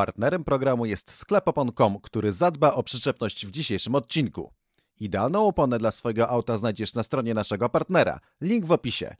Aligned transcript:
Partnerem 0.00 0.44
programu 0.44 0.86
jest 0.86 1.10
sklep 1.10 1.48
opon.com, 1.48 1.98
który 2.02 2.32
zadba 2.32 2.74
o 2.74 2.82
przyczepność 2.82 3.46
w 3.46 3.50
dzisiejszym 3.50 3.94
odcinku. 3.94 4.50
Idealną 5.00 5.46
oponę 5.46 5.78
dla 5.78 5.90
swojego 5.90 6.28
auta 6.28 6.56
znajdziesz 6.56 6.94
na 6.94 7.02
stronie 7.02 7.34
naszego 7.34 7.68
partnera. 7.68 8.20
Link 8.40 8.66
w 8.66 8.72
opisie. 8.72 9.16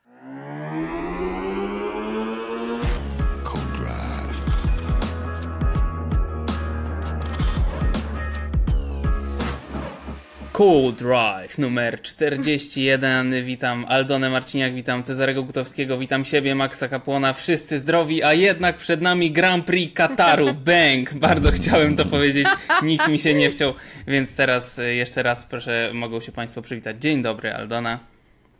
Cool 10.52 10.92
Drive 10.92 11.58
numer 11.58 12.02
41. 12.02 13.44
Witam 13.44 13.84
Aldonę 13.88 14.30
Marciniak, 14.30 14.74
witam 14.74 15.02
Cezarego 15.02 15.42
Gutowskiego, 15.42 15.98
witam 15.98 16.24
siebie, 16.24 16.54
Maxa 16.54 16.88
Kapłona. 16.88 17.32
Wszyscy 17.32 17.78
zdrowi, 17.78 18.22
a 18.22 18.32
jednak 18.32 18.76
przed 18.76 19.00
nami 19.00 19.30
Grand 19.30 19.64
Prix 19.66 19.94
Kataru. 19.94 20.54
Bang! 20.66 21.14
Bardzo 21.14 21.52
chciałem 21.52 21.96
to 21.96 22.04
powiedzieć, 22.06 22.48
nikt 22.82 23.08
mi 23.08 23.18
się 23.18 23.34
nie 23.34 23.50
wciął, 23.50 23.74
więc 24.06 24.34
teraz 24.34 24.78
y, 24.78 24.94
jeszcze 24.94 25.22
raz 25.22 25.46
proszę, 25.46 25.90
mogą 25.94 26.20
się 26.20 26.32
Państwo 26.32 26.62
przywitać. 26.62 26.96
Dzień 27.00 27.22
dobry, 27.22 27.52
Aldona. 27.54 27.98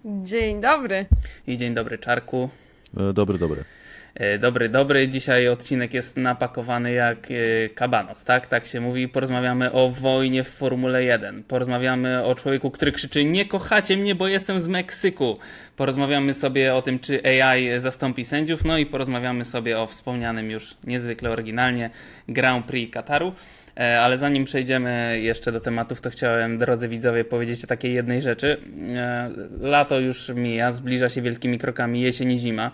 Dzień 0.04 0.60
dobry. 0.60 1.06
I 1.46 1.56
dzień 1.56 1.74
dobry, 1.74 1.98
Czarku. 1.98 2.50
E, 3.10 3.12
Dobry, 3.12 3.38
dobry. 3.38 3.64
E, 4.14 4.38
Dobry, 4.38 4.68
dobry. 4.68 5.08
Dzisiaj 5.08 5.48
odcinek 5.48 5.94
jest 5.94 6.16
napakowany 6.16 6.92
jak 6.92 7.28
e, 7.30 7.68
kabanos, 7.68 8.24
tak? 8.24 8.46
Tak 8.46 8.66
się 8.66 8.80
mówi. 8.80 9.08
Porozmawiamy 9.08 9.72
o 9.72 9.90
wojnie 9.90 10.44
w 10.44 10.48
Formule 10.48 11.04
1. 11.04 11.42
Porozmawiamy 11.42 12.24
o 12.24 12.34
człowieku, 12.34 12.70
który 12.70 12.92
krzyczy 12.92 13.24
nie 13.24 13.44
kochacie 13.46 13.96
mnie, 13.96 14.14
bo 14.14 14.28
jestem 14.28 14.60
z 14.60 14.68
Meksyku. 14.68 15.38
Porozmawiamy 15.76 16.34
sobie 16.34 16.74
o 16.74 16.82
tym, 16.82 16.98
czy 16.98 17.42
AI 17.42 17.80
zastąpi 17.80 18.24
sędziów. 18.24 18.64
No 18.64 18.78
i 18.78 18.86
porozmawiamy 18.86 19.44
sobie 19.44 19.78
o 19.78 19.86
wspomnianym 19.86 20.50
już 20.50 20.76
niezwykle 20.84 21.30
oryginalnie 21.30 21.90
Grand 22.28 22.66
Prix 22.66 22.94
Kataru. 22.94 23.34
E, 23.76 24.00
Ale 24.00 24.18
zanim 24.18 24.44
przejdziemy 24.44 25.20
jeszcze 25.22 25.52
do 25.52 25.60
tematów, 25.60 26.00
to 26.00 26.10
chciałem, 26.10 26.58
drodzy 26.58 26.88
widzowie, 26.88 27.24
powiedzieć 27.24 27.64
o 27.64 27.66
takiej 27.66 27.94
jednej 27.94 28.22
rzeczy. 28.22 28.56
E, 28.94 29.30
Lato 29.60 30.00
już 30.00 30.28
mija, 30.28 30.72
zbliża 30.72 31.08
się 31.08 31.22
wielkimi 31.22 31.58
krokami 31.58 32.00
jesień 32.00 32.32
i 32.32 32.38
zima. 32.38 32.70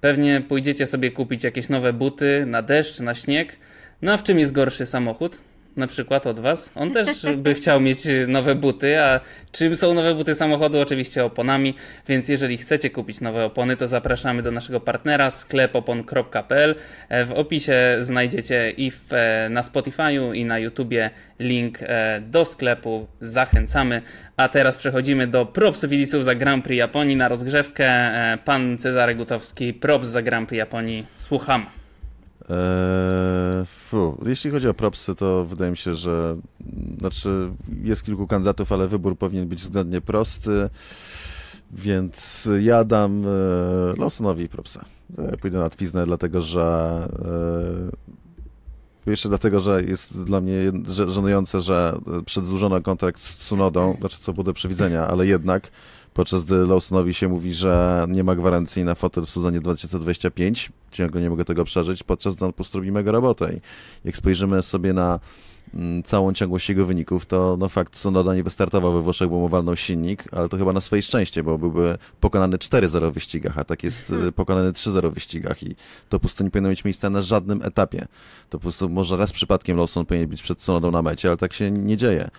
Pewnie 0.00 0.40
pójdziecie 0.40 0.86
sobie 0.86 1.10
kupić 1.10 1.44
jakieś 1.44 1.68
nowe 1.68 1.92
buty 1.92 2.44
na 2.46 2.62
deszcz, 2.62 3.00
na 3.00 3.14
śnieg. 3.14 3.56
No 4.02 4.12
a 4.12 4.16
w 4.16 4.22
czym 4.22 4.38
jest 4.38 4.52
gorszy 4.52 4.86
samochód? 4.86 5.49
Na 5.76 5.86
przykład 5.86 6.26
od 6.26 6.40
Was. 6.40 6.72
On 6.74 6.90
też 6.90 7.26
by 7.36 7.54
chciał 7.54 7.80
mieć 7.80 7.98
nowe 8.28 8.54
buty, 8.54 9.02
a 9.02 9.20
czym 9.52 9.76
są 9.76 9.94
nowe 9.94 10.14
buty 10.14 10.34
samochodu? 10.34 10.80
Oczywiście 10.80 11.24
oponami, 11.24 11.74
więc 12.08 12.28
jeżeli 12.28 12.56
chcecie 12.56 12.90
kupić 12.90 13.20
nowe 13.20 13.44
opony, 13.44 13.76
to 13.76 13.86
zapraszamy 13.86 14.42
do 14.42 14.50
naszego 14.50 14.80
partnera 14.80 15.30
sklepopon.pl. 15.30 16.74
E, 17.08 17.24
W 17.24 17.32
opisie 17.32 17.96
znajdziecie 18.00 18.70
i 18.70 18.90
w, 18.90 19.12
e, 19.12 19.48
na 19.50 19.62
Spotify'u 19.62 20.34
i 20.34 20.44
na 20.44 20.58
YouTubie 20.58 21.10
link 21.38 21.78
e, 21.82 22.20
do 22.20 22.44
sklepu. 22.44 23.06
Zachęcamy. 23.20 24.02
A 24.36 24.48
teraz 24.48 24.78
przechodzimy 24.78 25.26
do 25.26 25.46
propsów 25.46 25.92
i 25.92 25.98
disów 25.98 26.24
za 26.24 26.34
Grand 26.34 26.64
Prix 26.64 26.78
Japonii 26.78 27.16
na 27.16 27.28
rozgrzewkę. 27.28 28.10
Pan 28.44 28.78
Cezary 28.78 29.14
Gutowski, 29.14 29.74
props 29.74 30.08
za 30.08 30.22
Grand 30.22 30.48
Prix 30.48 30.58
Japonii. 30.58 31.06
Słucham. 31.16 31.79
Eee, 32.50 33.66
fu. 33.66 34.18
Jeśli 34.26 34.50
chodzi 34.50 34.68
o 34.68 34.74
propsy, 34.74 35.14
to 35.14 35.44
wydaje 35.44 35.70
mi 35.70 35.76
się, 35.76 35.96
że 35.96 36.36
znaczy 36.98 37.50
jest 37.82 38.04
kilku 38.04 38.26
kandydatów, 38.26 38.72
ale 38.72 38.88
wybór 38.88 39.18
powinien 39.18 39.48
być 39.48 39.62
względnie 39.62 40.00
prosty, 40.00 40.70
więc 41.72 42.48
ja 42.60 42.84
dam 42.84 43.24
e, 43.26 43.28
Lawsonowi 43.98 44.48
propsa. 44.48 44.84
E, 45.18 45.36
Pójdę 45.36 45.58
na 45.58 45.70
twiznę, 45.70 46.04
dlatego 46.06 46.42
że 46.42 47.08
e, 49.06 49.10
jeszcze 49.10 49.28
dlatego, 49.28 49.60
że 49.60 49.82
jest 49.82 50.24
dla 50.24 50.40
mnie 50.40 50.72
żenujące, 51.08 51.60
że 51.60 51.98
przedłużono 52.26 52.82
kontrakt 52.82 53.20
z 53.20 53.36
Tsunodą, 53.36 53.96
znaczy 54.00 54.18
co 54.18 54.32
było 54.32 54.44
do 54.44 54.52
przewidzenia, 54.52 55.06
ale 55.06 55.26
jednak 55.26 55.70
podczas 56.14 56.44
gdy 56.44 56.66
Lawsonowi 56.66 57.14
się 57.14 57.28
mówi, 57.28 57.54
że 57.54 58.04
nie 58.08 58.24
ma 58.24 58.36
gwarancji 58.36 58.84
na 58.84 58.94
fotel 58.94 59.26
w 59.26 59.30
sezonie 59.30 59.60
2025, 59.60 60.72
ciągle 60.90 61.20
nie 61.20 61.30
mogę 61.30 61.44
tego 61.44 61.64
przeżyć, 61.64 62.02
podczas 62.02 62.36
gdy 62.36 62.44
on 62.44 62.52
po 62.52 62.56
prostu 62.56 62.78
robi 62.78 62.92
mega 62.92 63.12
robotę. 63.12 63.52
I 63.54 63.60
jak 64.04 64.16
spojrzymy 64.16 64.62
sobie 64.62 64.92
na 64.92 65.20
całą 66.04 66.32
ciągłość 66.32 66.68
jego 66.68 66.86
wyników, 66.86 67.26
to 67.26 67.56
no 67.58 67.68
fakt 67.68 67.92
Tsunoda 67.92 68.34
nie 68.34 68.42
wystartował 68.42 68.92
we 68.92 69.02
Włoszech, 69.02 69.28
bo 69.28 69.38
mu 69.38 69.48
walnął 69.48 69.76
silnik, 69.76 70.24
ale 70.32 70.48
to 70.48 70.56
chyba 70.56 70.72
na 70.72 70.80
swoje 70.80 71.02
szczęście, 71.02 71.42
bo 71.42 71.58
byłby 71.58 71.98
pokonany 72.20 72.56
4-0 72.56 73.10
w 73.10 73.14
wyścigach, 73.14 73.58
a 73.58 73.64
tak 73.64 73.84
jest 73.84 74.10
y, 74.10 74.32
pokonany 74.32 74.72
3-0 74.72 75.10
w 75.10 75.14
wyścigach 75.14 75.62
i 75.62 75.74
to 76.08 76.10
po 76.10 76.20
prostu 76.20 76.44
nie 76.44 76.50
powinno 76.50 76.68
mieć 76.68 76.84
miejsca 76.84 77.10
na 77.10 77.22
żadnym 77.22 77.62
etapie. 77.62 78.06
To 78.50 78.58
po 78.58 78.62
prostu 78.62 78.88
może 78.88 79.16
raz 79.16 79.32
przypadkiem 79.32 79.76
Lawson 79.76 80.06
powinien 80.06 80.28
być 80.28 80.42
przed 80.42 80.58
Tsunodą 80.58 80.90
na 80.90 81.02
mecie, 81.02 81.28
ale 81.28 81.36
tak 81.36 81.52
się 81.52 81.70
nie 81.70 81.96
dzieje. 81.96 82.30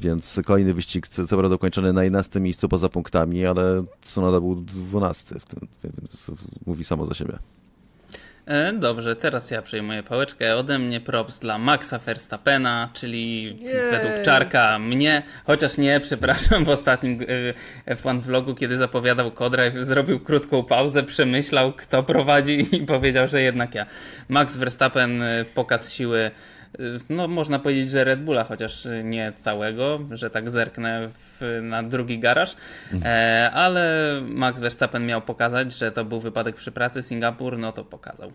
Więc 0.00 0.40
kolejny 0.44 0.74
wyścig, 0.74 1.08
co 1.08 1.26
prawda 1.26 1.54
ukończony 1.54 1.92
na 1.92 2.04
11 2.04 2.40
miejscu 2.40 2.68
poza 2.68 2.88
punktami, 2.88 3.46
ale 3.46 3.84
Tsunoda 4.00 4.40
był 4.40 4.54
12 4.56 5.34
w 5.40 5.44
tym, 5.44 5.68
więc 5.84 6.30
mówi 6.66 6.84
samo 6.84 7.06
za 7.06 7.14
siebie. 7.14 7.38
E, 8.48 8.72
Dobrze, 8.72 9.16
teraz 9.16 9.50
ja 9.50 9.62
przejmuję 9.62 10.02
pałeczkę. 10.02 10.56
Ode 10.56 10.78
mnie 10.78 11.00
props 11.00 11.38
dla 11.38 11.58
Maxa 11.58 11.98
Verstappena, 11.98 12.90
czyli 12.92 13.42
Jej. 13.42 13.90
według 13.90 14.22
Czarka 14.22 14.78
mnie, 14.78 15.22
chociaż 15.44 15.78
nie, 15.78 16.00
przepraszam, 16.00 16.64
w 16.64 16.68
ostatnim 16.68 17.20
e, 17.86 17.94
F1 17.94 18.20
vlogu, 18.20 18.54
kiedy 18.54 18.76
zapowiadał 18.76 19.30
Codrive, 19.30 19.84
zrobił 19.84 20.20
krótką 20.20 20.64
pauzę, 20.64 21.02
przemyślał, 21.02 21.72
kto 21.72 22.02
prowadzi 22.02 22.76
i 22.76 22.86
powiedział, 22.86 23.28
że 23.28 23.42
jednak 23.42 23.74
ja. 23.74 23.86
Max 24.28 24.56
Verstappen, 24.56 25.22
e, 25.22 25.44
pokaz 25.44 25.92
siły, 25.92 26.18
e, 26.20 26.30
no 27.08 27.28
można 27.28 27.58
powiedzieć, 27.58 27.90
że 27.90 28.04
Red 28.04 28.22
Bulla, 28.22 28.44
chociaż 28.44 28.88
nie 29.04 29.32
całego, 29.36 30.00
że 30.10 30.30
tak 30.30 30.50
zerknę 30.50 31.08
w, 31.08 31.60
na 31.62 31.82
drugi 31.82 32.18
garaż, 32.18 32.56
e, 33.04 33.50
ale 33.54 34.12
Max 34.28 34.60
Verstappen 34.60 35.06
miał 35.06 35.22
pokazać, 35.22 35.72
że 35.72 35.92
to 35.92 36.04
był 36.04 36.20
wypadek 36.20 36.56
przy 36.56 36.72
pracy, 36.72 37.02
Singapur, 37.02 37.58
no 37.58 37.72
to 37.72 37.84
pokazał. 37.84 38.32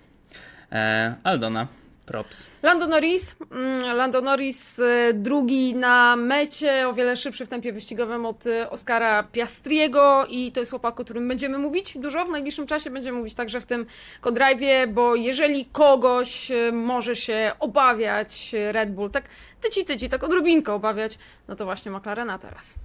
E, 0.71 1.13
Aldona, 1.23 1.67
props. 2.03 2.49
Lando 2.63 2.87
Norris. 2.87 3.35
mm, 3.51 3.97
Lando 3.97 4.21
Norris 4.21 4.79
y, 4.79 5.13
drugi 5.13 5.75
na 5.75 6.15
mecie, 6.15 6.87
o 6.87 6.93
wiele 6.93 7.15
szybszy 7.15 7.45
w 7.45 7.49
tempie 7.49 7.73
wyścigowym 7.73 8.25
od 8.25 8.45
y, 8.45 8.69
Oscara 8.69 9.23
Piastriego 9.23 10.25
i 10.29 10.51
to 10.51 10.59
jest 10.59 10.71
chłopak, 10.71 10.99
o 10.99 11.03
którym 11.03 11.27
będziemy 11.27 11.57
mówić 11.57 11.97
dużo 11.97 12.25
w 12.25 12.29
najbliższym 12.29 12.67
czasie. 12.67 12.89
Będziemy 12.89 13.17
mówić 13.17 13.33
także 13.33 13.61
w 13.61 13.65
tym 13.65 13.85
Codrajwie, 14.21 14.87
bo 14.87 15.15
jeżeli 15.15 15.65
kogoś 15.65 16.51
y, 16.51 16.71
może 16.71 17.15
się 17.15 17.51
obawiać 17.59 18.55
Red 18.71 18.93
Bull, 18.93 19.09
tak 19.09 19.23
tyci 19.61 19.85
tyci, 19.85 20.09
tak 20.09 20.23
odrobinkę 20.23 20.73
obawiać, 20.73 21.17
no 21.47 21.55
to 21.55 21.65
właśnie 21.65 21.91
McLarena 21.91 22.37
teraz. 22.37 22.75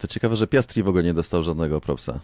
To 0.00 0.08
ciekawe, 0.08 0.36
że 0.36 0.46
Piastri 0.46 0.82
w 0.82 0.88
ogóle 0.88 1.04
nie 1.04 1.14
dostał 1.14 1.42
żadnego 1.42 1.80
propsa. 1.80 2.20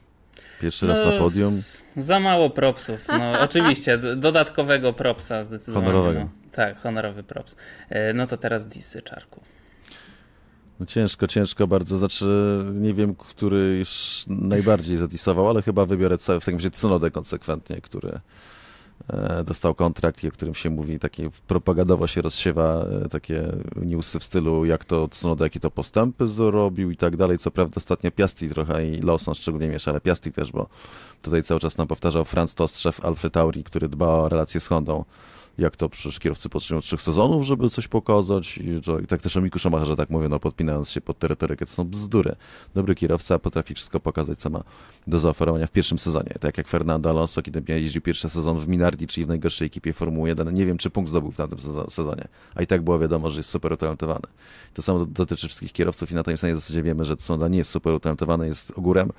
Pierwszy 0.61 0.87
raz 0.87 0.99
No, 1.05 1.13
na 1.13 1.19
podium. 1.19 1.63
Za 1.97 2.21
mało 2.21 2.51
propsów. 2.51 3.07
No 3.09 3.41
oczywiście, 3.47 3.99
dodatkowego 3.99 4.93
propsa 4.93 5.45
zdecydowanie. 5.45 5.87
Honorowego. 5.87 6.21
No. 6.21 6.29
Tak, 6.53 6.81
honorowy 6.81 7.23
props. 7.23 7.57
E, 7.89 8.13
no 8.13 8.27
to 8.27 8.37
teraz 8.37 8.69
disy, 8.69 9.03
Czarku. 9.03 9.41
No 10.81 10.87
ciężko, 10.87 11.27
ciężko 11.27 11.67
bardzo. 11.67 11.99
Znaczy, 11.99 12.25
nie 12.75 12.95
wiem, 12.95 13.15
który 13.15 13.79
już 13.79 14.25
najbardziej 14.29 14.97
zadisował, 14.97 15.49
ale 15.49 15.63
chyba 15.63 15.87
wybiorę 15.87 16.19
w 16.19 16.27
takim 16.27 16.55
razie 16.55 16.71
Tsunodę 16.71 17.11
konsekwentnie, 17.11 17.81
który 17.81 18.21
dostał 19.45 19.75
kontrakt 19.75 20.25
i 20.25 20.29
o 20.29 20.31
którym 20.31 20.55
się 20.55 20.71
mówi, 20.71 20.99
takie 20.99 21.31
propagandowo 21.47 22.07
się 22.07 22.23
rozsiewa 22.23 22.85
e, 23.05 23.09
takie 23.09 23.43
newsy 23.77 24.19
w 24.19 24.25
stylu, 24.25 24.65
jak 24.65 24.85
to 24.85 25.09
Tsunoda, 25.09 25.45
jakie 25.45 25.61
to 25.61 25.71
postępy 25.71 26.29
zrobił 26.29 26.91
i 26.91 26.97
tak 26.97 27.17
dalej. 27.17 27.39
Co 27.39 27.51
prawda 27.51 27.75
ostatnio 27.77 28.11
Piastri 28.11 28.49
trochę 28.49 28.89
i 28.89 29.03
Lawson 29.03 29.35
szczególnie 29.35 29.69
miesza, 29.69 29.91
ale 29.91 30.01
Piastri 30.01 30.33
też, 30.33 30.53
bo 30.53 30.67
tutaj 31.23 31.43
cały 31.43 31.61
czas 31.61 31.79
nam 31.79 31.87
powtarzał 31.87 32.25
Franz 32.25 32.55
Tost, 32.55 32.79
szef 32.79 33.01
Tauri, 33.33 33.65
który 33.65 33.89
dba 33.89 34.09
o 34.09 34.29
relacje 34.29 34.61
z 34.61 34.67
Hondą. 34.67 35.05
Jak 35.59 35.77
to 35.77 35.89
przecież 35.89 36.19
kierowcy 36.19 36.49
potrzebują 36.49 36.81
trzech 36.83 37.03
sezonów, 37.03 37.45
żeby 37.45 37.71
coś 37.71 37.89
pokazać. 37.89 38.59
I, 38.59 38.81
to, 38.83 38.99
i 38.99 39.07
tak 39.07 39.23
też 39.23 39.37
o 39.37 39.41
Miku 39.41 39.59
Schumacherze 39.59 39.97
tak 39.97 40.11
mówię, 40.11 40.29
no 40.29 40.39
podpinając 40.41 40.91
się 40.91 41.01
pod 41.01 41.19
terytorykę. 41.19 41.67
To 41.67 41.73
są 41.73 41.85
bzdury. 41.85 42.37
Dobry 42.75 42.95
kierowca 42.95 43.39
potrafi 43.39 43.75
wszystko 43.75 44.01
pokazać, 44.01 44.39
co 44.39 44.51
ma 44.51 44.65
do 45.07 45.19
zaoferowania 45.19 45.67
w 45.67 45.71
pierwszym 45.71 45.99
sezonie. 45.99 46.35
Tak 46.41 46.59
jak 46.59 46.69
Fernando 46.69 47.11
Alonso, 47.11 47.43
kiedy 47.43 47.63
jeździł 47.69 48.03
pierwszy 48.03 48.31
sezon 48.31 48.59
w 48.59 48.69
Minardi, 48.69 49.07
czyli 49.07 49.25
w 49.25 49.29
najgorszej 49.29 49.67
ekipie 49.67 49.93
Formuły 49.93 50.29
1. 50.29 50.55
Nie 50.55 50.67
wiem, 50.67 50.79
czy 50.79 50.91
punkt 50.91 51.11
zdobył 51.11 51.31
w 51.31 51.37
tamtym 51.37 51.59
sezo- 51.59 51.91
sezonie. 51.91 52.25
A 52.55 52.63
i 52.63 52.67
tak 52.67 52.83
było 52.83 52.99
wiadomo, 52.99 53.31
że 53.31 53.37
jest 53.37 53.51
super 53.51 53.73
utalentowany. 53.73 54.27
To 54.75 54.83
samo 54.83 54.99
do- 54.99 55.07
dotyczy 55.07 55.49
wszystkich 55.49 55.73
kierowców 55.73 56.11
i 56.11 56.15
na 56.15 56.23
tej 56.23 56.39
samej 56.39 56.57
zasadzie 56.57 56.83
wiemy, 56.83 57.05
że 57.05 57.17
Tsunoda 57.17 57.49
nie 57.49 57.59
jest 57.59 57.71
super 57.71 57.95
utalentowany, 57.95 58.47
jest 58.47 58.73
ogórem 58.77 59.11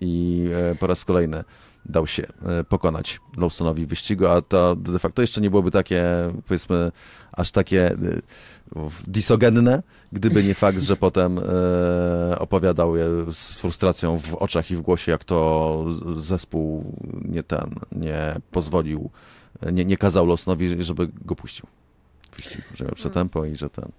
i 0.00 0.44
e, 0.72 0.74
po 0.74 0.86
raz 0.86 1.04
kolejny 1.04 1.44
dał 1.86 2.06
się 2.06 2.26
e, 2.42 2.64
pokonać 2.64 3.20
Lawsonowi 3.36 3.86
wyścigu, 3.86 4.26
a 4.26 4.42
to 4.42 4.76
de 4.76 4.98
facto 4.98 5.22
jeszcze 5.22 5.40
nie 5.40 5.50
byłoby 5.50 5.70
takie, 5.70 6.04
powiedzmy, 6.46 6.92
aż 7.32 7.50
takie 7.50 7.90
e, 7.90 7.96
disogenne, 9.06 9.82
gdyby 10.12 10.44
nie 10.44 10.54
fakt, 10.54 10.80
że 10.80 10.96
potem 10.96 11.38
e, 11.38 12.38
opowiadał 12.38 12.96
je 12.96 13.06
z 13.32 13.52
frustracją 13.52 14.18
w 14.18 14.34
oczach 14.34 14.70
i 14.70 14.76
w 14.76 14.80
głosie, 14.80 15.12
jak 15.12 15.24
to 15.24 15.86
zespół 16.16 16.96
nie 17.24 17.42
ten, 17.42 17.74
nie 17.92 18.34
pozwolił, 18.50 19.10
nie, 19.72 19.84
nie 19.84 19.96
kazał 19.96 20.26
Lawsonowi, 20.26 20.82
żeby 20.84 21.08
go 21.24 21.36
puścił. 21.36 21.66
wyścigu, 22.36 22.64
że 22.74 22.84
miał 22.84 22.94
przetempo 22.94 23.44
i 23.44 23.56
że 23.56 23.70
ten... 23.70 23.92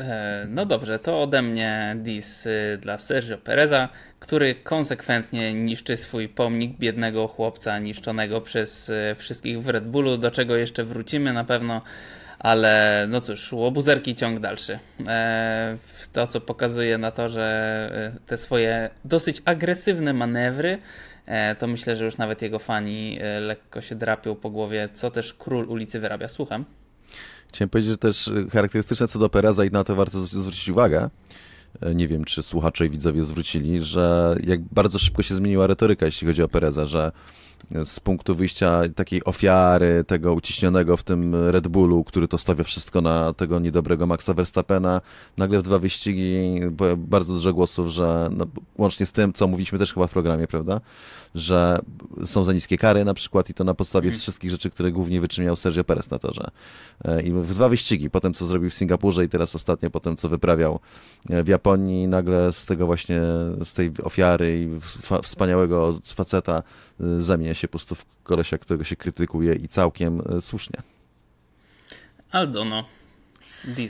E, 0.00 0.46
no 0.48 0.66
dobrze, 0.66 0.98
to 0.98 1.22
ode 1.22 1.42
mnie 1.42 1.96
dis 1.98 2.46
y, 2.46 2.78
dla 2.80 2.98
Sergio 2.98 3.38
Pereza, 3.38 3.88
który 4.20 4.54
konsekwentnie 4.54 5.54
niszczy 5.54 5.96
swój 5.96 6.28
pomnik 6.28 6.78
biednego 6.78 7.28
chłopca 7.28 7.78
niszczonego 7.78 8.40
przez 8.40 8.88
y, 8.88 9.14
wszystkich 9.18 9.62
w 9.62 9.68
Red 9.68 9.84
Bullu, 9.84 10.16
do 10.16 10.30
czego 10.30 10.56
jeszcze 10.56 10.84
wrócimy 10.84 11.32
na 11.32 11.44
pewno, 11.44 11.82
ale 12.38 13.06
no 13.08 13.20
cóż, 13.20 13.52
łobuzerki 13.52 14.14
ciąg 14.14 14.40
dalszy. 14.40 14.78
E, 15.08 15.76
to, 16.12 16.26
co 16.26 16.40
pokazuje 16.40 16.98
na 16.98 17.10
to, 17.10 17.28
że 17.28 18.12
y, 18.16 18.20
te 18.26 18.36
swoje 18.36 18.90
dosyć 19.04 19.42
agresywne 19.44 20.12
manewry, 20.12 20.78
e, 21.26 21.54
to 21.54 21.66
myślę, 21.66 21.96
że 21.96 22.04
już 22.04 22.18
nawet 22.18 22.42
jego 22.42 22.58
fani 22.58 23.18
lekko 23.40 23.80
się 23.80 23.94
drapią 23.94 24.34
po 24.34 24.50
głowie, 24.50 24.88
co 24.92 25.10
też 25.10 25.34
król 25.34 25.68
ulicy 25.68 26.00
wyrabia. 26.00 26.28
Słucham. 26.28 26.64
Chciałem 27.48 27.70
powiedzieć, 27.70 27.90
że 27.90 27.98
też 27.98 28.28
y, 28.28 28.50
charakterystyczne 28.50 29.08
co 29.08 29.18
do 29.18 29.28
Pereza 29.28 29.64
i 29.64 29.70
na 29.70 29.84
to 29.84 29.94
warto 29.94 30.20
zwrócić 30.20 30.68
uwagę, 30.68 31.10
e, 31.80 31.94
nie 31.94 32.08
wiem, 32.08 32.24
czy 32.24 32.42
słuchacze 32.42 32.86
i 32.86 32.90
widzowie 32.90 33.22
zwrócili, 33.22 33.84
że 33.84 34.36
jak 34.46 34.60
bardzo 34.60 34.98
szybko 34.98 35.22
się 35.22 35.34
zmieniła 35.34 35.66
retoryka, 35.66 36.06
jeśli 36.06 36.26
chodzi 36.26 36.42
o 36.42 36.48
Pereza, 36.48 36.86
że 36.86 37.12
z 37.84 38.00
punktu 38.00 38.34
wyjścia 38.34 38.82
takiej 38.94 39.24
ofiary, 39.24 40.04
tego 40.06 40.34
uciśnionego 40.34 40.96
w 40.96 41.02
tym 41.02 41.34
Red 41.50 41.68
Bullu, 41.68 42.04
który 42.04 42.28
to 42.28 42.38
stawia 42.38 42.64
wszystko 42.64 43.00
na 43.00 43.32
tego 43.32 43.58
niedobrego 43.58 44.06
Maxa 44.06 44.34
Verstappena, 44.34 45.00
nagle 45.36 45.58
w 45.58 45.62
dwa 45.62 45.78
wyścigi 45.78 46.60
bardzo 46.96 47.32
dużo 47.32 47.52
głosów, 47.52 47.88
że 47.88 48.28
no, 48.32 48.46
łącznie 48.78 49.06
z 49.06 49.12
tym, 49.12 49.32
co 49.32 49.48
mówiliśmy 49.48 49.78
też 49.78 49.94
chyba 49.94 50.06
w 50.06 50.10
programie, 50.10 50.46
prawda, 50.46 50.80
że 51.36 51.78
są 52.24 52.44
za 52.44 52.52
niskie 52.52 52.78
kary 52.78 53.04
na 53.04 53.14
przykład 53.14 53.50
i 53.50 53.54
to 53.54 53.64
na 53.64 53.74
podstawie 53.74 54.06
mhm. 54.08 54.20
wszystkich 54.20 54.50
rzeczy, 54.50 54.70
które 54.70 54.92
głównie 54.92 55.20
wyczyniał 55.20 55.56
Sergio 55.56 55.84
Perez 55.84 56.10
na 56.10 56.18
torze. 56.18 56.50
E, 57.04 57.22
I 57.22 57.32
w 57.32 57.54
dwa 57.54 57.68
wyścigi, 57.68 58.10
potem 58.10 58.34
co 58.34 58.46
zrobił 58.46 58.70
w 58.70 58.74
Singapurze 58.74 59.24
i 59.24 59.28
teraz 59.28 59.54
ostatnio 59.54 59.90
potem 59.90 60.16
co 60.16 60.28
wyprawiał 60.28 60.80
e, 61.30 61.44
w 61.44 61.48
Japonii, 61.48 62.08
nagle 62.08 62.52
z 62.52 62.66
tego 62.66 62.86
właśnie, 62.86 63.20
z 63.64 63.72
tej 63.74 63.92
ofiary 64.02 64.60
i 64.60 64.80
wspaniałego 65.22 65.98
faceta 66.04 66.62
e, 67.00 67.20
zamienia 67.20 67.54
się 67.54 67.68
po 67.68 67.72
prostu 67.72 67.94
w 67.94 68.04
kolesia, 68.22 68.58
którego 68.58 68.84
się 68.84 68.96
krytykuje 68.96 69.54
i 69.54 69.68
całkiem 69.68 70.22
słusznie. 70.40 70.82
Aldono. 72.30 72.84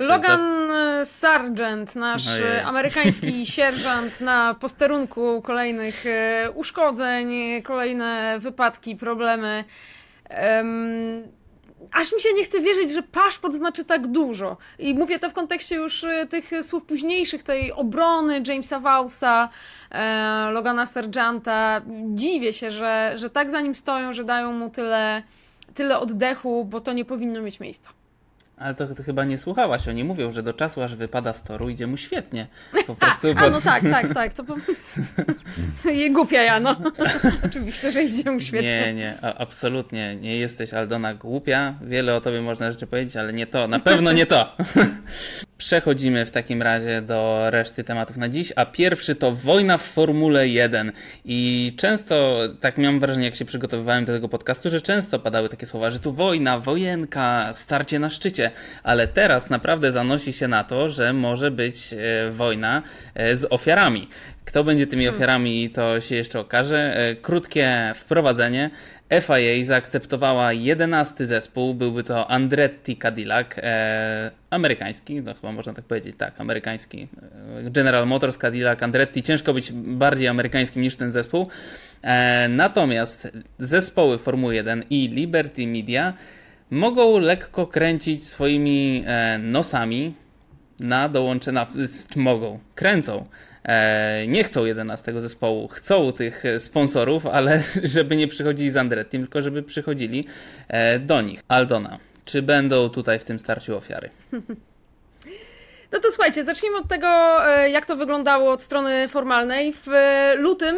Logan 0.01 0.71
e, 0.71 1.07
Sargent, 1.07 1.97
nasz 1.97 2.29
Ojej. 2.29 2.57
E, 2.57 2.65
amerykański 2.65 3.47
sierżant 3.57 4.21
na 4.21 4.55
posterunku 4.55 5.43
kolejnych 5.43 6.07
e, 6.07 6.51
uszkodzeń, 6.55 7.33
kolejne 7.63 8.37
wypadki, 8.41 8.97
problemy. 8.97 9.65
Um, 10.57 11.23
aż 11.93 12.13
mi 12.13 12.21
się 12.21 12.33
nie 12.35 12.45
chce 12.45 12.61
wierzyć, 12.61 12.93
że 12.93 13.03
paszport 13.03 13.55
znaczy 13.55 13.85
tak 13.85 14.07
dużo. 14.07 14.57
I 14.79 14.95
mówię 14.95 15.19
to 15.19 15.31
w 15.31 15.33
kontekście 15.33 15.77
już 15.77 16.05
tych 16.31 16.51
słów 16.63 16.85
późniejszych, 16.85 17.43
tej 17.43 17.73
obrony 17.73 18.43
Jamesa 18.47 18.81
Vausa, 18.81 19.49
e, 19.91 20.51
Logana 20.51 20.87
Sargenta. 20.87 21.81
Dziwię 22.15 22.53
się, 22.53 22.71
że, 22.71 23.13
że 23.17 23.31
tak 23.31 23.51
za 23.51 23.61
nim 23.61 23.75
stoją, 23.75 24.13
że 24.13 24.25
dają 24.25 24.53
mu 24.53 24.71
tyle, 24.71 25.23
tyle 25.75 25.99
oddechu, 25.99 26.65
bo 26.65 26.81
to 26.81 26.93
nie 26.93 27.05
powinno 27.05 27.43
mieć 27.43 27.61
miejsca. 27.61 27.91
Ale 28.57 28.75
to, 28.75 28.87
to, 28.87 29.03
chyba 29.03 29.25
nie 29.25 29.39
słuchałaś. 29.39 29.89
Oni 29.89 30.05
mówią, 30.05 30.33
że 30.33 30.43
do 30.43 30.53
czasu, 30.53 30.83
aż 30.83 30.95
wypada 30.95 31.33
z 31.33 31.43
toru, 31.43 31.69
idzie 31.69 31.87
mu 31.87 31.97
świetnie. 31.97 32.47
Po 32.87 32.95
prostu. 32.95 33.29
A, 33.37 33.51
no 33.51 33.61
tak, 33.61 33.83
tak, 33.83 34.15
tak. 34.15 34.35
To, 34.35 34.45
po... 34.45 34.55
Je 35.91 36.11
głupia 36.11 36.43
ja, 36.43 36.61
no. 36.61 36.77
Oczywiście, 37.47 37.93
że 37.93 38.03
idzie 38.03 38.31
mu 38.31 38.41
świetnie. 38.41 38.69
Nie, 38.87 38.95
nie, 38.95 39.21
absolutnie 39.21 40.17
nie 40.17 40.37
jesteś 40.37 40.75
Aldona 40.75 41.15
głupia. 41.15 41.75
Wiele 41.83 42.15
o 42.15 42.21
tobie 42.21 42.41
można 42.41 42.71
rzeczy 42.71 42.87
powiedzieć, 42.87 43.17
ale 43.17 43.33
nie 43.33 43.47
to. 43.47 43.69
Na 43.69 43.81
pewno 43.81 44.13
nie 44.13 44.27
to. 44.27 44.57
Przechodzimy 45.59 46.27
w 46.27 46.31
takim 46.31 46.63
razie 46.63 47.03
do 47.03 47.51
reszty 47.51 47.85
tematów 47.85 48.17
na 48.17 48.29
dziś, 48.29 48.53
a 48.57 48.67
pierwszy 48.67 49.15
to 49.15 49.33
wojna 49.33 49.79
w 49.79 49.83
Formule 49.83 50.49
1. 50.49 50.93
I 51.25 51.73
często, 51.77 52.39
tak 52.61 52.79
miałem 52.79 53.01
wrażenie, 53.01 53.25
jak 53.25 53.35
się 53.35 53.45
przygotowywałem 53.45 54.05
do 54.05 54.13
tego 54.13 54.29
podcastu, 54.29 54.71
że 54.71 54.81
często 54.81 55.19
padały 55.19 55.49
takie 55.49 55.67
słowa, 55.67 55.91
że 55.91 55.99
tu 55.99 56.13
wojna, 56.13 56.59
wojenka, 56.61 57.53
starcie 57.53 57.99
na 57.99 58.11
szczycie, 58.11 58.46
ale 58.83 59.09
teraz 59.09 59.51
naprawdę 59.51 59.93
zanosi 59.93 60.33
się 60.33 60.49
na 60.49 60.65
to, 60.65 60.89
że 60.89 61.13
może 61.13 61.51
być 61.51 61.93
e, 61.93 62.31
wojna 62.31 62.83
e, 63.15 63.37
z 63.37 63.53
ofiarami. 63.53 64.09
Kto 64.45 64.65
będzie 64.65 64.87
tymi 64.87 65.05
hmm. 65.05 65.17
ofiarami, 65.17 65.71
to 65.71 66.01
się 66.01 66.17
jeszcze 66.17 66.41
okaże. 66.41 66.97
E, 66.97 67.15
krótkie 67.15 67.93
wprowadzenie. 67.95 68.71
FIA 69.11 69.65
zaakceptowała 69.65 70.53
jedenasty 70.53 71.27
zespół, 71.27 71.75
byłby 71.75 72.05
to 72.05 72.31
Andretti 72.31 72.97
Cadillac, 72.97 73.47
e, 73.57 74.31
amerykański, 74.51 75.23
no 75.23 75.35
chyba 75.35 75.53
można 75.53 75.75
tak 75.75 75.85
powiedzieć, 75.85 76.17
tak, 76.19 76.41
amerykański. 76.41 77.09
General 77.63 78.07
Motors 78.07 78.39
Cadillac 78.39 78.83
Andretti, 78.83 79.23
ciężko 79.23 79.55
być 79.55 79.73
bardziej 79.73 80.29
amerykańskim 80.29 80.83
niż 80.83 80.97
ten 80.97 81.13
zespół. 81.13 81.49
E, 82.03 82.49
natomiast 82.49 83.29
zespoły 83.59 84.19
Formuły 84.19 84.55
1 84.55 84.85
i 84.91 85.09
Liberty 85.09 85.67
Media 85.67 86.15
mogą 86.71 87.19
lekko 87.19 87.67
kręcić 87.67 88.27
swoimi 88.27 89.05
e, 89.07 89.39
nosami 89.39 90.15
na 90.81 91.09
dołączenia, 91.09 91.67
mogą, 92.17 92.59
kręcą 92.75 93.25
E, 93.67 94.27
nie 94.27 94.45
chcą 94.45 94.65
11 94.65 95.21
zespołu, 95.21 95.69
chcą 95.69 96.13
tych 96.13 96.43
sponsorów, 96.59 97.27
ale 97.27 97.63
żeby 97.83 98.17
nie 98.17 98.29
przychodzili 98.29 98.71
z 98.71 98.77
Andretti, 98.77 99.19
tylko 99.19 99.43
żeby 99.43 99.63
przychodzili 99.63 100.27
e, 100.69 100.99
do 100.99 101.21
nich. 101.21 101.41
Aldona, 101.49 101.99
czy 102.25 102.43
będą 102.43 102.89
tutaj 102.89 103.19
w 103.19 103.25
tym 103.25 103.39
starciu 103.39 103.77
ofiary? 103.77 104.11
No 105.93 106.01
to 106.01 106.09
słuchajcie, 106.11 106.45
zacznijmy 106.45 106.79
od 106.79 106.89
tego, 106.89 107.07
e, 107.49 107.71
jak 107.71 107.87
to 107.87 107.97
wyglądało 107.97 108.53
od 108.53 108.63
strony 108.63 109.09
formalnej. 109.09 109.73
W 109.73 109.87
lutym 110.37 110.77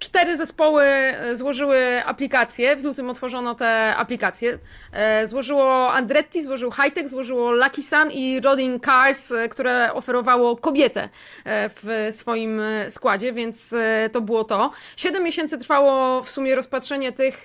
cztery 0.00 0.36
zespoły 0.36 0.82
e, 0.84 1.36
złożyły 1.36 2.04
aplikacje, 2.04 2.76
w 2.76 2.84
lutym 2.84 3.10
otworzono 3.10 3.54
te 3.54 3.96
aplikacje. 3.96 4.58
E, 4.92 5.26
złożyło 5.26 5.92
Andretti, 5.92 6.42
złożył 6.42 6.72
Hightech, 6.72 7.08
złożyło 7.08 7.52
Lucky 7.52 7.82
Sun 7.82 8.10
i 8.10 8.40
Rodin 8.40 8.80
Cars, 8.80 9.32
e, 9.32 9.48
które 9.48 9.92
oferowało 9.92 10.56
kobietę 10.56 11.08
w 11.44 12.08
swoim 12.10 12.60
składzie, 12.88 13.32
więc 13.32 13.74
to 14.12 14.20
było 14.20 14.44
to. 14.44 14.70
Siedem 14.96 15.24
miesięcy 15.24 15.58
trwało 15.58 16.22
w 16.22 16.30
sumie 16.30 16.54
rozpatrzenie 16.54 17.12
tych 17.12 17.44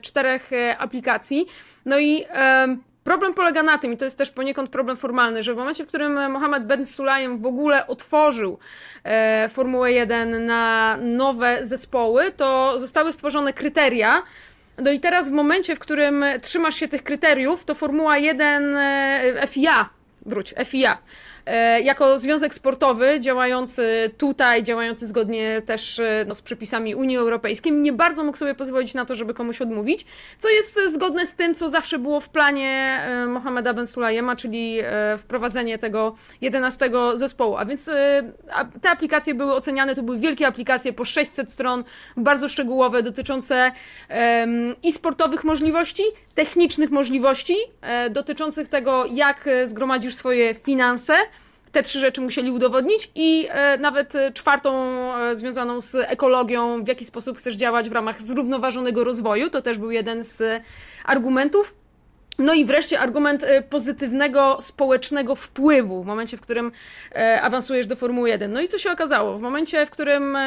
czterech 0.00 0.50
aplikacji. 0.78 1.46
No 1.84 1.98
i 1.98 2.24
Problem 3.06 3.34
polega 3.34 3.62
na 3.62 3.78
tym, 3.78 3.92
i 3.92 3.96
to 3.96 4.04
jest 4.04 4.18
też 4.18 4.30
poniekąd 4.30 4.70
problem 4.70 4.96
formalny, 4.96 5.42
że 5.42 5.54
w 5.54 5.56
momencie, 5.56 5.84
w 5.84 5.88
którym 5.88 6.30
Mohamed 6.30 6.66
Ben 6.66 6.86
Sulayem 6.86 7.38
w 7.38 7.46
ogóle 7.46 7.86
otworzył 7.86 8.58
e, 9.04 9.48
Formułę 9.48 9.92
1 9.92 10.46
na 10.46 10.96
nowe 11.00 11.58
zespoły, 11.62 12.32
to 12.36 12.78
zostały 12.78 13.12
stworzone 13.12 13.52
kryteria. 13.52 14.22
No 14.78 14.90
i 14.90 15.00
teraz 15.00 15.28
w 15.28 15.32
momencie, 15.32 15.76
w 15.76 15.78
którym 15.78 16.24
trzymasz 16.42 16.74
się 16.74 16.88
tych 16.88 17.02
kryteriów, 17.02 17.64
to 17.64 17.74
Formuła 17.74 18.18
1 18.18 18.76
e, 18.76 19.46
FIA, 19.46 19.88
wróć, 20.26 20.54
FIA, 20.64 20.98
jako 21.82 22.18
związek 22.18 22.54
sportowy 22.54 23.20
działający 23.20 24.10
tutaj, 24.18 24.62
działający 24.62 25.06
zgodnie 25.06 25.62
też 25.62 25.98
e, 25.98 26.24
no, 26.28 26.34
z 26.34 26.42
przepisami 26.42 26.94
Unii 26.94 27.16
Europejskiej, 27.16 27.72
nie 27.72 27.92
bardzo 27.92 28.24
mógł 28.24 28.38
sobie 28.38 28.54
pozwolić 28.54 28.94
na 28.94 29.04
to, 29.04 29.14
żeby 29.14 29.34
komuś 29.34 29.60
odmówić, 29.60 30.06
co 30.38 30.48
jest 30.48 30.80
zgodne 30.88 31.26
z 31.26 31.34
tym, 31.34 31.54
co 31.54 31.68
zawsze 31.68 31.98
było 31.98 32.20
w 32.20 32.28
planie 32.28 33.00
e, 33.02 33.26
Mohameda 33.26 33.74
Ben 33.74 33.86
Sulayema, 33.86 34.36
czyli 34.36 34.78
wprowadzenie 35.18 35.78
tego 35.78 36.14
11 36.40 36.90
zespołu. 37.14 37.56
A 37.56 37.64
więc 37.64 37.90
te 38.82 38.90
aplikacje 38.90 39.34
były 39.34 39.54
oceniane, 39.54 39.94
to 39.94 40.02
były 40.02 40.18
wielkie 40.18 40.46
aplikacje 40.46 40.92
po 40.92 41.04
600 41.04 41.52
stron, 41.52 41.84
bardzo 42.16 42.48
szczegółowe, 42.48 43.02
dotyczące 43.02 43.72
i 44.82 44.92
sportowych 44.92 45.44
możliwości, 45.44 46.02
technicznych 46.34 46.90
możliwości, 46.90 47.56
dotyczących 48.10 48.68
tego, 48.68 49.06
jak 49.06 49.48
zgromadzisz 49.64 50.14
swoje 50.14 50.54
finanse, 50.54 51.14
te 51.76 51.82
trzy 51.82 52.00
rzeczy 52.00 52.20
musieli 52.20 52.50
udowodnić 52.50 53.10
i 53.14 53.46
e, 53.50 53.78
nawet 53.78 54.12
czwartą 54.34 54.72
e, 55.16 55.36
związaną 55.36 55.80
z 55.80 55.94
ekologią, 55.94 56.84
w 56.84 56.88
jaki 56.88 57.04
sposób 57.04 57.38
chcesz 57.38 57.54
działać 57.54 57.88
w 57.88 57.92
ramach 57.92 58.22
zrównoważonego 58.22 59.04
rozwoju, 59.04 59.50
to 59.50 59.62
też 59.62 59.78
był 59.78 59.90
jeden 59.90 60.24
z 60.24 60.62
argumentów. 61.04 61.74
No 62.38 62.54
i 62.54 62.64
wreszcie 62.64 63.00
argument 63.00 63.44
e, 63.44 63.62
pozytywnego 63.62 64.56
społecznego 64.60 65.34
wpływu 65.34 66.02
w 66.02 66.06
momencie, 66.06 66.36
w 66.36 66.40
którym 66.40 66.72
awansujesz 67.42 67.86
do 67.86 67.96
Formuły 67.96 68.28
1. 68.28 68.52
No 68.52 68.60
i 68.60 68.68
co 68.68 68.78
się 68.78 68.90
okazało? 68.90 69.38
W 69.38 69.40
momencie, 69.40 69.86
w 69.86 69.90
którym 69.90 70.38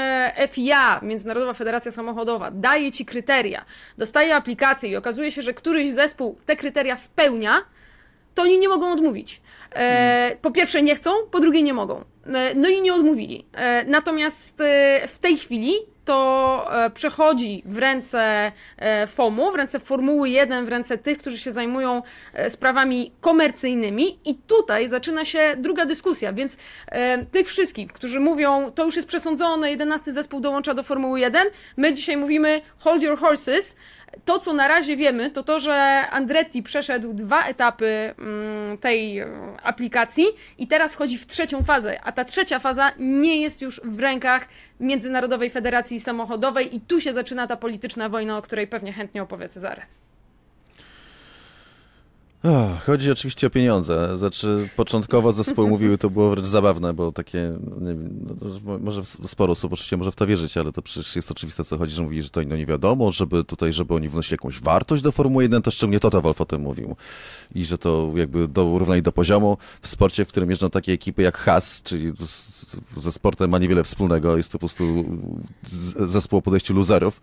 FIA, 0.48 1.00
Międzynarodowa 1.02 1.54
Federacja 1.54 1.92
Samochodowa, 1.92 2.52
daje 2.52 2.92
ci 2.92 3.06
kryteria, 3.06 3.66
dostaje 3.98 4.36
aplikację 4.36 4.90
i 4.90 4.96
okazuje 4.96 5.32
się, 5.32 5.42
że 5.42 5.54
któryś 5.54 5.92
zespół 5.92 6.38
te 6.46 6.56
kryteria 6.56 6.96
spełnia, 6.96 7.62
to 8.36 8.42
oni 8.42 8.60
nie 8.60 8.70
mogą 8.70 8.92
odmówić. 8.92 9.42
E, 9.76 10.38
po 10.42 10.52
pierwsze 10.52 10.84
nie 10.84 10.96
chcą, 10.96 11.12
po 11.32 11.40
drugie 11.40 11.64
nie 11.64 11.74
mogą. 11.74 12.04
E, 12.26 12.56
no 12.56 12.70
i 12.70 12.82
nie 12.82 12.94
odmówili. 12.94 13.46
E, 13.54 13.86
natomiast 13.86 14.64
w 15.08 15.20
tej 15.20 15.38
chwili 15.38 15.74
to 16.06 16.70
przechodzi 16.94 17.64
w 17.66 17.78
ręce 17.78 18.52
FOMU, 19.08 19.52
w 19.52 19.56
ręce 19.56 19.80
Formuły 19.80 20.30
1, 20.30 20.66
w 20.66 20.70
ręce 20.70 20.98
tych, 20.98 21.18
którzy 21.18 21.38
się 21.38 21.52
zajmują 21.52 22.02
sprawami 22.50 23.12
komercyjnymi 23.22 24.20
i 24.26 24.36
tutaj 24.36 24.88
zaczyna 24.88 25.26
się 25.26 25.56
druga 25.58 25.86
dyskusja, 25.86 26.34
więc 26.34 26.58
tych 27.32 27.48
wszystkich, 27.48 27.94
którzy 27.94 28.20
mówią, 28.20 28.72
to 28.72 28.86
już 28.86 28.96
jest 28.96 29.08
przesądzone, 29.08 29.72
11 29.72 30.12
zespół 30.12 30.40
dołącza 30.40 30.74
do 30.74 30.84
Formuły 30.84 31.20
1, 31.20 31.48
my 31.78 31.94
dzisiaj 31.94 32.18
mówimy 32.18 32.62
hold 32.80 33.04
your 33.04 33.20
horses, 33.20 33.76
to, 34.26 34.40
co 34.40 34.54
na 34.54 34.68
razie 34.68 34.98
wiemy, 34.98 35.32
to 35.32 35.44
to, 35.44 35.60
że 35.60 35.74
Andretti 36.12 36.64
przeszedł 36.64 37.14
dwa 37.14 37.44
etapy 37.44 38.14
mm, 38.18 38.78
tej 38.78 39.20
e, 39.20 39.28
aplikacji 39.64 40.26
i 40.58 40.68
teraz 40.68 40.94
wchodzi 40.94 41.18
w 41.18 41.28
trzecią 41.28 41.64
fazę, 41.64 42.00
a 42.04 42.12
ta 42.12 42.26
trzecia 42.26 42.60
faza 42.60 42.92
nie 43.00 43.42
jest 43.42 43.62
już 43.62 43.82
w 43.84 44.00
rękach 44.00 44.48
Międzynarodowej 44.80 45.50
Federacji 45.50 46.00
Samochodowej 46.00 46.76
i 46.76 46.82
tu 46.82 47.02
się 47.02 47.14
zaczyna 47.14 47.48
ta 47.48 47.58
polityczna 47.58 48.10
wojna, 48.10 48.38
o 48.38 48.42
której 48.42 48.68
pewnie 48.68 48.94
chętnie 48.94 49.24
opowie 49.24 49.50
Cezary. 49.50 49.82
Chodzi 52.86 53.12
oczywiście 53.12 53.48
o 53.48 53.50
pieniądze. 53.50 54.18
Znaczy, 54.18 54.70
początkowo 54.76 55.32
zespoły 55.32 55.70
mówiły, 55.76 55.98
to 55.98 56.10
było 56.10 56.30
wręcz 56.30 56.48
zabawne, 56.48 56.94
bo 56.94 57.12
takie, 57.12 57.54
nie 57.82 57.88
wiem, 57.88 58.26
no, 58.66 58.80
może 58.80 59.06
sporo 59.06 59.54
osób 59.54 59.74
oczywiście 59.74 59.98
może 59.98 60.12
w 60.12 60.16
to 60.16 60.28
wierzyć, 60.28 60.58
ale 60.58 60.72
to 60.72 60.82
przecież 60.82 61.16
jest 61.16 61.32
oczywiste, 61.32 61.64
co 61.64 61.78
chodzi, 61.78 61.96
że 61.96 62.04
mówi, 62.04 62.24
że 62.24 62.30
to 62.30 62.42
no 62.48 62.58
nie 62.58 62.66
wiadomo, 62.66 63.12
żeby 63.12 63.44
tutaj, 63.44 63.74
żeby 63.74 63.94
oni 63.94 64.10
wnosili 64.10 64.34
jakąś 64.34 64.60
wartość 64.60 65.04
do 65.04 65.12
Formuły 65.12 65.44
1, 65.44 65.62
to 65.62 65.72
szczególnie 65.72 66.00
Toto 66.00 66.22
Wolf 66.22 66.42
o 66.42 66.46
tym 66.46 66.62
mówił. 66.62 66.96
I 67.56 67.66
że 67.66 67.78
to 67.78 68.12
jakby 68.16 68.48
do, 68.48 68.80
równali 68.80 69.02
do 69.02 69.12
poziomu 69.12 69.58
w 69.82 69.88
sporcie, 69.88 70.26
w 70.26 70.28
którym 70.28 70.50
jeżdżą 70.50 70.70
takie 70.70 70.94
ekipy 70.94 71.22
jak 71.22 71.38
Haas, 71.38 71.82
czyli 71.84 72.14
ze 72.96 73.12
sportem 73.12 73.50
ma 73.50 73.60
niewiele 73.60 73.84
wspólnego, 73.84 74.38
jest 74.38 74.52
to 74.52 74.54
po 74.54 74.60
prostu 74.60 75.06
zespół 76.00 76.40
o 76.40 76.42
podejściu 76.42 76.74
loserów 76.74 77.22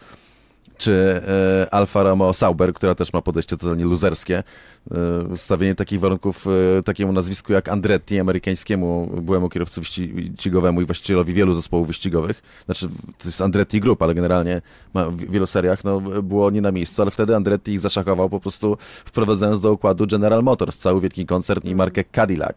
czy 0.78 1.22
e, 1.62 1.74
Alfa 1.74 2.02
Romeo 2.02 2.32
Sauber, 2.32 2.74
która 2.74 2.94
też 2.94 3.12
ma 3.12 3.22
podejście 3.22 3.56
totalnie 3.56 3.84
luzerskie. 3.84 4.42
E, 4.90 5.36
stawienie 5.36 5.74
takich 5.74 6.00
warunków 6.00 6.46
e, 6.78 6.82
takiemu 6.82 7.12
nazwisku 7.12 7.52
jak 7.52 7.68
Andretti, 7.68 8.20
amerykańskiemu 8.20 9.10
byłemu 9.22 9.48
kierowcy 9.48 9.80
wyścigowemu 9.80 10.80
i 10.80 10.84
właścicielowi 10.84 11.34
wielu 11.34 11.54
zespołów 11.54 11.86
wyścigowych. 11.86 12.42
Znaczy, 12.66 12.88
to 13.18 13.28
jest 13.28 13.40
Andretti 13.40 13.80
Group, 13.80 14.02
ale 14.02 14.14
generalnie 14.14 14.62
w 14.94 15.30
wielu 15.30 15.46
seriach 15.46 15.84
no, 15.84 16.00
było 16.00 16.50
nie 16.50 16.60
na 16.60 16.72
miejscu, 16.72 17.02
ale 17.02 17.10
wtedy 17.10 17.36
Andretti 17.36 17.72
ich 17.72 17.80
zaszachował 17.80 18.30
po 18.30 18.40
prostu 18.40 18.76
wprowadzając 19.04 19.60
do 19.60 19.72
układu 19.72 20.06
General 20.06 20.42
Motors, 20.42 20.78
cały 20.78 21.00
wielki 21.00 21.26
koncern 21.26 21.60
i 21.64 21.74
markę 21.74 22.04
Cadillac. 22.04 22.56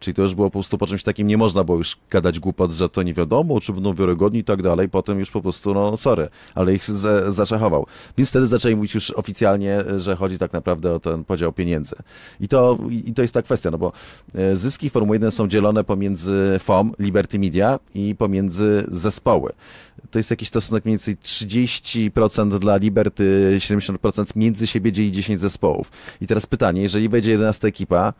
Czyli 0.00 0.14
to 0.14 0.22
już 0.22 0.34
było 0.34 0.46
po 0.46 0.52
prostu 0.52 0.78
po 0.78 0.86
czymś 0.86 1.02
takim, 1.02 1.26
nie 1.26 1.36
można 1.36 1.64
było 1.64 1.78
już 1.78 1.96
gadać 2.10 2.40
głupot, 2.40 2.72
że 2.72 2.88
to 2.88 3.02
nie 3.02 3.14
wiadomo, 3.14 3.60
czy 3.60 3.72
będą 3.72 3.94
wiarygodni 3.94 4.40
i 4.40 4.44
tak 4.44 4.62
dalej. 4.62 4.88
Potem 4.88 5.18
już 5.18 5.30
po 5.30 5.42
prostu, 5.42 5.74
no 5.74 5.96
sorry, 5.96 6.28
ale 6.54 6.74
ich 6.74 6.84
zaszachował. 7.28 7.86
Więc 8.18 8.30
wtedy 8.30 8.46
zaczęli 8.46 8.76
mówić 8.76 8.94
już 8.94 9.10
oficjalnie, 9.10 9.78
że 9.98 10.16
chodzi 10.16 10.38
tak 10.38 10.52
naprawdę 10.52 10.94
o 10.94 11.00
ten 11.00 11.24
podział 11.24 11.52
pieniędzy. 11.52 11.69
I 12.40 12.48
to, 12.48 12.78
i 12.90 13.14
to 13.14 13.22
jest 13.22 13.34
ta 13.34 13.42
kwestia, 13.42 13.70
no 13.70 13.78
bo 13.78 13.92
e, 14.34 14.56
zyski 14.56 14.90
Formuły 14.90 15.16
1 15.16 15.30
są 15.30 15.48
dzielone 15.48 15.84
pomiędzy 15.84 16.56
FOM, 16.58 16.92
Liberty 16.98 17.38
Media 17.38 17.78
i 17.94 18.14
pomiędzy 18.14 18.86
zespoły. 18.88 19.52
To 20.10 20.18
jest 20.18 20.30
jakiś 20.30 20.48
stosunek 20.48 20.84
mniej 20.84 20.92
więcej 20.92 21.16
30% 21.16 22.58
dla 22.58 22.76
Liberty, 22.76 23.56
70% 23.58 24.26
między 24.36 24.66
siebie 24.66 24.92
dzieli 24.92 25.12
10 25.12 25.40
zespołów. 25.40 25.90
I 26.20 26.26
teraz 26.26 26.46
pytanie, 26.46 26.82
jeżeli 26.82 27.08
wejdzie 27.08 27.30
11 27.30 27.68
ekipa, 27.68 28.12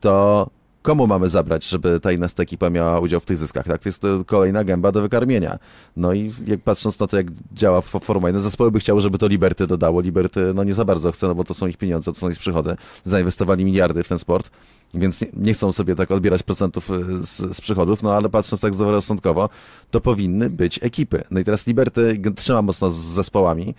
to 0.00 0.46
komu 0.82 1.06
mamy 1.06 1.28
zabrać, 1.28 1.68
żeby 1.68 2.00
ta 2.00 2.12
inna 2.12 2.26
ekipa 2.38 2.70
miała 2.70 3.00
udział 3.00 3.20
w 3.20 3.24
tych 3.24 3.38
zyskach, 3.38 3.66
tak? 3.66 3.82
To 3.82 3.88
jest 3.88 4.02
kolejna 4.26 4.64
gęba 4.64 4.92
do 4.92 5.02
wykarmienia. 5.02 5.58
No 5.96 6.12
i 6.12 6.32
jak 6.46 6.60
patrząc 6.60 7.00
na 7.00 7.06
to, 7.06 7.16
jak 7.16 7.26
działa 7.52 7.80
Formuła 7.80 8.28
1, 8.28 8.42
zespoły 8.42 8.70
by 8.70 8.80
chciały, 8.80 9.00
żeby 9.00 9.18
to 9.18 9.26
Liberty 9.26 9.66
dodało. 9.66 10.00
Liberty, 10.00 10.52
no 10.54 10.64
nie 10.64 10.74
za 10.74 10.84
bardzo 10.84 11.12
chce, 11.12 11.26
no 11.28 11.34
bo 11.34 11.44
to 11.44 11.54
są 11.54 11.66
ich 11.66 11.76
pieniądze, 11.76 12.12
to 12.12 12.18
są 12.18 12.30
ich 12.30 12.38
przychody. 12.38 12.76
Zainwestowali 13.04 13.64
miliardy 13.64 14.02
w 14.02 14.08
ten 14.08 14.18
sport 14.18 14.50
więc 14.94 15.20
nie, 15.20 15.28
nie, 15.36 15.54
chcą 15.54 15.72
sobie 15.72 15.94
tak 15.94 16.10
odbierać 16.10 16.42
procentów 16.42 16.90
y, 16.90 16.94
z, 17.26 17.56
z, 17.56 17.60
przychodów, 17.60 18.02
no 18.02 18.14
ale 18.14 18.28
patrząc 18.28 18.60
tak 18.60 18.74
zdroworozsądkowo, 18.74 19.48
to 19.90 20.00
powinny 20.00 20.50
być 20.50 20.80
ekipy. 20.82 21.22
No 21.30 21.40
i 21.40 21.44
teraz 21.44 21.66
Liberty 21.66 22.20
trzyma 22.36 22.62
mocno 22.62 22.90
z 22.90 22.96
zespołami 22.96 23.74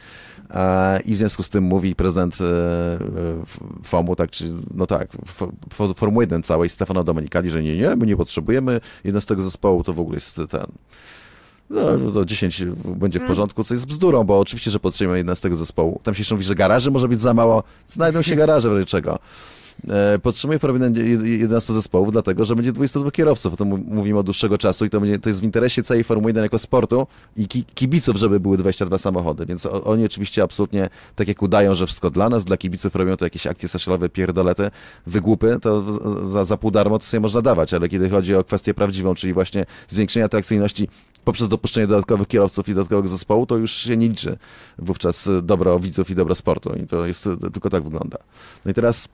e, 0.49 1.01
i 1.01 1.13
w 1.13 1.17
związku 1.17 1.43
z 1.43 1.49
tym 1.49 1.63
mówi 1.63 1.95
prezydent 1.95 2.37
e, 2.41 2.45
FOMU, 3.83 4.15
tak, 4.15 4.31
czy 4.31 4.53
no 4.73 4.87
tak, 4.87 5.07
Formuły 5.95 6.23
1 6.23 6.43
całej 6.43 6.69
Stefano 6.69 7.03
Domenicali, 7.03 7.49
że 7.49 7.63
nie, 7.63 7.77
nie, 7.77 7.95
my 7.95 8.05
nie 8.05 8.17
potrzebujemy 8.17 8.81
jednego 9.03 9.41
zespołu, 9.41 9.83
to 9.83 9.93
w 9.93 9.99
ogóle 9.99 10.15
jest 10.15 10.35
ten 10.35 10.65
no, 11.69 12.11
to 12.13 12.25
10 12.25 12.63
będzie 12.85 13.19
w 13.19 13.21
mm. 13.21 13.27
porządku, 13.27 13.63
co 13.63 13.73
jest 13.73 13.85
bzdurą, 13.85 14.23
bo 14.23 14.39
oczywiście, 14.39 14.71
że 14.71 14.79
potrzebujemy 14.79 15.17
11 15.17 15.55
zespołu. 15.55 15.99
Tam 16.03 16.15
się 16.15 16.21
jeszcze 16.21 16.35
mówi, 16.35 16.45
że 16.45 16.55
garaże 16.55 16.91
może 16.91 17.07
być 17.07 17.19
za 17.19 17.33
mało. 17.33 17.63
Znajdą 17.87 18.21
się 18.21 18.35
garaże 18.35 18.69
w 18.69 18.73
razie 18.73 18.85
czego. 18.85 19.19
Podtrzymuje 20.23 20.59
prawie 20.59 20.79
11 21.23 21.73
zespołów, 21.73 22.11
dlatego 22.11 22.45
że 22.45 22.55
będzie 22.55 22.71
22 22.71 23.11
kierowców. 23.11 23.53
O 23.53 23.57
tym 23.57 23.67
mówimy 23.87 24.19
od 24.19 24.25
dłuższego 24.25 24.57
czasu 24.57 24.85
i 24.85 24.89
to, 24.89 24.99
będzie, 24.99 25.19
to 25.19 25.29
jest 25.29 25.41
w 25.41 25.43
interesie 25.43 25.83
całej 25.83 26.03
Formuły 26.03 26.29
1 26.29 26.43
jako 26.43 26.59
sportu 26.59 27.07
i 27.37 27.47
kibiców, 27.47 28.15
żeby 28.15 28.39
były 28.39 28.57
22 28.57 28.97
samochody. 28.97 29.45
Więc 29.45 29.65
oni 29.65 30.05
oczywiście 30.05 30.43
absolutnie 30.43 30.89
tak 31.15 31.27
jak 31.27 31.41
udają, 31.41 31.75
że 31.75 31.85
wszystko 31.85 32.09
dla 32.09 32.29
nas, 32.29 32.45
dla 32.45 32.57
kibiców 32.57 32.95
robią 32.95 33.17
to 33.17 33.25
jakieś 33.25 33.47
akcje 33.47 33.69
seszelowe, 33.69 34.09
pierdolety, 34.09 34.71
wygłupy, 35.07 35.57
to 35.61 35.85
za, 36.29 36.45
za 36.45 36.57
pół 36.57 36.71
darmo 36.71 36.99
to 36.99 37.05
sobie 37.05 37.21
można 37.21 37.41
dawać, 37.41 37.73
ale 37.73 37.89
kiedy 37.89 38.09
chodzi 38.09 38.35
o 38.35 38.43
kwestię 38.43 38.73
prawdziwą, 38.73 39.15
czyli 39.15 39.33
właśnie 39.33 39.65
zwiększenie 39.87 40.25
atrakcyjności 40.25 40.87
poprzez 41.25 41.49
dopuszczenie 41.49 41.87
dodatkowych 41.87 42.27
kierowców 42.27 42.69
i 42.69 42.73
dodatkowego 42.73 43.07
zespołu, 43.07 43.45
to 43.45 43.57
już 43.57 43.71
się 43.71 43.97
nie 43.97 44.09
liczy 44.09 44.37
wówczas 44.77 45.29
dobro 45.43 45.79
widzów 45.79 46.09
i 46.09 46.15
dobro 46.15 46.35
sportu. 46.35 46.73
I 46.83 46.87
to 46.87 47.05
jest 47.05 47.29
tylko 47.53 47.69
tak 47.69 47.83
wygląda. 47.83 48.17
No 48.65 48.71
i 48.71 48.73
teraz 48.73 49.07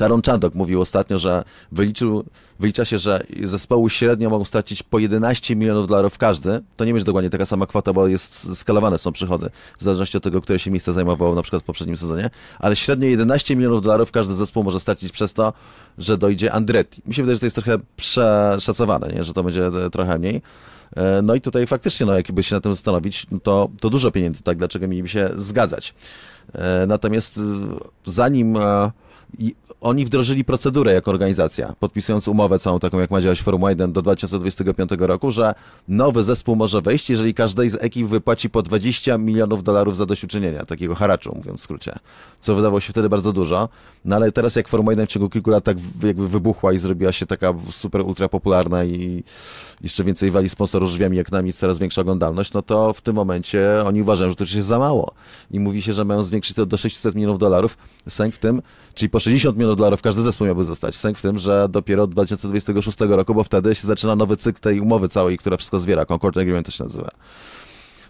Karon 0.00 0.22
Czandok 0.22 0.54
mówił 0.54 0.80
ostatnio, 0.80 1.18
że 1.18 1.44
wyliczył, 1.72 2.24
wylicza 2.60 2.84
się, 2.84 2.98
że 2.98 3.22
zespoły 3.42 3.90
średnio 3.90 4.30
mogą 4.30 4.44
stracić 4.44 4.82
po 4.82 4.98
11 4.98 5.56
milionów 5.56 5.86
dolarów 5.86 6.18
każdy. 6.18 6.60
To 6.76 6.84
nie 6.84 6.92
będzie 6.92 7.04
dokładnie 7.04 7.30
taka 7.30 7.46
sama 7.46 7.66
kwota, 7.66 7.92
bo 7.92 8.06
jest 8.08 8.56
skalowane 8.56 8.98
są 8.98 9.12
przychody, 9.12 9.50
w 9.78 9.84
zależności 9.84 10.16
od 10.16 10.22
tego, 10.22 10.40
które 10.40 10.58
się 10.58 10.70
miejsce 10.70 10.92
zajmowało 10.92 11.34
na 11.34 11.42
przykład 11.42 11.62
w 11.62 11.66
poprzednim 11.66 11.96
sezonie, 11.96 12.30
ale 12.58 12.76
średnio 12.76 13.08
11 13.08 13.56
milionów 13.56 13.82
dolarów 13.82 14.12
każdy 14.12 14.34
zespół 14.34 14.64
może 14.64 14.80
stracić 14.80 15.12
przez 15.12 15.34
to, 15.34 15.52
że 15.98 16.18
dojdzie 16.18 16.52
Andretti. 16.52 17.02
Mi 17.06 17.14
się 17.14 17.22
wydaje, 17.22 17.36
że 17.36 17.40
to 17.40 17.46
jest 17.46 17.56
trochę 17.56 17.78
przeszacowane, 17.96 19.08
nie? 19.08 19.24
że 19.24 19.32
to 19.32 19.42
będzie 19.42 19.66
e, 19.66 19.90
trochę 19.90 20.18
mniej. 20.18 20.42
E, 20.96 21.22
no 21.22 21.34
i 21.34 21.40
tutaj 21.40 21.66
faktycznie, 21.66 22.06
no, 22.06 22.14
jakby 22.16 22.42
się 22.42 22.54
na 22.54 22.60
tym 22.60 22.74
zastanowić, 22.74 23.26
no 23.30 23.40
to, 23.40 23.70
to 23.80 23.90
dużo 23.90 24.10
pieniędzy, 24.10 24.42
tak? 24.42 24.58
Dlaczego 24.58 24.88
mieliby 24.88 25.08
się 25.08 25.30
zgadzać? 25.36 25.94
E, 26.54 26.86
natomiast 26.86 27.40
zanim 28.04 28.58
oni 29.80 30.04
wdrożyli 30.04 30.44
procedurę 30.44 30.92
jako 30.92 31.10
organizacja, 31.10 31.74
podpisując 31.80 32.28
umowę 32.28 32.58
całą 32.58 32.78
taką, 32.78 32.98
jak 32.98 33.10
ma 33.10 33.20
działać 33.20 33.42
Formuła 33.42 33.70
1 33.70 33.92
do 33.92 34.02
2025 34.02 34.90
roku, 34.98 35.30
że 35.30 35.54
nowy 35.88 36.24
zespół 36.24 36.56
może 36.56 36.82
wejść, 36.82 37.10
jeżeli 37.10 37.34
każdej 37.34 37.70
z 37.70 37.74
ekip 37.74 38.06
wypłaci 38.06 38.50
po 38.50 38.62
20 38.62 39.18
milionów 39.18 39.64
dolarów 39.64 39.96
za 39.96 40.06
dośćuczynienia, 40.06 40.64
takiego 40.64 40.94
haraczu, 40.94 41.32
mówiąc 41.36 41.60
w 41.60 41.62
skrócie, 41.62 41.92
co 42.40 42.54
wydawało 42.54 42.80
się 42.80 42.92
wtedy 42.92 43.08
bardzo 43.08 43.32
dużo, 43.32 43.68
no 44.04 44.16
ale 44.16 44.32
teraz 44.32 44.56
jak 44.56 44.68
Formuła 44.68 44.92
1 44.92 45.06
w 45.06 45.10
ciągu 45.10 45.28
kilku 45.28 45.50
lat 45.50 45.64
tak 45.64 45.76
jakby 46.02 46.28
wybuchła 46.28 46.72
i 46.72 46.78
zrobiła 46.78 47.12
się 47.12 47.26
taka 47.26 47.54
super 47.70 48.00
ultra 48.00 48.28
popularna 48.28 48.84
i 48.84 49.24
jeszcze 49.80 50.04
więcej 50.04 50.30
wali 50.30 50.48
sponsorów 50.48 50.90
drzwiami 50.90 51.16
jak 51.16 51.32
nami, 51.32 51.52
coraz 51.52 51.78
większa 51.78 52.00
oglądalność, 52.00 52.52
no 52.52 52.62
to 52.62 52.92
w 52.92 53.00
tym 53.00 53.16
momencie 53.16 53.82
oni 53.86 54.02
uważają, 54.02 54.30
że 54.30 54.36
to 54.36 54.44
już 54.44 54.54
jest 54.54 54.68
za 54.68 54.78
mało. 54.78 55.14
I 55.50 55.60
mówi 55.60 55.82
się, 55.82 55.92
że 55.92 56.04
mają 56.04 56.22
zwiększyć 56.22 56.56
to 56.56 56.66
do 56.66 56.76
600 56.76 57.14
milionów 57.14 57.38
dolarów, 57.38 57.78
sęk 58.08 58.34
w 58.34 58.38
tym, 58.38 58.62
czyli 58.94 59.08
po 59.10 59.20
60 59.20 59.56
milionów 59.56 59.76
dolarów 59.76 60.02
każdy 60.02 60.22
zespół 60.22 60.46
miałby 60.46 60.64
zostać. 60.64 60.96
Sęk 60.96 61.18
w 61.18 61.22
tym, 61.22 61.38
że 61.38 61.68
dopiero 61.70 62.02
od 62.02 62.10
2026 62.10 63.00
roku, 63.00 63.34
bo 63.34 63.44
wtedy 63.44 63.74
się 63.74 63.86
zaczyna 63.86 64.16
nowy 64.16 64.36
cykl 64.36 64.60
tej 64.60 64.80
umowy 64.80 65.08
całej, 65.08 65.38
która 65.38 65.56
wszystko 65.56 65.80
zwiera. 65.80 66.06
Concord 66.06 66.36
Agreement 66.36 66.66
to 66.66 66.72
się 66.72 66.84
nazywa. 66.84 67.10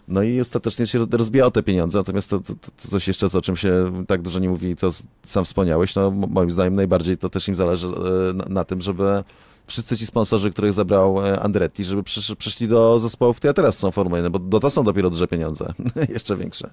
No 0.08 0.22
i 0.22 0.40
ostatecznie 0.40 0.86
się 0.86 1.06
rozbija 1.12 1.46
o 1.46 1.50
te 1.50 1.62
pieniądze, 1.62 1.98
natomiast 1.98 2.30
to, 2.30 2.40
to, 2.40 2.54
to, 2.54 2.88
coś 2.88 3.08
jeszcze, 3.08 3.26
o 3.26 3.42
czym 3.42 3.56
się 3.56 4.04
tak 4.08 4.22
dużo 4.22 4.38
nie 4.38 4.48
mówi, 4.48 4.76
co 4.76 4.92
sam 5.24 5.44
wspomniałeś, 5.44 5.94
no 5.94 6.10
moim 6.10 6.50
zdaniem 6.50 6.74
najbardziej 6.74 7.16
to 7.18 7.28
też 7.28 7.48
im 7.48 7.54
zależy 7.54 7.86
e, 7.86 8.32
na, 8.32 8.44
na 8.48 8.64
tym, 8.64 8.80
żeby 8.80 9.24
wszyscy 9.70 9.96
ci 9.96 10.06
sponsorzy, 10.06 10.50
których 10.50 10.72
zabrał 10.72 11.26
e, 11.26 11.40
Andretti, 11.40 11.84
żeby 11.84 12.02
przysz, 12.02 12.34
przyszli 12.38 12.68
do 12.68 12.98
zespołów, 12.98 13.36
które 13.36 13.54
teraz 13.54 13.78
są 13.78 13.90
Formuły 13.90 14.30
bo 14.30 14.38
do 14.38 14.60
to 14.60 14.70
są 14.70 14.84
dopiero 14.84 15.10
duże 15.10 15.28
pieniądze, 15.28 15.72
jeszcze 16.14 16.36
większe. 16.36 16.70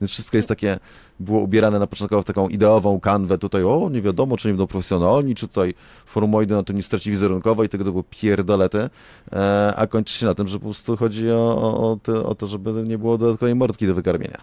Więc 0.00 0.10
wszystko 0.10 0.36
jest 0.36 0.48
takie, 0.48 0.78
było 1.20 1.40
ubierane 1.40 1.78
na 1.78 1.86
początku 1.86 2.22
w 2.22 2.24
taką 2.24 2.48
ideową 2.48 3.00
kanwę, 3.00 3.38
tutaj 3.38 3.64
o, 3.64 3.88
nie 3.92 4.02
wiadomo, 4.02 4.36
czy 4.36 4.48
nie 4.48 4.54
będą 4.54 4.66
profesjonalni, 4.66 5.34
czy 5.34 5.48
tutaj 5.48 5.74
Formuła 6.06 6.44
na 6.44 6.62
tym 6.62 6.76
nie 6.76 6.82
straci 6.82 7.10
wizerunkowo 7.10 7.64
i 7.64 7.68
tego 7.68 7.84
to 7.84 7.90
było 7.90 8.04
pierdolety, 8.10 8.90
e, 9.32 9.72
a 9.76 9.86
kończy 9.86 10.18
się 10.18 10.26
na 10.26 10.34
tym, 10.34 10.48
że 10.48 10.58
po 10.58 10.64
prostu 10.64 10.96
chodzi 10.96 11.30
o, 11.30 11.98
o, 12.06 12.28
o 12.28 12.34
to, 12.34 12.46
żeby 12.46 12.72
nie 12.72 12.98
było 12.98 13.18
dodatkowej 13.18 13.54
mordki 13.54 13.86
do 13.86 13.94
wykarmienia. 13.94 14.38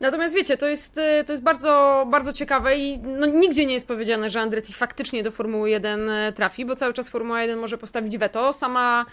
Natomiast 0.00 0.34
wiecie, 0.34 0.56
to 0.56 0.68
jest, 0.68 0.98
y, 0.98 1.24
to 1.24 1.32
jest 1.32 1.42
bardzo, 1.42 2.04
bardzo 2.10 2.32
ciekawe 2.32 2.76
i 2.76 2.98
no, 2.98 3.26
nigdzie 3.26 3.66
nie 3.66 3.74
jest 3.74 3.88
powiedziane, 3.88 4.30
że 4.30 4.40
Andretti 4.40 4.72
faktycznie 4.72 5.22
do 5.22 5.30
Formuły 5.30 5.70
1 5.70 6.10
e, 6.10 6.32
trafi, 6.32 6.64
bo 6.64 6.76
cały 6.76 6.92
czas 6.92 7.08
Formuła 7.08 7.42
1 7.42 7.58
może 7.58 7.78
postawić 7.78 8.18
weto. 8.18 8.52
Sama 8.52 9.06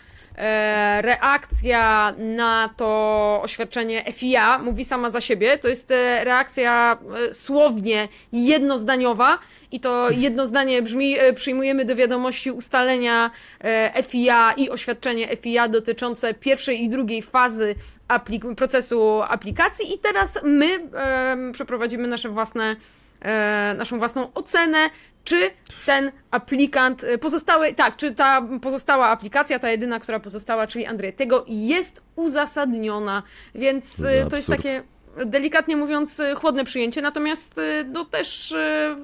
reakcja 1.01 2.13
na 2.17 2.69
to 2.77 3.39
oświadczenie 3.43 4.03
FIA 4.13 4.59
mówi 4.59 4.85
sama 4.85 5.09
za 5.09 5.21
siebie. 5.21 5.57
To 5.57 5.67
jest 5.67 5.91
e, 5.91 6.23
reakcja 6.23 6.97
e, 7.29 7.33
słownie 7.33 8.07
jednozdaniowa 8.31 9.39
i 9.71 9.79
to 9.79 10.09
jedno 10.25 10.47
zdanie 10.47 10.81
brzmi: 10.81 11.19
e, 11.19 11.33
przyjmujemy 11.33 11.85
do 11.85 11.95
wiadomości 11.95 12.51
ustalenia 12.51 13.31
e, 13.63 14.03
FIA 14.03 14.53
i 14.53 14.69
oświadczenie 14.69 15.27
FIA 15.37 15.67
dotyczące 15.67 16.33
pierwszej 16.33 16.83
i 16.83 16.89
drugiej 16.89 17.21
fazy 17.21 17.75
aplik- 18.07 18.55
procesu 18.55 19.21
aplikacji 19.21 19.93
i 19.93 19.99
teraz 19.99 20.39
my 20.43 20.65
em, 20.93 21.51
przeprowadzimy 21.51 22.07
nasze 22.07 22.29
własne, 22.29 22.75
e, 23.21 23.73
naszą 23.77 23.97
własną 23.97 24.33
ocenę, 24.33 24.89
czy 25.25 25.51
ten 25.85 26.11
aplikant, 26.31 27.03
e, 27.03 27.17
pozostały, 27.17 27.73
tak, 27.73 27.95
czy 27.95 28.11
ta 28.11 28.47
pozostała 28.61 29.07
aplikacja, 29.07 29.59
ta 29.59 29.71
jedyna, 29.71 29.99
która 29.99 30.19
pozostała, 30.19 30.67
czyli 30.67 30.85
Andretego, 30.85 31.45
jest 31.47 32.01
uzasadniona, 32.15 33.23
więc 33.55 34.03
e, 34.03 34.23
No, 34.23 34.29
to 34.29 34.35
jest 34.35 34.47
takie 34.47 34.83
delikatnie 35.25 35.77
mówiąc 35.77 36.19
e, 36.19 36.35
chłodne 36.35 36.65
przyjęcie, 36.65 37.01
natomiast 37.01 37.55
no 37.93 38.05
też 38.05 38.51
e, 38.51 38.95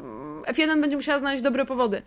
F1 0.47 0.81
będzie 0.81 0.95
musiała 0.95 1.19
znaleźć 1.19 1.43
dobre 1.43 1.65
powody 1.65 2.01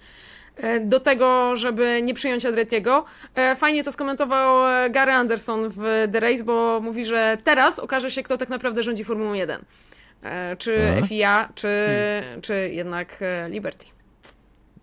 do 0.81 1.01
tego, 1.01 1.57
żeby 1.57 2.01
nie 2.03 2.15
przyjąć 2.15 2.45
Andretiego. 2.45 3.05
E, 3.35 3.57
Fajnie 3.57 3.85
to 3.85 3.93
skomentował 3.93 4.63
Gary 4.91 5.13
Anderson 5.13 5.69
w 5.69 6.09
The 6.13 6.21
Race, 6.21 6.45
bo 6.45 6.81
mówi, 6.83 7.05
że 7.05 7.39
teraz 7.45 7.79
okaże 7.79 8.11
się, 8.11 8.23
kto 8.23 8.39
tak 8.39 8.49
naprawdę 8.49 8.83
rządzi 8.83 9.05
Formułą 9.05 9.33
1. 9.33 9.65
E, 10.23 10.57
Czy 10.57 10.95
A? 11.03 11.07
FIA, 11.07 11.49
czy, 11.55 11.69
czy 12.43 12.71
jednak 12.73 13.19
Liberty. 13.49 13.94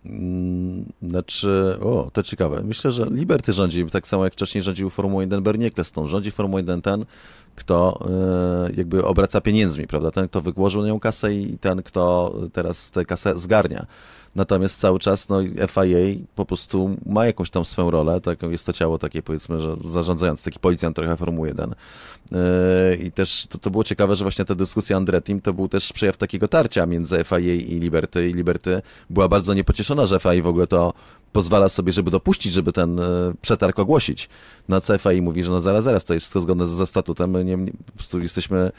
Mm, 0.05 0.86
Znaczy, 1.01 1.77
o, 1.81 2.10
to 2.13 2.24
ciekawe. 2.24 2.63
Myślę, 2.63 2.91
że 2.91 3.05
Liberty 3.12 3.53
rządzi, 3.53 3.86
tak 3.86 4.08
samo 4.08 4.24
jak 4.24 4.34
wcześniej 4.34 4.63
rządził 4.63 4.89
Formułą 4.89 5.22
1 5.22 5.43
Bernie 5.43 5.67
Ecclestone. 5.67 6.08
Rządzi 6.08 6.31
Formułą 6.31 6.58
1 6.58 6.81
ten, 6.81 7.05
kto 7.55 8.00
e, 8.10 8.72
jakby 8.77 9.05
obraca 9.05 9.41
pieniędzmi, 9.41 9.88
prawda? 9.88 10.12
Ten, 10.12 10.27
kto 10.27 10.41
wykłożył 10.41 10.81
na 10.81 10.88
nią 10.88 11.00
kasę 11.00 11.34
i 11.34 11.58
ten, 11.58 11.84
kto 11.84 12.34
teraz 12.53 12.91
tę 12.91 13.05
kasę 13.05 13.39
zgarnia. 13.39 13.86
Natomiast 14.35 14.79
cały 14.79 15.00
czas 15.00 15.29
no, 15.29 15.41
FIA 15.67 16.25
po 16.35 16.45
prostu 16.45 16.95
ma 17.05 17.25
jakąś 17.25 17.50
tam 17.50 17.65
swoją 17.65 17.91
rolę, 17.91 18.21
taką 18.21 18.50
jest 18.50 18.65
to 18.65 18.73
ciało 18.73 18.97
takie 18.97 19.21
powiedzmy, 19.21 19.61
że 19.61 19.75
zarządzające, 19.83 20.43
taki 20.43 20.59
policjant 20.59 20.95
trochę 20.95 21.17
Formuły 21.17 21.47
1. 21.47 21.75
Yy, 22.31 22.39
I 22.95 23.11
też 23.11 23.47
to, 23.50 23.57
to 23.57 23.69
było 23.69 23.83
ciekawe, 23.83 24.15
że 24.15 24.25
właśnie 24.25 24.45
ta 24.45 24.55
dyskusja 24.55 24.97
Andretim 24.97 25.41
to 25.41 25.53
był 25.53 25.67
też 25.67 25.93
przejaw 25.93 26.17
takiego 26.17 26.47
tarcia 26.47 26.85
między 26.85 27.23
FIA 27.23 27.38
i 27.38 27.79
Liberty. 27.79 28.29
I 28.29 28.33
Liberty 28.33 28.81
była 29.09 29.27
bardzo 29.27 29.53
niepocieszona, 29.53 30.05
że 30.05 30.19
FIA 30.19 30.43
w 30.43 30.47
ogóle 30.47 30.67
to 30.67 30.93
pozwala 31.31 31.69
sobie, 31.69 31.91
żeby 31.91 32.11
dopuścić, 32.11 32.53
żeby 32.53 32.73
ten 32.73 33.00
e, 33.00 33.33
przetarg 33.41 33.79
ogłosić. 33.79 34.29
Na 34.67 34.81
co 34.81 34.97
FIA 34.97 35.21
mówi, 35.21 35.43
że 35.43 35.51
no 35.51 35.59
zaraz, 35.59 35.83
zaraz, 35.83 36.05
to 36.05 36.13
jest 36.13 36.23
wszystko 36.23 36.41
zgodne 36.41 36.67
ze 36.67 36.88
statutem, 36.88 37.31
my 37.31 37.45
nie, 37.45 37.55
nie, 37.55 37.71
po 37.71 37.93
prostu 37.93 38.19
jesteśmy 38.19 38.71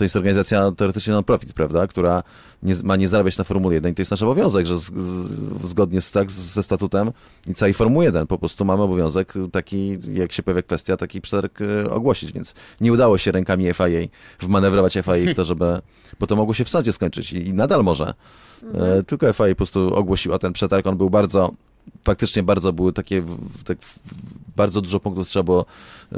to 0.00 0.04
jest 0.04 0.16
organizacja 0.16 0.72
teoretycznie 0.72 1.12
non-profit, 1.12 1.52
prawda, 1.52 1.86
która 1.86 2.22
nie, 2.62 2.74
ma 2.84 2.96
nie 2.96 3.08
zarabiać 3.08 3.38
na 3.38 3.44
Formule 3.44 3.74
1 3.74 3.92
i 3.92 3.94
to 3.94 4.02
jest 4.02 4.10
nasz 4.10 4.22
obowiązek, 4.22 4.66
że 4.66 4.78
z, 4.78 4.82
z, 4.82 5.68
zgodnie 5.68 6.00
z, 6.00 6.12
tak, 6.12 6.30
ze 6.30 6.62
statutem 6.62 7.12
i 7.46 7.54
całej 7.54 7.74
Formuły 7.74 8.04
1 8.04 8.26
po 8.26 8.38
prostu 8.38 8.64
mamy 8.64 8.82
obowiązek 8.82 9.34
taki, 9.52 9.98
jak 10.12 10.32
się 10.32 10.42
pojawia 10.42 10.62
kwestia, 10.62 10.96
taki 10.96 11.20
przetarg 11.20 11.58
e, 11.60 11.90
ogłosić, 11.90 12.32
więc 12.32 12.54
nie 12.80 12.92
udało 12.92 13.18
się 13.18 13.32
rękami 13.32 13.74
FIA 13.74 14.08
wmanewrować 14.40 14.92
FIA 14.92 15.32
w 15.32 15.34
to, 15.34 15.44
żeby, 15.44 15.80
bo 16.20 16.26
to 16.26 16.36
mogło 16.36 16.54
się 16.54 16.64
w 16.64 16.68
sądzie 16.68 16.92
skończyć 16.92 17.32
i, 17.32 17.48
i 17.48 17.54
nadal 17.54 17.84
może. 17.84 18.14
E, 18.74 19.02
tylko 19.02 19.32
FIA 19.32 19.48
po 19.48 19.54
prostu 19.54 19.94
ogłosiła 19.94 20.38
ten 20.38 20.52
przetarg, 20.52 20.86
on 20.86 20.96
był 20.96 21.10
bardzo 21.10 21.52
faktycznie 22.04 22.42
bardzo 22.42 22.72
były 22.72 22.92
takie, 22.92 23.22
tak, 23.64 23.78
bardzo 24.56 24.80
dużo 24.80 25.00
punktów 25.00 25.28
trzeba 25.28 25.42
było 25.42 25.66
e, 26.12 26.16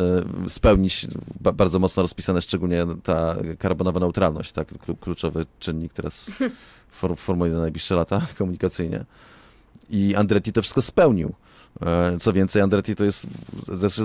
spełnić, 0.51 1.07
ba, 1.41 1.53
bardzo 1.53 1.79
mocno 1.79 2.03
rozpisane, 2.03 2.43
szczególnie 2.43 2.85
ta 3.03 3.37
karbonowa 3.59 4.01
neutralność, 4.01 4.53
tak, 4.53 4.73
klu- 4.73 4.99
kluczowy 5.01 5.47
czynnik 5.59 5.93
teraz 5.93 6.31
for, 6.91 7.17
1 7.19 7.53
na 7.53 7.61
najbliższe 7.61 7.95
lata 7.95 8.27
komunikacyjnie. 8.39 9.05
I 9.91 10.15
Andretti 10.15 10.53
to 10.53 10.63
wszystko 10.63 10.83
spełnił. 10.83 11.35
E, 11.83 12.19
Co 12.21 12.33
więcej, 12.33 12.63
Andretti 12.63 12.97
to 12.97 13.05
jest 13.05 13.27
znaczy, 13.69 14.03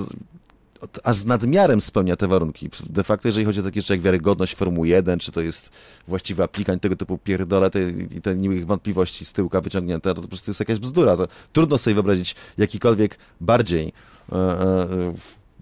aż 1.03 1.17
z 1.17 1.25
nadmiarem 1.25 1.81
spełnia 1.81 2.15
te 2.15 2.27
warunki. 2.27 2.69
De 2.89 3.03
facto, 3.03 3.27
jeżeli 3.27 3.45
chodzi 3.45 3.59
o 3.59 3.63
takie 3.63 3.81
rzeczy 3.81 3.93
jak 3.93 4.01
wiarygodność 4.01 4.55
Formuły 4.55 4.87
1, 4.87 5.19
czy 5.19 5.31
to 5.31 5.41
jest 5.41 5.71
właściwy 6.07 6.43
aplikant, 6.43 6.81
tego 6.81 6.95
typu 6.95 7.17
pierdole 7.17 7.69
te, 7.69 7.89
i 7.89 8.21
te 8.21 8.35
niłych 8.35 8.65
wątpliwości 8.65 9.25
z 9.25 9.33
tyłka 9.33 9.61
wyciągnięte, 9.61 10.15
to 10.15 10.21
po 10.21 10.27
prostu 10.27 10.51
jest 10.51 10.59
jakaś 10.59 10.79
bzdura. 10.79 11.17
To 11.17 11.27
trudno 11.53 11.77
sobie 11.77 11.93
wyobrazić 11.93 12.35
jakikolwiek 12.57 13.17
bardziej 13.41 13.93
e, 14.31 14.35
e, 14.35 14.87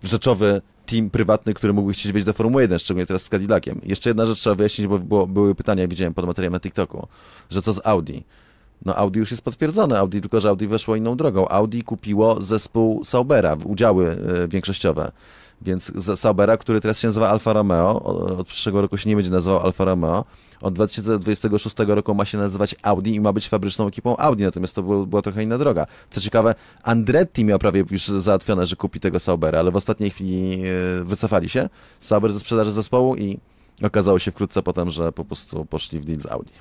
rzeczowy 0.04 0.62
team 0.86 1.10
prywatny, 1.10 1.54
który 1.54 1.74
mógłby 1.74 1.94
chcieć 1.94 2.12
wejść 2.12 2.26
do 2.26 2.34
Formuły 2.34 2.62
1, 2.62 2.80
szczególnie 2.80 3.06
teraz 3.06 3.24
z 3.24 3.30
Cadillaciem. 3.30 3.82
Jeszcze 3.84 4.10
jedna 4.10 4.26
rzecz 4.26 4.40
trzeba 4.40 4.56
wyjaśnić, 4.56 4.88
bo 4.88 5.00
było, 5.00 5.28
były 5.28 5.56
pytania, 5.56 5.88
widziałem 5.88 6.14
pod 6.14 6.26
materiałem 6.26 6.54
na 6.54 6.60
TikToku, 6.60 7.08
że 7.50 7.62
co 7.62 7.74
z 7.74 7.82
Audi? 7.84 8.24
No 8.86 8.96
Audi 8.96 9.20
już 9.20 9.32
jest 9.32 9.44
potwierdzone, 9.44 10.00
Audi, 10.00 10.20
tylko 10.20 10.40
że 10.40 10.50
Audi 10.50 10.68
weszło 10.68 10.96
inną 10.96 11.18
drogą. 11.18 11.48
Audi 11.48 11.82
kupiło 11.82 12.42
zespół 12.42 13.04
Saubera, 13.04 13.58
udziały 13.66 14.18
e, 14.44 14.48
większościowe. 14.48 15.12
Więc 15.62 15.92
Saubera, 16.16 16.58
który 16.58 16.82
teraz 16.82 17.00
się 17.00 17.08
nazywa 17.08 17.30
Alfa 17.30 17.54
Romeo, 17.54 18.04
od 18.38 18.48
przyszłego 18.48 18.82
roku 18.82 18.98
się 18.98 19.10
nie 19.10 19.16
będzie 19.16 19.32
nazywał 19.32 19.60
Alfa 19.60 19.86
Romeo, 19.86 20.26
od 20.62 20.74
2026 20.74 21.76
roku 21.88 22.16
ma 22.16 22.26
się 22.26 22.38
nazywać 22.38 22.76
Audi 22.82 23.16
i 23.16 23.20
ma 23.22 23.34
być 23.34 23.50
fabryczną 23.50 23.88
ekipą 23.88 24.18
Audi, 24.18 24.44
natomiast 24.44 24.76
to 24.76 24.84
było, 24.84 25.06
była 25.06 25.22
trochę 25.22 25.44
inna 25.44 25.58
droga. 25.58 25.88
Co 26.10 26.22
ciekawe, 26.22 26.56
Andretti 26.84 27.46
miał 27.46 27.60
prawie 27.60 27.84
już 27.92 28.08
załatwione, 28.08 28.66
że 28.66 28.76
kupi 28.76 29.00
tego 29.00 29.20
Saubera, 29.20 29.60
ale 29.60 29.72
w 29.72 29.76
ostatniej 29.76 30.10
chwili 30.10 30.64
e, 30.66 31.04
wycofali 31.04 31.50
się 31.50 31.70
Sauber 32.00 32.34
ze 32.34 32.40
sprzedaży 32.40 32.72
zespołu 32.72 33.16
i 33.16 33.40
okazało 33.84 34.20
się 34.20 34.32
wkrótce 34.32 34.64
potem, 34.64 34.90
że 34.90 35.12
po 35.12 35.26
prostu 35.26 35.66
poszli 35.66 36.00
w 36.00 36.06
deal 36.06 36.20
z 36.22 36.26
Audi. 36.26 36.52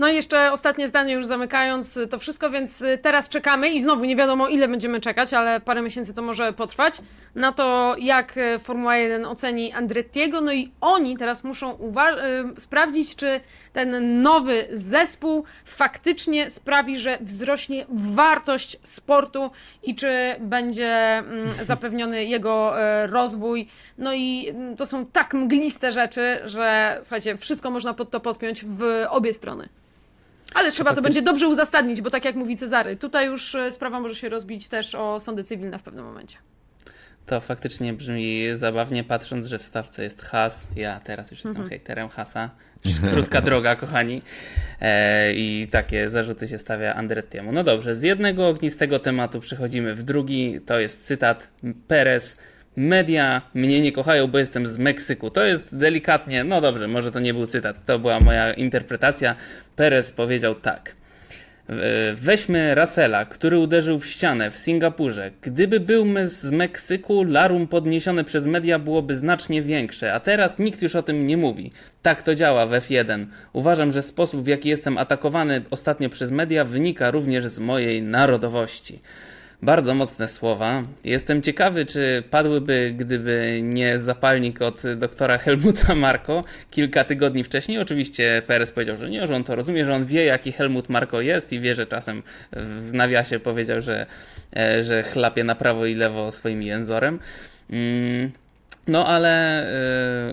No 0.00 0.08
i 0.08 0.14
jeszcze 0.14 0.52
ostatnie 0.52 0.88
zdanie 0.88 1.14
już 1.14 1.26
zamykając 1.26 1.98
to 2.10 2.18
wszystko, 2.18 2.50
więc 2.50 2.82
y, 2.82 2.98
teraz 3.02 3.28
czekamy 3.28 3.68
i 3.68 3.80
znowu 3.80 4.04
nie 4.04 4.16
wiadomo 4.16 4.48
ile 4.48 4.68
będziemy 4.68 5.00
czekać, 5.00 5.34
ale 5.34 5.60
parę 5.60 5.82
miesięcy 5.82 6.14
to 6.14 6.22
może 6.22 6.52
potrwać, 6.52 6.94
na 7.34 7.52
to 7.52 7.94
jak 7.98 8.36
y, 8.36 8.58
Formuła 8.58 8.96
1 8.96 9.24
oceni 9.24 9.72
Andrettiego, 9.72 10.40
no 10.40 10.52
i 10.52 10.70
oni 10.80 11.16
teraz 11.16 11.44
muszą 11.44 11.74
y, 11.74 12.60
sprawdzić, 12.60 13.16
czy 13.16 13.40
ten 13.72 14.22
nowy 14.22 14.68
zespół 14.72 15.44
faktycznie 15.64 16.50
sprawi, 16.50 16.98
że 16.98 17.18
wzrośnie 17.20 17.86
wartość 17.88 18.76
sportu 18.84 19.50
i 19.82 19.94
czy 19.94 20.36
będzie 20.40 21.18
mm, 21.18 21.48
zapewniony 21.62 22.24
jego 22.24 22.72
rozwój. 23.06 23.68
No 23.98 24.12
i 24.12 24.48
mm, 24.48 24.76
to 24.76 24.86
są 24.86 25.06
tak 25.06 25.34
mgliste 25.34 25.92
rzeczy, 25.92 26.40
że 26.44 26.98
słuchajcie, 27.02 27.36
wszystko 27.36 27.70
można 27.70 27.94
pod 27.94 28.10
to 28.10 28.20
podpiąć 28.20 28.64
w 28.64 28.82
obie 29.10 29.34
strony. 29.34 29.68
Ale 30.54 30.70
trzeba 30.70 30.94
to 30.94 31.02
będzie 31.02 31.22
dobrze 31.22 31.48
uzasadnić, 31.48 32.00
bo 32.00 32.10
tak 32.10 32.24
jak 32.24 32.36
mówi 32.36 32.56
Cezary, 32.56 32.96
tutaj 32.96 33.26
już 33.26 33.54
e, 33.54 33.70
sprawa 33.72 34.00
może 34.00 34.14
się 34.14 34.28
rozbić 34.28 34.68
też 34.68 34.94
o 34.94 35.20
sądy 35.20 35.44
cywilne 35.44 35.78
w 35.78 35.82
pewnym 35.82 36.04
momencie. 36.04 36.36
To 37.26 37.40
faktycznie 37.40 37.92
brzmi 37.92 38.42
zabawnie, 38.54 39.04
patrząc, 39.04 39.46
że 39.46 39.58
w 39.58 39.62
stawce 39.62 40.02
jest 40.02 40.22
has. 40.22 40.68
Ja 40.76 41.00
teraz 41.04 41.30
już 41.30 41.44
jestem 41.44 41.68
hejterem 41.68 42.08
hasa. 42.08 42.50
Krótka 43.12 43.40
droga, 43.50 43.76
kochani. 43.76 44.22
E, 44.80 45.34
I 45.34 45.68
takie 45.70 46.10
zarzuty 46.10 46.48
się 46.48 46.58
stawia 46.58 46.94
Andrettiemu. 46.94 47.52
No 47.52 47.64
dobrze, 47.64 47.96
z 47.96 48.02
jednego 48.02 48.48
ognistego 48.48 48.98
tematu 48.98 49.40
przechodzimy 49.40 49.94
w 49.94 50.02
drugi. 50.02 50.60
To 50.66 50.80
jest 50.80 51.04
cytat 51.04 51.48
Perez. 51.88 52.38
Media 52.76 53.42
mnie 53.54 53.80
nie 53.80 53.92
kochają, 53.92 54.26
bo 54.26 54.38
jestem 54.38 54.66
z 54.66 54.78
Meksyku. 54.78 55.30
To 55.30 55.44
jest 55.44 55.76
delikatnie, 55.76 56.44
no 56.44 56.60
dobrze, 56.60 56.88
może 56.88 57.12
to 57.12 57.20
nie 57.20 57.34
był 57.34 57.46
cytat, 57.46 57.84
to 57.84 57.98
była 57.98 58.20
moja 58.20 58.52
interpretacja. 58.52 59.36
Perez 59.76 60.12
powiedział 60.12 60.54
tak. 60.54 60.94
Weźmy 62.14 62.74
Russella, 62.74 63.24
który 63.24 63.58
uderzył 63.58 63.98
w 63.98 64.06
ścianę 64.06 64.50
w 64.50 64.56
Singapurze. 64.56 65.30
Gdyby 65.42 65.80
był 65.80 66.06
z 66.24 66.52
Meksyku, 66.52 67.24
larum 67.24 67.66
podniesione 67.66 68.24
przez 68.24 68.46
media 68.46 68.78
byłoby 68.78 69.16
znacznie 69.16 69.62
większe, 69.62 70.14
a 70.14 70.20
teraz 70.20 70.58
nikt 70.58 70.82
już 70.82 70.96
o 70.96 71.02
tym 71.02 71.26
nie 71.26 71.36
mówi. 71.36 71.72
Tak 72.02 72.22
to 72.22 72.34
działa 72.34 72.66
w 72.66 72.70
F1. 72.70 73.26
Uważam, 73.52 73.92
że 73.92 74.02
sposób 74.02 74.42
w 74.42 74.46
jaki 74.46 74.68
jestem 74.68 74.98
atakowany 74.98 75.62
ostatnio 75.70 76.08
przez 76.08 76.30
media 76.30 76.64
wynika 76.64 77.10
również 77.10 77.46
z 77.46 77.58
mojej 77.58 78.02
narodowości. 78.02 79.00
Bardzo 79.62 79.94
mocne 79.94 80.28
słowa. 80.28 80.82
Jestem 81.04 81.42
ciekawy, 81.42 81.86
czy 81.86 82.22
padłyby, 82.30 82.94
gdyby 82.98 83.60
nie 83.62 83.98
zapalnik 83.98 84.62
od 84.62 84.82
doktora 84.96 85.38
Helmuta 85.38 85.94
Marko 85.94 86.44
kilka 86.70 87.04
tygodni 87.04 87.44
wcześniej. 87.44 87.78
Oczywiście 87.78 88.42
Perez 88.46 88.72
powiedział, 88.72 88.96
że 88.96 89.10
nie, 89.10 89.26
że 89.26 89.36
on 89.36 89.44
to 89.44 89.54
rozumie, 89.54 89.84
że 89.84 89.94
on 89.94 90.04
wie, 90.06 90.24
jaki 90.24 90.52
Helmut 90.52 90.88
Marko 90.88 91.20
jest 91.20 91.52
i 91.52 91.60
wie, 91.60 91.74
że 91.74 91.86
czasem 91.86 92.22
w 92.52 92.90
nawiasie 92.94 93.38
powiedział, 93.38 93.80
że, 93.80 94.06
e, 94.56 94.84
że 94.84 95.02
chlapie 95.02 95.44
na 95.44 95.54
prawo 95.54 95.86
i 95.86 95.94
lewo 95.94 96.32
swoim 96.32 96.62
jęzorem. 96.62 97.18
Mm, 97.70 98.32
No 98.86 99.06
ale 99.06 99.62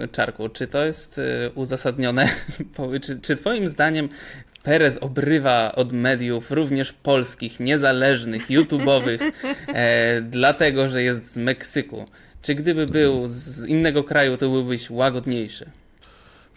e, 0.04 0.08
Czarku, 0.08 0.50
czy 0.50 0.68
to 0.68 0.86
jest 0.86 1.20
e, 1.20 1.50
uzasadnione? 1.56 2.30
Czy, 3.04 3.20
czy 3.20 3.36
twoim 3.36 3.68
zdaniem 3.68 4.10
Perez 4.67 4.97
obrywa 5.01 5.71
od 5.71 5.93
mediów, 5.93 6.51
również 6.51 6.93
polskich, 6.93 7.60
niezależnych, 7.60 8.49
YouTube'owych, 8.49 9.19
e, 9.67 10.21
dlatego 10.21 10.89
że 10.89 11.03
jest 11.03 11.34
z 11.34 11.38
Meksyku. 11.38 12.06
Czy 12.41 12.56
gdyby 12.56 12.86
był 12.86 13.23
z 13.27 13.65
innego 13.65 14.03
kraju, 14.03 14.38
to 14.38 14.49
byłbyś 14.49 14.89
łagodniejszy? 14.89 15.69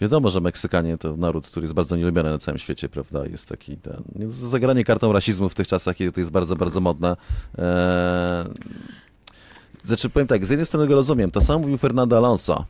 Wiadomo, 0.01 0.29
że 0.29 0.41
Meksykanie 0.41 0.99
to 0.99 1.17
naród, 1.17 1.47
który 1.47 1.65
jest 1.65 1.75
bardzo 1.75 1.97
nielubiany 1.97 2.31
na 2.31 2.39
całym 2.39 2.59
świecie, 2.59 2.89
prawda? 2.89 3.27
Jest 3.27 3.49
taki 3.49 3.77
ten. 3.77 4.03
Zagranie 4.31 4.85
kartą 4.85 5.13
rasizmu 5.13 5.49
w 5.49 5.55
tych 5.55 5.67
czasach, 5.67 5.97
kiedy 5.97 6.13
to 6.13 6.21
jest 6.21 6.31
bardzo, 6.31 6.57
bardzo 6.57 6.81
modne. 6.81 7.17
Eee... 7.59 7.65
Znaczy, 9.85 10.11
powiem 10.11 10.27
tak, 10.27 10.47
z 10.47 10.51
jednej 10.51 10.67
strony 10.67 10.87
go 10.87 10.95
rozumiem. 10.95 11.31
To 11.31 11.41
samo 11.41 11.59
mówił 11.59 11.79
Fernando 11.79 12.17
Alonso, 12.17 12.65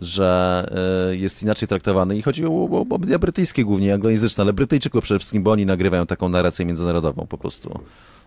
że 0.00 0.66
e, 1.10 1.16
jest 1.16 1.42
inaczej 1.42 1.68
traktowany 1.68 2.16
i 2.16 2.22
chodzi 2.22 2.46
o, 2.46 2.48
o, 2.48 2.84
o 2.90 2.98
media 2.98 3.18
brytyjskie 3.18 3.64
głównie, 3.64 3.94
anglojęzyczne, 3.94 4.42
ale 4.42 4.52
Brytyjczyków 4.52 5.04
przede 5.04 5.18
wszystkim, 5.18 5.42
bo 5.42 5.50
oni 5.50 5.66
nagrywają 5.66 6.06
taką 6.06 6.28
narrację 6.28 6.66
międzynarodową 6.66 7.26
po 7.26 7.38
prostu 7.38 7.80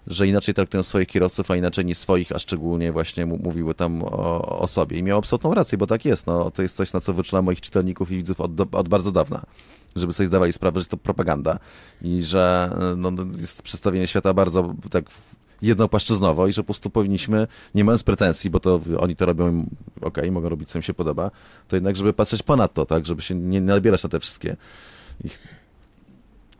że 0.07 0.27
inaczej 0.27 0.53
traktują 0.53 0.83
swoich 0.83 1.07
kierowców, 1.07 1.51
a 1.51 1.55
inaczej 1.55 1.85
niż 1.85 1.97
swoich, 1.97 2.31
a 2.31 2.39
szczególnie 2.39 2.91
właśnie 2.91 3.25
mówiły 3.25 3.73
tam 3.73 4.03
o, 4.03 4.59
o 4.59 4.67
sobie. 4.67 4.97
I 4.97 5.03
miał 5.03 5.19
absolutną 5.19 5.53
rację, 5.53 5.77
bo 5.77 5.87
tak 5.87 6.05
jest. 6.05 6.27
No, 6.27 6.51
to 6.51 6.61
jest 6.61 6.75
coś, 6.75 6.93
na 6.93 7.01
co 7.01 7.13
wyczulam 7.13 7.45
moich 7.45 7.61
czytelników 7.61 8.11
i 8.11 8.15
widzów 8.15 8.41
od, 8.41 8.51
od 8.75 8.89
bardzo 8.89 9.11
dawna 9.11 9.45
żeby 9.95 10.13
sobie 10.13 10.27
zdawali 10.27 10.53
sprawę, 10.53 10.79
że 10.79 10.85
to 10.85 10.97
propaganda 10.97 11.59
i 12.01 12.23
że 12.23 12.71
no, 12.97 13.11
no, 13.11 13.25
jest 13.37 13.61
przedstawienie 13.61 14.07
świata 14.07 14.33
bardzo 14.33 14.73
tak 14.91 15.05
jednopłaszczyznowo 15.63 16.47
i 16.47 16.53
że 16.53 16.61
po 16.61 16.65
prostu 16.65 16.89
powinniśmy, 16.89 17.47
nie 17.75 17.83
mając 17.83 18.03
pretensji, 18.03 18.49
bo 18.49 18.59
to 18.59 18.79
oni 18.99 19.15
to 19.15 19.25
robią, 19.25 19.65
ok, 20.01 20.17
mogą 20.31 20.49
robić, 20.49 20.69
co 20.69 20.77
im 20.77 20.81
się 20.81 20.93
podoba, 20.93 21.31
to 21.67 21.75
jednak, 21.75 21.95
żeby 21.95 22.13
patrzeć 22.13 22.43
ponad 22.43 22.73
to, 22.73 22.85
tak, 22.85 23.05
żeby 23.05 23.21
się 23.21 23.35
nie 23.35 23.61
nabierać 23.61 24.03
na 24.03 24.09
te 24.09 24.19
wszystkie 24.19 24.55
ich 25.23 25.63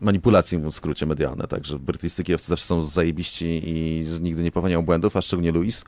manipulacji, 0.01 0.57
w 0.57 0.71
skrócie, 0.71 1.05
medialne, 1.05 1.47
tak, 1.47 1.65
że 1.65 1.79
brytyjscy 1.79 2.23
kierowcy 2.23 2.47
zawsze 2.47 2.65
są 2.65 2.85
zajebiści 2.85 3.61
i 3.65 4.05
nigdy 4.21 4.43
nie 4.43 4.51
popełniają 4.51 4.85
błędów, 4.85 5.17
a 5.17 5.21
szczególnie 5.21 5.51
Louis. 5.51 5.83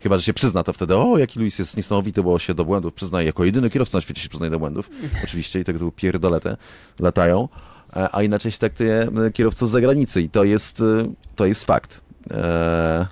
Chyba, 0.00 0.18
że 0.18 0.24
się 0.24 0.34
przyzna, 0.34 0.62
to 0.62 0.72
wtedy, 0.72 0.96
o, 0.96 1.18
jaki 1.18 1.38
Louis 1.38 1.58
jest 1.58 1.76
niesamowity, 1.76 2.22
bo 2.22 2.38
się 2.38 2.54
do 2.54 2.64
błędów 2.64 2.94
przyznaje. 2.94 3.26
Jako 3.26 3.44
jedyny 3.44 3.70
kierowca 3.70 3.98
na 3.98 4.02
świecie 4.02 4.20
się 4.20 4.28
przyznaje 4.28 4.50
do 4.50 4.58
błędów. 4.58 4.90
Oczywiście 5.24 5.60
i 5.60 5.64
tego 5.64 5.78
typu 5.78 5.92
pierdolete 5.92 6.56
latają. 6.98 7.48
E, 7.96 8.14
a 8.14 8.22
inaczej 8.22 8.52
się 8.52 8.58
traktuje 8.58 9.08
e, 9.26 9.30
kierowców 9.30 9.68
z 9.68 9.72
zagranicy 9.72 10.22
i 10.22 10.28
to 10.28 10.44
jest, 10.44 10.80
e, 10.80 11.12
to 11.36 11.46
jest 11.46 11.64
fakt. 11.64 12.00
Eee, 12.30 13.06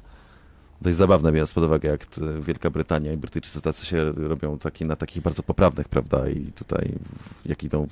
dość 0.83 0.96
zabawne, 0.96 1.33
biorąc 1.33 1.53
pod 1.53 1.64
uwagę, 1.64 1.88
jak 1.88 2.07
Wielka 2.40 2.70
Brytania 2.70 3.12
i 3.12 3.16
Brytyjczycy 3.16 3.61
tacy 3.61 3.87
się 3.87 4.12
robią 4.12 4.59
taki, 4.59 4.85
na 4.85 4.96
takich 4.96 5.22
bardzo 5.22 5.42
poprawnych, 5.42 5.88
prawda, 5.88 6.29
i 6.29 6.44
tutaj 6.44 6.92
jak 7.46 7.64
idą 7.64 7.87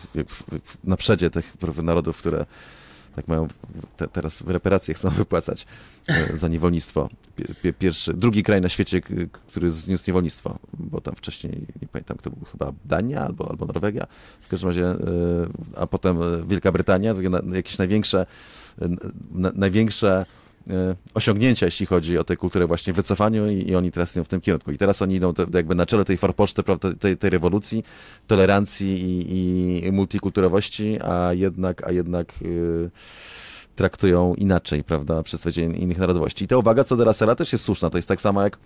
na 0.84 0.96
przedzie 0.96 1.30
tych 1.30 1.52
narodów, 1.82 2.16
które 2.16 2.46
tak 3.16 3.28
mają 3.28 3.48
te, 3.96 4.08
teraz 4.08 4.40
reparacje 4.40 4.94
chcą 4.94 5.10
wypłacać 5.20 5.66
e, 6.08 6.36
za 6.36 6.48
niewolnictwo. 6.48 7.08
Pierwszy, 7.78 8.14
drugi 8.14 8.42
kraj 8.42 8.60
na 8.60 8.68
świecie, 8.68 9.00
który 9.48 9.70
zniósł 9.70 10.04
niewolnictwo, 10.06 10.58
bo 10.78 11.00
tam 11.00 11.14
wcześniej, 11.14 11.66
nie 11.82 11.88
pamiętam, 11.88 12.16
to 12.22 12.30
był 12.30 12.44
chyba 12.44 12.72
Dania 12.84 13.26
albo, 13.26 13.50
albo 13.50 13.66
Norwegia, 13.66 14.06
w 14.40 14.48
każdym 14.48 14.68
razie, 14.68 14.84
e, 14.84 14.96
a 15.76 15.86
potem 15.86 16.18
Wielka 16.48 16.72
Brytania, 16.72 17.14
jakieś 17.52 17.78
największe, 17.78 18.26
największe 19.54 20.26
E, 20.26 20.39
osiągnięcia, 21.14 21.66
jeśli 21.66 21.86
chodzi 21.86 22.18
o 22.18 22.24
tę 22.24 22.36
kulturę 22.36 22.66
właśnie 22.66 22.92
wycofaniu 22.92 23.50
i, 23.50 23.68
i, 23.70 23.76
oni 23.76 23.90
teraz 23.92 24.16
idą 24.16 24.24
w 24.24 24.28
tym 24.28 24.40
kierunku. 24.40 24.72
I 24.72 24.78
teraz 24.78 25.02
oni 25.02 25.14
idą 25.14 25.34
te, 25.34 25.46
jakby 25.54 25.74
na 25.74 25.86
czele 25.86 26.04
tej 26.04 26.16
forpoczty, 26.16 26.62
tej, 27.00 27.16
tej 27.16 27.30
rewolucji, 27.30 27.84
tolerancji 28.26 29.02
i, 29.02 29.86
i 29.86 29.92
multikulturowości, 29.92 30.98
a 31.02 31.32
jednak, 31.32 31.86
a 31.86 31.92
jednak 31.92 32.42
yy, 32.42 32.90
traktują 33.76 34.34
inaczej, 34.34 34.84
prawda, 34.84 35.22
przedstawicieli 35.22 35.82
innych 35.82 35.98
narodowości. 35.98 36.44
I 36.44 36.48
ta 36.48 36.56
uwaga 36.56 36.84
co 36.84 36.96
do 36.96 37.04
Russella 37.04 37.34
też 37.34 37.52
jest 37.52 37.64
słuszna. 37.64 37.90
To 37.90 37.98
jest 37.98 38.08
tak 38.08 38.20
samo 38.20 38.42
jak 38.42 38.58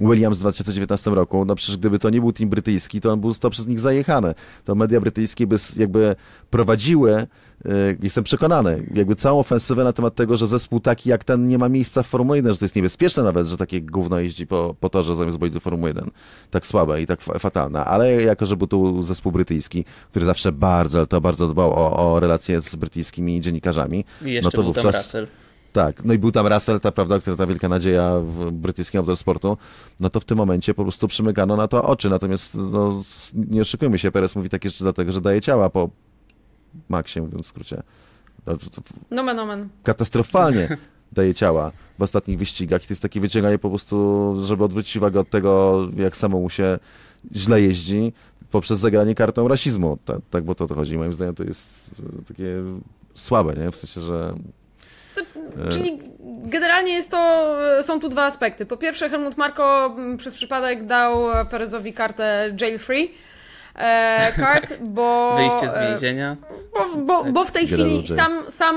Williams 0.00 0.38
w 0.38 0.40
2019 0.40 1.10
roku, 1.10 1.44
no 1.44 1.54
przecież 1.54 1.76
gdyby 1.76 1.98
to 1.98 2.10
nie 2.10 2.20
był 2.20 2.32
team 2.32 2.50
brytyjski, 2.50 3.00
to 3.00 3.12
on 3.12 3.20
był 3.20 3.34
to 3.34 3.50
przez 3.50 3.66
nich 3.66 3.80
zajechany. 3.80 4.34
To 4.64 4.74
media 4.74 5.00
brytyjskie 5.00 5.46
by 5.46 5.56
jakby 5.76 6.16
prowadziły 6.50 7.26
Y, 7.66 7.98
jestem 8.02 8.24
przekonany, 8.24 8.86
jakby 8.94 9.14
całą 9.14 9.40
ofensywę 9.40 9.84
na 9.84 9.92
temat 9.92 10.14
tego, 10.14 10.36
że 10.36 10.46
zespół 10.46 10.80
taki 10.80 11.08
jak 11.08 11.24
ten 11.24 11.46
nie 11.46 11.58
ma 11.58 11.68
miejsca 11.68 12.02
w 12.02 12.06
Formule 12.06 12.38
1, 12.38 12.52
że 12.52 12.58
to 12.58 12.64
jest 12.64 12.76
niebezpieczne 12.76 13.22
nawet, 13.22 13.46
że 13.46 13.56
takie 13.56 13.82
gówno 13.82 14.20
jeździ 14.20 14.46
po, 14.46 14.74
po 14.80 14.88
torze 14.88 15.16
zamiast 15.16 15.36
bolidu 15.36 15.60
Formuły 15.60 15.90
1. 15.90 16.10
Tak 16.50 16.66
słabe 16.66 17.02
i 17.02 17.06
tak 17.06 17.20
fatalne. 17.20 17.84
Ale 17.84 18.22
jako, 18.22 18.46
że 18.46 18.56
był 18.56 18.66
tu 18.66 19.02
zespół 19.02 19.32
brytyjski, 19.32 19.84
który 20.10 20.26
zawsze 20.26 20.52
bardzo, 20.52 20.98
ale 20.98 21.06
to 21.06 21.20
bardzo 21.20 21.46
dbał 21.46 21.72
o, 21.72 22.14
o 22.14 22.20
relacje 22.20 22.60
z 22.62 22.76
brytyjskimi 22.76 23.40
dziennikarzami. 23.40 24.04
I 24.24 24.32
jeszcze 24.32 24.44
no 24.44 24.50
to 24.50 24.62
był 24.62 24.72
wówczas... 24.72 24.96
Russell. 24.96 25.26
Tak, 25.78 26.04
no 26.04 26.14
i 26.14 26.18
był 26.18 26.32
tam 26.32 26.46
Russell, 26.46 26.80
ta 26.80 26.92
prawda, 26.92 27.18
która 27.18 27.36
ta 27.36 27.46
wielka 27.46 27.68
nadzieja 27.68 28.12
w 28.20 28.50
brytyjskim 28.50 29.00
motorsportu, 29.00 29.56
no 30.00 30.10
to 30.10 30.20
w 30.20 30.24
tym 30.24 30.38
momencie 30.38 30.74
po 30.74 30.82
prostu 30.82 31.08
przymykano 31.08 31.56
na 31.56 31.68
to 31.68 31.84
oczy. 31.84 32.10
Natomiast 32.10 32.54
no, 32.54 33.02
nie 33.34 33.60
oszukujmy 33.60 33.98
się, 33.98 34.10
Perez 34.10 34.36
mówi 34.36 34.48
takie 34.48 34.68
rzeczy 34.68 34.84
dlatego, 34.84 35.12
że 35.12 35.20
daje 35.20 35.40
ciała 35.40 35.70
po, 35.70 35.90
Maxie, 36.88 37.22
mówiąc 37.22 37.46
w 37.46 37.48
skrócie. 37.48 37.82
Nomen, 39.10 39.38
omen. 39.38 39.68
Katastrofalnie 39.82 40.76
daje 41.12 41.34
ciała 41.34 41.72
w 41.98 42.02
ostatnich 42.02 42.38
wyścigach 42.38 42.84
i 42.84 42.86
to 42.86 42.92
jest 42.92 43.02
takie 43.02 43.20
wyciąganie 43.20 43.58
po 43.58 43.68
prostu, 43.68 44.34
żeby 44.44 44.64
odwrócić 44.64 44.96
uwagę 44.96 45.20
od 45.20 45.30
tego, 45.30 45.78
jak 45.96 46.16
samemu 46.16 46.50
się 46.50 46.78
źle 47.34 47.62
jeździ, 47.62 48.12
poprzez 48.50 48.78
zagranie 48.78 49.14
kartą 49.14 49.48
rasizmu. 49.48 49.98
Tak, 50.04 50.18
tak 50.30 50.44
bo 50.44 50.54
to, 50.54 50.66
to 50.66 50.74
chodzi. 50.74 50.98
Moim 50.98 51.14
zdaniem 51.14 51.34
to 51.34 51.44
jest 51.44 52.02
takie 52.28 52.62
słabe, 53.14 53.54
nie? 53.54 53.70
W 53.70 53.76
sensie, 53.76 54.00
że 54.00 54.34
to, 55.18 55.70
czyli 55.70 55.98
generalnie 56.48 56.92
jest 56.92 57.10
to, 57.10 57.56
są 57.82 58.00
tu 58.00 58.08
dwa 58.08 58.24
aspekty. 58.24 58.66
Po 58.66 58.76
pierwsze, 58.76 59.08
Helmut 59.08 59.36
Marko 59.36 59.96
przez 60.18 60.34
przypadek 60.34 60.86
dał 60.86 61.16
Perezowi 61.50 61.92
kartę 61.92 62.50
jail 62.60 62.78
free, 62.78 63.14
e, 63.74 64.32
kart, 64.36 64.74
bo... 64.96 65.36
Wyjście 65.36 65.68
z 65.68 65.76
e, 65.76 65.90
więzienia. 65.90 66.36
Bo, 66.74 66.96
bo, 66.96 67.24
bo 67.24 67.44
w 67.44 67.52
tej 67.52 67.66
chwili 67.66 68.08
sam, 68.16 68.42
sam, 68.48 68.76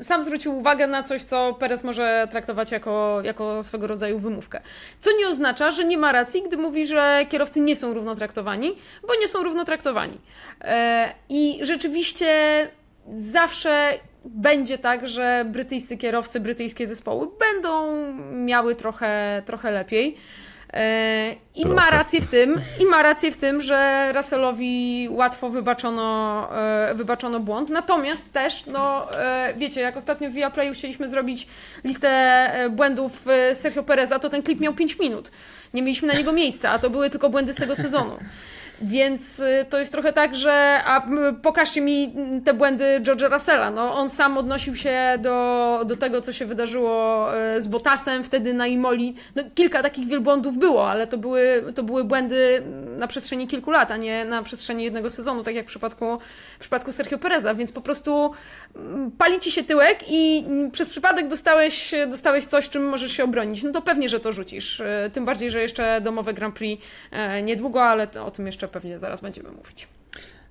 sam 0.00 0.22
zwrócił 0.22 0.58
uwagę 0.58 0.86
na 0.86 1.02
coś, 1.02 1.24
co 1.24 1.54
Perez 1.54 1.84
może 1.84 2.28
traktować 2.30 2.72
jako, 2.72 3.20
jako 3.24 3.62
swego 3.62 3.86
rodzaju 3.86 4.18
wymówkę. 4.18 4.60
Co 4.98 5.10
nie 5.18 5.28
oznacza, 5.28 5.70
że 5.70 5.84
nie 5.84 5.98
ma 5.98 6.12
racji, 6.12 6.42
gdy 6.42 6.56
mówi, 6.56 6.86
że 6.86 7.26
kierowcy 7.28 7.60
nie 7.60 7.76
są 7.76 7.94
równo 7.94 8.16
traktowani, 8.16 8.76
bo 9.06 9.14
nie 9.14 9.28
są 9.28 9.42
równo 9.42 9.64
traktowani. 9.64 10.18
E, 10.60 11.14
I 11.28 11.58
rzeczywiście 11.62 12.68
zawsze 13.08 13.98
będzie 14.24 14.78
tak, 14.78 15.08
że 15.08 15.44
brytyjscy 15.48 15.96
kierowcy, 15.96 16.40
brytyjskie 16.40 16.86
zespoły 16.86 17.26
będą 17.38 17.96
miały 18.32 18.74
trochę, 18.74 19.42
trochę 19.46 19.70
lepiej. 19.70 20.16
E, 20.72 21.34
I 21.54 21.60
Trochę. 21.60 21.76
ma 21.76 21.90
rację 21.90 22.20
w 22.20 22.26
tym, 22.26 22.60
i 22.80 22.84
ma 22.84 23.02
rację 23.02 23.32
w 23.32 23.36
tym, 23.36 23.60
że 23.60 24.12
Russellowi 24.16 25.08
łatwo 25.10 25.50
wybaczono, 25.50 26.48
e, 26.58 26.94
wybaczono 26.94 27.40
błąd. 27.40 27.70
Natomiast 27.70 28.32
też, 28.32 28.66
no 28.66 29.14
e, 29.20 29.54
wiecie, 29.56 29.80
jak 29.80 29.96
ostatnio 29.96 30.30
w 30.30 30.32
Viaplayu 30.32 30.74
chcieliśmy 30.74 31.08
zrobić 31.08 31.46
listę 31.84 32.50
błędów 32.70 33.24
Sergio 33.54 33.82
Pereza, 33.82 34.18
to 34.18 34.30
ten 34.30 34.42
klip 34.42 34.60
miał 34.60 34.74
5 34.74 34.98
minut. 34.98 35.30
Nie 35.74 35.82
mieliśmy 35.82 36.08
na 36.08 36.14
niego 36.14 36.32
miejsca, 36.32 36.70
a 36.70 36.78
to 36.78 36.90
były 36.90 37.10
tylko 37.10 37.30
błędy 37.30 37.52
z 37.52 37.56
tego 37.56 37.76
sezonu. 37.76 38.16
Więc 38.82 39.40
y, 39.40 39.66
to 39.70 39.78
jest 39.78 39.92
trochę 39.92 40.12
tak, 40.12 40.36
że 40.36 40.80
a 40.84 41.06
pokażcie 41.42 41.80
mi 41.80 42.14
te 42.44 42.54
błędy 42.54 43.00
George'a 43.00 43.32
Russella. 43.32 43.70
No, 43.70 43.94
on 43.94 44.10
sam 44.10 44.38
odnosił 44.38 44.74
się 44.74 45.18
do, 45.18 45.80
do 45.86 45.96
tego, 45.96 46.20
co 46.20 46.32
się 46.32 46.46
wydarzyło 46.46 47.28
y, 47.56 47.62
z 47.62 47.66
Botasem 47.66 48.24
wtedy 48.24 48.54
na 48.54 48.66
Imoli. 48.66 49.14
No, 49.36 49.42
kilka 49.54 49.82
takich 49.82 50.08
wielbłądów 50.08 50.58
było, 50.58 50.90
ale 50.90 51.06
to 51.06 51.18
były, 51.18 51.64
to 51.74 51.82
były 51.82 52.04
błędy 52.04 52.62
na 52.98 53.06
przestrzeni 53.06 53.48
kilku 53.48 53.70
lat, 53.70 53.90
a 53.90 53.96
nie 53.96 54.24
na 54.24 54.42
przestrzeni 54.42 54.84
jednego 54.84 55.10
sezonu, 55.10 55.42
tak 55.42 55.54
jak 55.54 55.64
w 55.64 55.68
przypadku, 55.68 56.18
w 56.56 56.60
przypadku 56.60 56.92
Sergio 56.92 57.18
Pereza. 57.18 57.54
Więc 57.54 57.72
po 57.72 57.80
prostu 57.80 58.30
mm, 58.76 59.10
pali 59.10 59.40
ci 59.40 59.50
się 59.50 59.64
tyłek 59.64 59.98
i 60.08 60.44
przez 60.72 60.88
przypadek 60.88 61.28
dostałeś, 61.28 61.94
dostałeś 62.10 62.44
coś, 62.44 62.68
czym 62.68 62.88
możesz 62.88 63.12
się 63.12 63.24
obronić. 63.24 63.62
No 63.62 63.72
to 63.72 63.82
pewnie, 63.82 64.08
że 64.08 64.20
to 64.20 64.32
rzucisz. 64.32 64.80
Y, 64.80 65.10
tym 65.12 65.24
bardziej, 65.24 65.50
że 65.50 65.60
jeszcze 65.60 66.00
domowe 66.00 66.34
Grand 66.34 66.54
Prix 66.54 66.84
niedługo, 67.42 67.84
ale 67.84 68.08
o 68.24 68.30
tym 68.30 68.46
jeszcze 68.46 68.69
pewnie 68.70 68.98
zaraz 68.98 69.20
będziemy 69.20 69.50
mówić. 69.52 69.88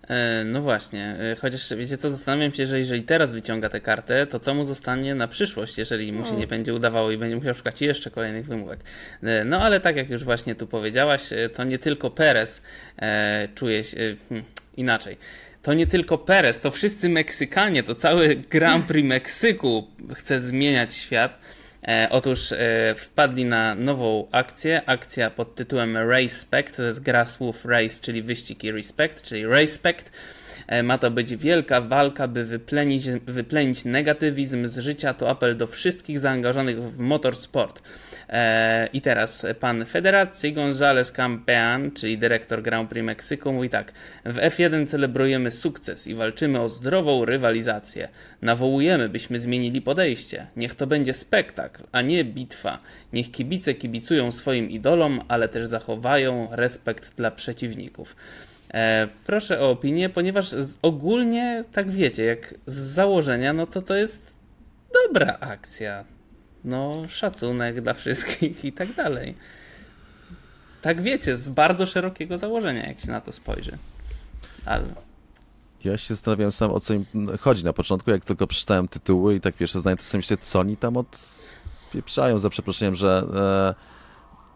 E, 0.10 0.44
no 0.46 0.62
właśnie, 0.62 1.16
e, 1.20 1.36
chociaż 1.36 1.74
wiecie 1.76 1.98
co, 1.98 2.12
zastanawiam 2.12 2.54
się, 2.54 2.66
że 2.66 2.80
jeżeli 2.80 3.04
teraz 3.04 3.34
wyciąga 3.34 3.70
tę 3.70 3.82
kartę, 3.82 4.28
to 4.28 4.40
co 4.40 4.54
mu 4.54 4.66
zostanie 4.66 5.16
na 5.16 5.28
przyszłość, 5.28 5.78
jeżeli 5.78 6.14
mu 6.14 6.26
się 6.26 6.32
nie 6.32 6.48
będzie 6.48 6.74
udawało 6.74 7.12
i 7.12 7.18
będzie 7.18 7.36
musiał 7.36 7.54
szukać 7.54 7.82
jeszcze 7.82 8.12
kolejnych 8.12 8.46
wymówek. 8.46 8.80
E, 9.24 9.46
no 9.46 9.62
ale 9.62 9.80
tak 9.80 9.96
jak 9.96 10.10
już 10.10 10.24
właśnie 10.24 10.56
tu 10.56 10.68
powiedziałaś, 10.68 11.22
to 11.54 11.64
nie 11.64 11.80
tylko 11.80 12.10
Perez 12.10 12.62
czuje 13.56 13.84
się 13.84 14.16
hmm, 14.30 14.46
inaczej. 14.78 15.18
To 15.62 15.74
nie 15.74 15.88
tylko 15.88 16.18
Perez, 16.18 16.60
to 16.60 16.72
wszyscy 16.72 17.10
Meksykanie, 17.10 17.84
to 17.84 17.96
cały 17.96 18.36
Grand 18.36 18.86
Prix 18.86 19.08
Meksyku 19.08 19.88
chce 20.16 20.40
zmieniać 20.40 20.96
świat. 20.96 21.40
E, 21.88 22.08
otóż 22.12 22.52
e, 22.52 22.96
wpadli 22.98 23.46
na 23.46 23.76
nową 23.76 24.28
akcję, 24.32 24.82
akcja 24.86 25.30
pod 25.30 25.56
tytułem 25.56 25.98
Respect, 25.98 26.76
to 26.76 26.84
jest 26.84 27.04
gra 27.04 27.26
słów 27.26 27.66
race, 27.66 28.02
czyli 28.02 28.22
wyścig 28.22 28.64
i 28.64 28.72
respect, 28.72 29.24
czyli 29.24 29.46
respect. 29.46 30.12
E, 30.68 30.84
ma 30.84 30.98
to 30.98 31.12
być 31.12 31.36
wielka 31.36 31.82
walka, 31.82 32.28
by 32.28 32.46
wyplenić, 32.46 33.10
wyplenić 33.10 33.86
negatywizm 33.86 34.68
z 34.68 34.78
życia. 34.78 35.14
To 35.14 35.30
apel 35.30 35.58
do 35.58 35.68
wszystkich 35.68 36.20
zaangażowanych 36.20 36.84
w 36.84 37.00
motorsport. 37.00 37.82
E, 38.30 38.90
I 38.94 39.02
teraz 39.02 39.46
pan 39.60 39.86
Federacji 39.86 40.54
González 40.54 41.12
Campean, 41.12 41.92
czyli 41.92 42.18
dyrektor 42.18 42.62
Grand 42.62 42.90
Prix 42.90 43.06
Meksyku, 43.06 43.54
mówi 43.54 43.70
tak. 43.70 43.92
W 44.26 44.36
F1 44.36 44.88
celebrujemy 44.88 45.52
sukces 45.52 46.08
i 46.08 46.16
walczymy 46.16 46.60
o 46.60 46.70
zdrową 46.70 47.26
rywalizację. 47.26 48.08
Nawołujemy, 48.42 49.10
byśmy 49.10 49.40
zmienili 49.40 49.82
podejście. 49.82 50.48
Niech 50.56 50.76
to 50.76 50.88
będzie 50.88 51.14
spektakl, 51.14 51.84
a 51.92 52.02
nie 52.02 52.24
bitwa. 52.26 52.80
Niech 53.14 53.32
kibice 53.32 53.74
kibicują 53.74 54.32
swoim 54.32 54.70
idolom, 54.70 55.22
ale 55.28 55.48
też 55.48 55.66
zachowają 55.68 56.48
respekt 56.52 57.16
dla 57.16 57.32
przeciwników. 57.32 58.16
E, 58.74 59.08
proszę 59.26 59.60
o 59.60 59.72
opinię, 59.72 60.10
ponieważ 60.10 60.56
ogólnie, 60.82 61.64
tak 61.72 61.90
wiecie, 61.92 62.24
jak 62.26 62.54
z 62.66 62.76
założenia, 62.76 63.54
no 63.54 63.68
to 63.68 63.82
to 63.82 63.96
jest 63.96 64.34
dobra 64.94 65.38
akcja. 65.40 66.19
No, 66.64 66.94
szacunek 67.10 67.82
dla 67.82 67.94
wszystkich 67.94 68.66
i 68.66 68.74
tak 68.74 68.94
dalej. 68.94 69.36
Tak 70.82 71.02
wiecie, 71.02 71.38
z 71.38 71.50
bardzo 71.50 71.86
szerokiego 71.86 72.38
założenia, 72.38 72.88
jak 72.88 73.00
się 73.00 73.12
na 73.12 73.22
to 73.22 73.32
spojrzy. 73.32 73.78
Ale 74.66 74.84
Ja 75.84 75.98
się 75.98 76.14
zastanawiałem 76.14 76.52
sam, 76.52 76.72
o 76.72 76.80
co 76.80 76.94
im 76.94 77.06
chodzi 77.40 77.66
na 77.66 77.74
początku, 77.74 78.12
jak 78.12 78.26
tylko 78.26 78.48
przeczytałem 78.48 78.88
tytuły 78.88 79.36
i 79.36 79.42
tak 79.42 79.56
pierwsze 79.56 79.80
zdanie, 79.80 79.98
to 79.98 80.04
sobie 80.04 80.20
myślę, 80.20 80.38
co 80.38 80.60
oni 80.60 80.78
tam 80.78 80.98
odpieprzają, 80.98 82.40
za 82.40 82.50
przeproszeniem, 82.50 82.96
że 82.96 83.24
e, 83.78 83.99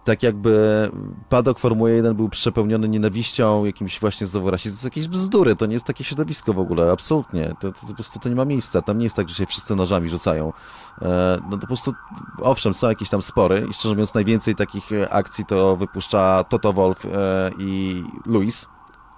tak 0.03 0.23
jakby 0.23 0.91
padok 1.29 1.59
Formuły 1.59 1.91
1 1.91 2.15
był 2.15 2.29
przepełniony 2.29 2.89
nienawiścią, 2.89 3.65
jakimś 3.65 3.99
właśnie 3.99 4.27
znowu 4.27 4.51
rasizmem, 4.51 4.75
to 4.75 4.81
są 4.81 4.87
jakieś 4.87 5.07
bzdury, 5.07 5.55
to 5.55 5.65
nie 5.65 5.73
jest 5.73 5.85
takie 5.85 6.03
środowisko 6.03 6.53
w 6.53 6.59
ogóle, 6.59 6.91
absolutnie, 6.91 7.55
to, 7.59 7.71
to, 7.71 7.81
to 7.81 7.87
po 7.87 7.93
prostu 7.93 8.19
to 8.19 8.29
nie 8.29 8.35
ma 8.35 8.45
miejsca, 8.45 8.81
tam 8.81 8.97
nie 8.97 9.03
jest 9.03 9.15
tak, 9.15 9.29
że 9.29 9.35
się 9.35 9.45
wszyscy 9.45 9.75
nożami 9.75 10.09
rzucają. 10.09 10.53
E, 11.01 11.37
no 11.49 11.51
to 11.51 11.61
po 11.61 11.67
prostu, 11.67 11.93
owszem, 12.41 12.73
są 12.73 12.89
jakieś 12.89 13.09
tam 13.09 13.21
spory 13.21 13.67
i 13.69 13.73
szczerze 13.73 13.89
mówiąc 13.95 14.13
najwięcej 14.13 14.55
takich 14.55 14.91
e, 14.91 15.13
akcji 15.13 15.45
to 15.45 15.77
wypuszcza 15.77 16.43
Toto 16.43 16.73
Wolf 16.73 17.05
e, 17.05 17.51
i 17.59 18.03
Luis, 18.25 18.67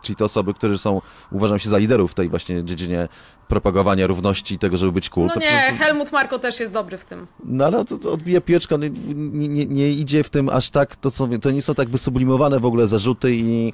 czyli 0.01 0.15
te 0.15 0.25
osoby, 0.25 0.53
które 0.53 0.77
są, 0.77 1.01
uważam 1.31 1.59
się 1.59 1.69
za 1.69 1.77
liderów 1.77 2.11
w 2.11 2.15
tej 2.15 2.29
właśnie 2.29 2.63
dziedzinie 2.63 3.07
propagowania 3.47 4.07
równości 4.07 4.55
i 4.55 4.59
tego, 4.59 4.77
żeby 4.77 4.91
być 4.91 5.09
cool. 5.09 5.27
No 5.27 5.33
to 5.33 5.39
nie, 5.39 5.45
przecież- 5.45 5.79
Helmut 5.79 6.11
Marko 6.11 6.39
też 6.39 6.59
jest 6.59 6.73
dobry 6.73 6.97
w 6.97 7.05
tym. 7.05 7.27
no 7.45 7.65
ale 7.65 7.85
to, 7.85 7.97
to 7.97 8.11
odbija 8.11 8.41
pieczka, 8.41 8.77
nie, 8.77 8.89
nie, 9.49 9.65
nie 9.65 9.89
idzie 9.91 10.23
w 10.23 10.29
tym 10.29 10.49
aż 10.49 10.69
tak, 10.69 10.95
to, 10.95 11.11
co, 11.11 11.27
to 11.41 11.51
nie 11.51 11.61
są 11.61 11.75
tak 11.75 11.89
wysublimowane 11.89 12.59
w 12.59 12.65
ogóle 12.65 12.87
zarzuty 12.87 13.31
i 13.35 13.73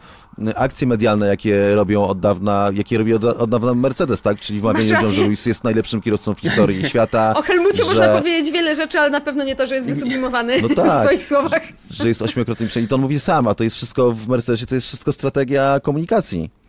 akcje 0.55 0.87
medialne, 0.87 1.27
jakie 1.27 1.75
robią 1.75 2.03
od 2.07 2.19
dawna, 2.19 2.69
jakie 2.73 2.97
robi 2.97 3.13
od, 3.13 3.23
od 3.23 3.49
dawna 3.49 3.73
Mercedes, 3.73 4.21
tak? 4.21 4.39
Czyli 4.39 4.59
wmawianie 4.59 4.93
ludziom, 4.93 5.09
że 5.11 5.21
Lewis 5.21 5.45
jest 5.45 5.63
najlepszym 5.63 6.01
kierowcą 6.01 6.35
w 6.35 6.39
historii 6.39 6.85
świata. 6.89 7.33
O 7.37 7.41
Helmucie 7.41 7.83
że, 7.83 7.89
można 7.89 8.07
powiedzieć 8.17 8.51
wiele 8.51 8.75
rzeczy, 8.75 8.99
ale 8.99 9.09
na 9.09 9.21
pewno 9.21 9.43
nie 9.43 9.55
to, 9.55 9.67
że 9.67 9.75
jest 9.75 9.87
wysublimowany 9.87 10.61
No 10.61 10.67
w 10.71 10.75
tak. 10.75 11.01
swoich 11.01 11.23
słowach. 11.23 11.61
Że 11.89 12.07
jest 12.07 12.21
ośmiokrotnym 12.21 12.69
I 12.83 12.87
to 12.87 12.95
on 12.95 13.01
mówi 13.01 13.19
sam, 13.19 13.47
a 13.47 13.55
to 13.55 13.63
jest 13.63 13.75
wszystko 13.75 14.11
w 14.11 14.27
Mercedesie, 14.27 14.65
to 14.65 14.75
jest 14.75 14.87
wszystko 14.87 15.13
strategia 15.13 15.79
komunikacji 15.83 16.43
y, 16.43 16.60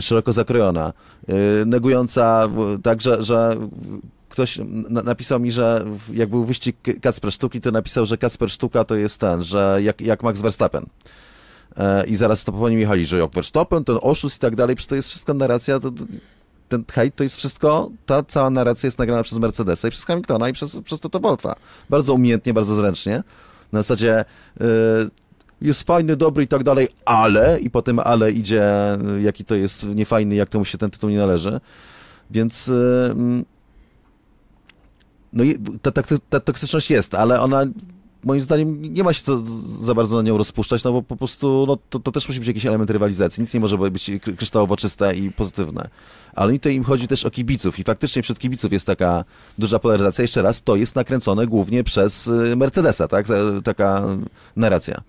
szeroko 0.00 0.32
zakrojona, 0.32 0.92
y, 1.28 1.66
negująca 1.66 2.48
y, 2.74 2.82
tak, 2.82 3.00
że, 3.00 3.56
ktoś 4.34 4.60
na, 4.66 5.02
napisał 5.02 5.40
mi, 5.40 5.52
że 5.52 5.84
jak 6.12 6.30
był 6.30 6.44
wyścig 6.44 6.76
Kacper 7.02 7.32
Sztuki, 7.32 7.60
to 7.60 7.70
napisał, 7.70 8.06
że 8.06 8.18
Kacper 8.18 8.50
Sztuka 8.50 8.84
to 8.84 8.94
jest 8.94 9.18
ten, 9.18 9.42
że 9.42 9.78
jak, 9.82 10.00
jak 10.00 10.22
Max 10.22 10.40
Verstappen. 10.40 10.86
E, 11.76 12.06
I 12.06 12.16
zaraz 12.16 12.44
to 12.44 12.52
po 12.52 12.68
nim 12.68 12.78
jechali, 12.78 13.06
że 13.06 13.18
jak 13.18 13.30
Verstappen, 13.30 13.84
ten 13.84 13.98
oszust 14.02 14.36
i 14.36 14.40
tak 14.40 14.56
dalej, 14.56 14.76
przecież 14.76 14.88
to 14.88 14.94
jest 14.94 15.08
wszystko 15.08 15.34
narracja, 15.34 15.80
to, 15.80 15.92
ten 16.68 16.84
hejt 16.92 17.16
to 17.16 17.22
jest 17.22 17.36
wszystko, 17.36 17.90
ta 18.06 18.22
cała 18.22 18.50
narracja 18.50 18.86
jest 18.86 18.98
nagrana 18.98 19.22
przez 19.22 19.38
Mercedesa 19.38 19.88
i 19.88 19.90
przez 19.90 20.04
Hamiltona 20.04 20.48
i 20.48 20.52
przez, 20.52 20.80
przez 20.80 21.00
Toto 21.00 21.20
Wolfa. 21.20 21.54
Bardzo 21.90 22.14
umiejętnie, 22.14 22.54
bardzo 22.54 22.76
zręcznie. 22.76 23.22
Na 23.72 23.82
zasadzie 23.82 24.24
y, 24.60 24.64
jest 25.64 25.82
fajny, 25.82 26.16
dobry 26.16 26.44
i 26.44 26.48
tak 26.48 26.62
dalej, 26.64 26.88
ale 27.04 27.60
i 27.60 27.70
potem 27.70 27.98
ale 27.98 28.32
idzie, 28.32 28.62
jaki 29.20 29.44
to 29.44 29.54
jest 29.54 29.86
niefajny, 29.86 30.34
jak 30.34 30.48
to 30.48 30.58
mu 30.58 30.64
się 30.64 30.78
ten 30.78 30.90
tytuł 30.90 31.10
nie 31.10 31.18
należy. 31.18 31.60
Więc 32.30 32.68
y, 32.68 33.08
mm, 33.10 33.44
no 35.32 35.44
ta, 35.82 35.90
ta, 35.92 36.02
ta 36.30 36.40
toksyczność 36.40 36.90
jest, 36.90 37.14
ale 37.14 37.40
ona 37.40 37.66
moim 38.24 38.40
zdaniem 38.40 38.82
nie 38.82 39.04
ma 39.04 39.12
się 39.12 39.22
co 39.22 39.40
za 39.84 39.94
bardzo 39.94 40.16
na 40.16 40.22
nią 40.22 40.38
rozpuszczać, 40.38 40.84
no 40.84 40.92
bo 40.92 41.02
po 41.02 41.16
prostu 41.16 41.64
no, 41.68 41.78
to, 41.90 41.98
to 41.98 42.12
też 42.12 42.28
musi 42.28 42.40
być 42.40 42.48
jakiś 42.48 42.66
element 42.66 42.90
rywalizacji. 42.90 43.40
Nic 43.40 43.54
nie 43.54 43.60
może 43.60 43.78
być 43.78 44.10
kry- 44.10 44.36
kryształowo 44.36 44.76
czyste 44.76 45.14
i 45.14 45.30
pozytywne. 45.30 45.88
Ale 46.34 46.52
tutaj 46.52 46.74
im 46.74 46.84
chodzi 46.84 47.08
też 47.08 47.24
o 47.24 47.30
kibiców 47.30 47.78
i 47.78 47.84
faktycznie 47.84 48.22
wśród 48.22 48.38
kibiców 48.38 48.72
jest 48.72 48.86
taka 48.86 49.24
duża 49.58 49.78
polaryzacja. 49.78 50.22
Jeszcze 50.22 50.42
raz, 50.42 50.62
to 50.62 50.76
jest 50.76 50.96
nakręcone 50.96 51.46
głównie 51.46 51.84
przez 51.84 52.26
y, 52.26 52.56
Mercedesa, 52.56 53.08
tak? 53.08 53.26
Ta- 53.26 53.34
Taka 53.64 54.02
narracja. 54.56 55.00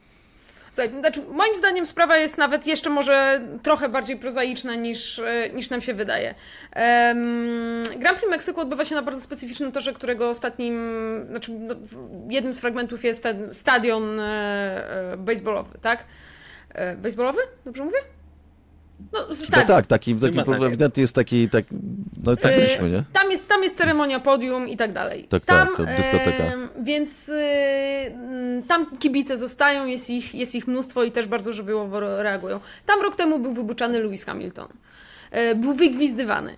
Słuchaj, 0.75 0.99
znaczy, 0.99 1.21
moim 1.21 1.55
zdaniem 1.55 1.85
sprawa 1.85 2.17
jest 2.17 2.37
nawet 2.37 2.67
jeszcze 2.67 2.89
może 2.89 3.41
trochę 3.63 3.89
bardziej 3.89 4.17
prozaiczna 4.17 4.75
niż, 4.75 5.19
e, 5.19 5.49
niż 5.49 5.69
nam 5.69 5.81
się 5.81 5.93
wydaje. 5.93 6.35
Em, 6.71 7.83
Grand 7.97 8.17
Prix 8.17 8.31
Meksyku 8.31 8.61
odbywa 8.61 8.85
się 8.85 8.95
na 8.95 9.01
bardzo 9.01 9.21
specyficznym 9.21 9.71
torze, 9.71 9.93
którego 9.93 10.29
ostatnim, 10.29 10.75
znaczy 11.29 11.51
no, 11.51 11.75
jednym 12.29 12.53
z 12.53 12.59
fragmentów 12.59 13.03
jest 13.03 13.23
ten 13.23 13.51
stadion 13.51 14.19
e, 14.19 14.23
e, 15.13 15.17
baseballowy, 15.17 15.77
tak? 15.81 16.05
E, 16.69 16.95
baseballowy? 16.95 17.39
Dobrze 17.65 17.83
mówię? 17.83 17.97
No, 19.13 19.19
No 19.51 19.65
tak, 19.65 19.87
taki, 19.87 20.15
taki 20.15 20.33
Chyba 20.39 20.45
tak. 20.45 20.61
ewidentnie 20.61 21.01
jest 21.01 21.15
taki, 21.15 21.49
tak, 21.49 21.65
no 22.23 22.35
tak 22.35 22.51
E, 22.51 22.55
byliśmy, 22.55 22.89
nie? 22.89 23.03
Tam 23.13 23.31
jest, 23.31 23.47
tam 23.47 23.63
jest 23.63 23.77
ceremonia 23.77 24.19
podium 24.19 24.69
i 24.69 24.77
tak 24.77 24.93
dalej. 24.93 25.23
Tak, 25.29 25.45
tam, 25.45 25.67
tak, 25.67 25.77
to 25.77 25.85
dyskoteka. 25.85 26.43
więc 26.81 27.29
y, 27.29 27.33
mm, 28.13 28.63
tam 28.63 28.97
kibice 28.97 29.37
zostają, 29.37 29.85
jest 29.85 30.09
ich, 30.09 30.35
jest 30.35 30.55
ich 30.55 30.67
mnóstwo 30.67 31.03
i 31.03 31.11
też 31.11 31.27
bardzo 31.27 31.53
żywiołowo 31.53 31.99
reagują. 31.99 32.59
Tam 32.85 33.01
rok 33.01 33.15
temu 33.15 33.39
był 33.39 33.53
wybuczany 33.53 33.99
Lewis 33.99 34.25
Hamilton. 34.25 34.67
E, 35.31 35.55
był 35.55 35.73
wygwizdywany. 35.73 36.55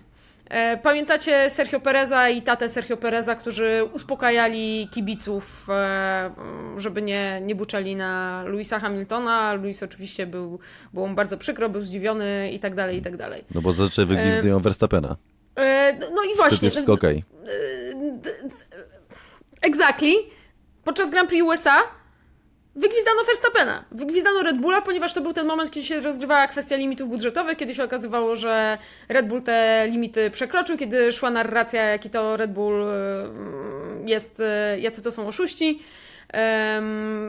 E, 0.48 0.76
Pamiętacie 0.76 1.50
Sergio 1.50 1.80
Pereza 1.80 2.28
i 2.28 2.42
tatę 2.42 2.68
Sergio 2.68 2.96
Pereza, 2.96 3.34
którzy 3.34 3.88
uspokajali 3.92 4.88
kibiców, 4.92 5.66
e, 5.70 6.30
żeby 6.76 7.02
nie, 7.02 7.40
nie 7.42 7.54
buczali 7.54 7.96
na 7.96 8.42
Louisa 8.46 8.78
Hamiltona. 8.78 9.54
Louis 9.54 9.82
oczywiście 9.82 10.26
był, 10.26 10.58
było 10.92 11.06
mu 11.06 11.14
bardzo 11.14 11.38
przykro, 11.38 11.68
był 11.68 11.82
zdziwiony 11.82 12.50
i 12.52 12.58
tak 12.58 12.74
dalej, 12.74 12.98
i 12.98 13.02
tak 13.02 13.16
dalej. 13.16 13.44
No 13.54 13.60
bo 13.60 13.72
zazwyczaj 13.72 14.06
wygwizdują 14.06 14.60
Verstappena. 14.60 15.16
E, 15.56 15.92
No 16.14 16.22
i 16.22 16.26
Wtedy 16.26 16.36
właśnie. 16.36 16.70
wszystko 16.70 16.92
okej. 16.92 17.24
Exactly. 19.62 20.12
Podczas 20.84 21.10
Grand 21.10 21.28
Prix 21.28 21.44
USA 21.46 21.76
wygwizdano 22.78 23.24
Verstappena. 23.26 23.84
Wygwizdano 23.90 24.42
Red 24.42 24.56
Bulla, 24.56 24.80
ponieważ 24.82 25.12
to 25.12 25.20
był 25.20 25.32
ten 25.32 25.46
moment, 25.46 25.70
kiedy 25.70 25.86
się 25.86 26.00
rozgrywała 26.00 26.46
kwestia 26.46 26.76
limitów 26.76 27.08
budżetowych, 27.08 27.58
kiedy 27.58 27.74
się 27.74 27.84
okazywało, 27.84 28.36
że 28.36 28.78
Red 29.08 29.28
Bull 29.28 29.42
te 29.42 29.86
limity 29.90 30.30
przekroczył, 30.30 30.76
kiedy 30.76 31.12
szła 31.12 31.30
narracja, 31.30 31.82
jaki 31.82 32.10
to 32.10 32.36
Red 32.36 32.52
Bull 32.52 32.86
jest, 34.04 34.40
e, 34.40 34.80
jacy 34.80 35.02
to 35.02 35.12
są 35.12 35.28
oszuści. 35.28 35.82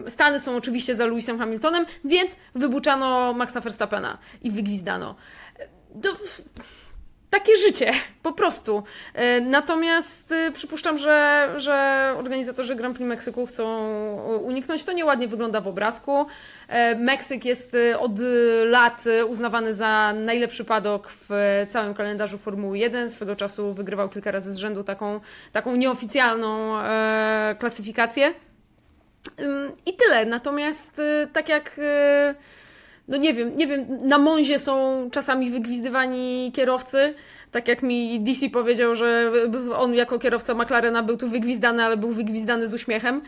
Stany 0.08 0.40
są 0.40 0.56
oczywiście 0.56 0.96
za 0.96 1.06
Lewisem 1.06 1.40
Hamiltonem, 1.40 1.86
więc 2.06 2.36
wybuczano 2.56 3.34
Maxa 3.34 3.62
Verstappena 3.62 4.18
i 4.42 4.52
wygwizdano. 4.52 5.16
To, 6.02 6.10
takie 7.30 7.56
życie, 7.58 7.92
po 8.24 8.34
prostu. 8.34 8.84
E, 9.14 9.42
Natomiast 9.42 10.32
e, 10.32 10.52
przypuszczam, 10.52 10.98
że, 10.98 11.50
że 11.58 12.16
organizatorzy 12.18 12.76
Grand 12.76 12.96
Prix 12.96 13.10
Meksyku 13.10 13.46
chcą 13.46 13.64
e, 13.66 14.38
uniknąć. 14.38 14.84
To 14.84 14.92
nieładnie 14.92 15.28
wygląda 15.28 15.62
w 15.62 15.68
obrazku. 15.68 16.26
E, 16.68 16.96
Meksyk 16.96 17.46
jest 17.46 17.76
e, 17.76 18.00
od 18.00 18.12
lat 18.66 19.04
e, 19.08 19.26
uznawany 19.26 19.74
za 19.74 20.14
najlepszy 20.14 20.66
padok 20.66 21.10
w 21.12 21.30
całym 21.70 21.94
kalendarzu 21.94 22.38
Formuły 22.38 22.78
1. 22.78 23.10
Swego 23.10 23.36
czasu 23.36 23.74
wygrywał 23.74 24.10
kilka 24.10 24.32
razy 24.32 24.54
z 24.54 24.58
rzędu 24.58 24.84
taką, 24.84 25.20
taką 25.52 25.76
nieoficjalną 25.76 26.80
klasyfikację. 27.60 28.34
I 29.86 29.94
tyle. 29.94 30.26
Natomiast 30.26 31.00
y, 31.00 31.28
tak 31.34 31.50
jak 31.50 31.80
y, 31.80 32.36
no 33.10 33.18
nie 33.18 33.34
wiem, 33.34 33.58
nie 33.58 33.68
wiem, 33.68 33.86
na 34.02 34.18
Monzie 34.18 34.60
są 34.60 35.10
czasami 35.12 35.50
wygwizdywani 35.50 36.52
kierowcy, 36.56 37.14
Tak 37.52 37.68
jak 37.68 37.84
mi 37.84 38.20
DC 38.20 38.50
powiedział, 38.50 38.96
że 38.96 39.32
on 39.76 39.94
jako 39.94 40.20
kierowca 40.20 40.54
McLarena 40.54 41.04
był 41.04 41.18
tu 41.18 41.30
wygwizdany, 41.30 41.84
ale 41.84 41.98
był 41.98 42.12
wygwizdany 42.12 42.68
z 42.68 42.74
uśmiechem 42.74 43.22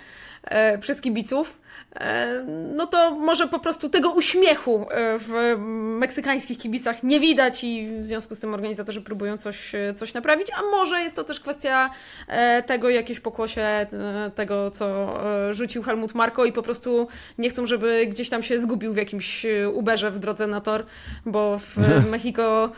e, 0.43 0.77
przez 0.77 1.01
kibiców. 1.01 1.61
E, 1.95 2.43
no 2.75 2.87
to 2.87 3.11
może 3.11 3.47
po 3.47 3.59
prostu 3.59 3.89
tego 3.89 4.11
uśmiechu 4.11 4.85
e, 4.91 5.17
w 5.17 5.57
meksykańskich 5.99 6.57
kibicach 6.57 7.03
nie 7.03 7.19
widać 7.19 7.63
i 7.63 7.87
w 7.87 8.05
związku 8.05 8.35
z 8.35 8.39
tym 8.39 8.53
organizatorzy 8.53 9.01
próbują 9.01 9.37
coś, 9.37 9.75
e, 9.75 9.93
coś 9.93 10.13
naprawić, 10.13 10.47
a 10.57 10.61
może 10.61 11.01
jest 11.01 11.15
to 11.15 11.23
też 11.23 11.39
kwestia 11.39 11.89
tego 12.65 12.89
jakieś 12.89 13.19
pokłosie 13.19 13.87
tego, 14.35 14.71
co 14.71 15.17
rzucił 15.51 15.83
Helmut 15.83 16.15
Marko 16.15 16.45
i 16.45 16.51
po 16.51 16.63
prostu 16.63 17.07
nie 17.37 17.49
chcą, 17.49 17.65
żeby 17.65 18.07
gdzieś 18.07 18.29
tam 18.29 18.43
się 18.43 18.59
zgubił 18.59 18.93
w 18.93 18.97
jakimś 18.97 19.45
Uberze 19.73 20.11
w 20.11 20.19
drodze 20.19 20.47
na 20.47 20.61
tor, 20.61 20.85
bo 21.25 21.59
w 21.59 21.77
Mexico 22.11 22.71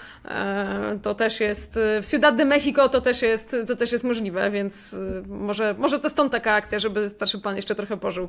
to 1.01 1.15
też 1.15 1.39
jest, 1.39 1.79
w 2.01 2.11
Ciudad 2.11 2.35
de 2.35 2.45
Mexico 2.45 2.89
to 2.89 3.01
też 3.01 3.21
jest, 3.21 3.55
to 3.67 3.75
też 3.75 3.91
jest 3.91 4.03
możliwe, 4.03 4.51
więc 4.51 4.95
może, 5.27 5.75
może 5.77 5.99
to 5.99 6.09
stąd 6.09 6.31
taka 6.31 6.53
akcja, 6.53 6.79
żeby 6.79 7.09
starszy 7.09 7.39
pan 7.39 7.55
jeszcze 7.55 7.75
trochę 7.75 7.97
pożył 7.97 8.27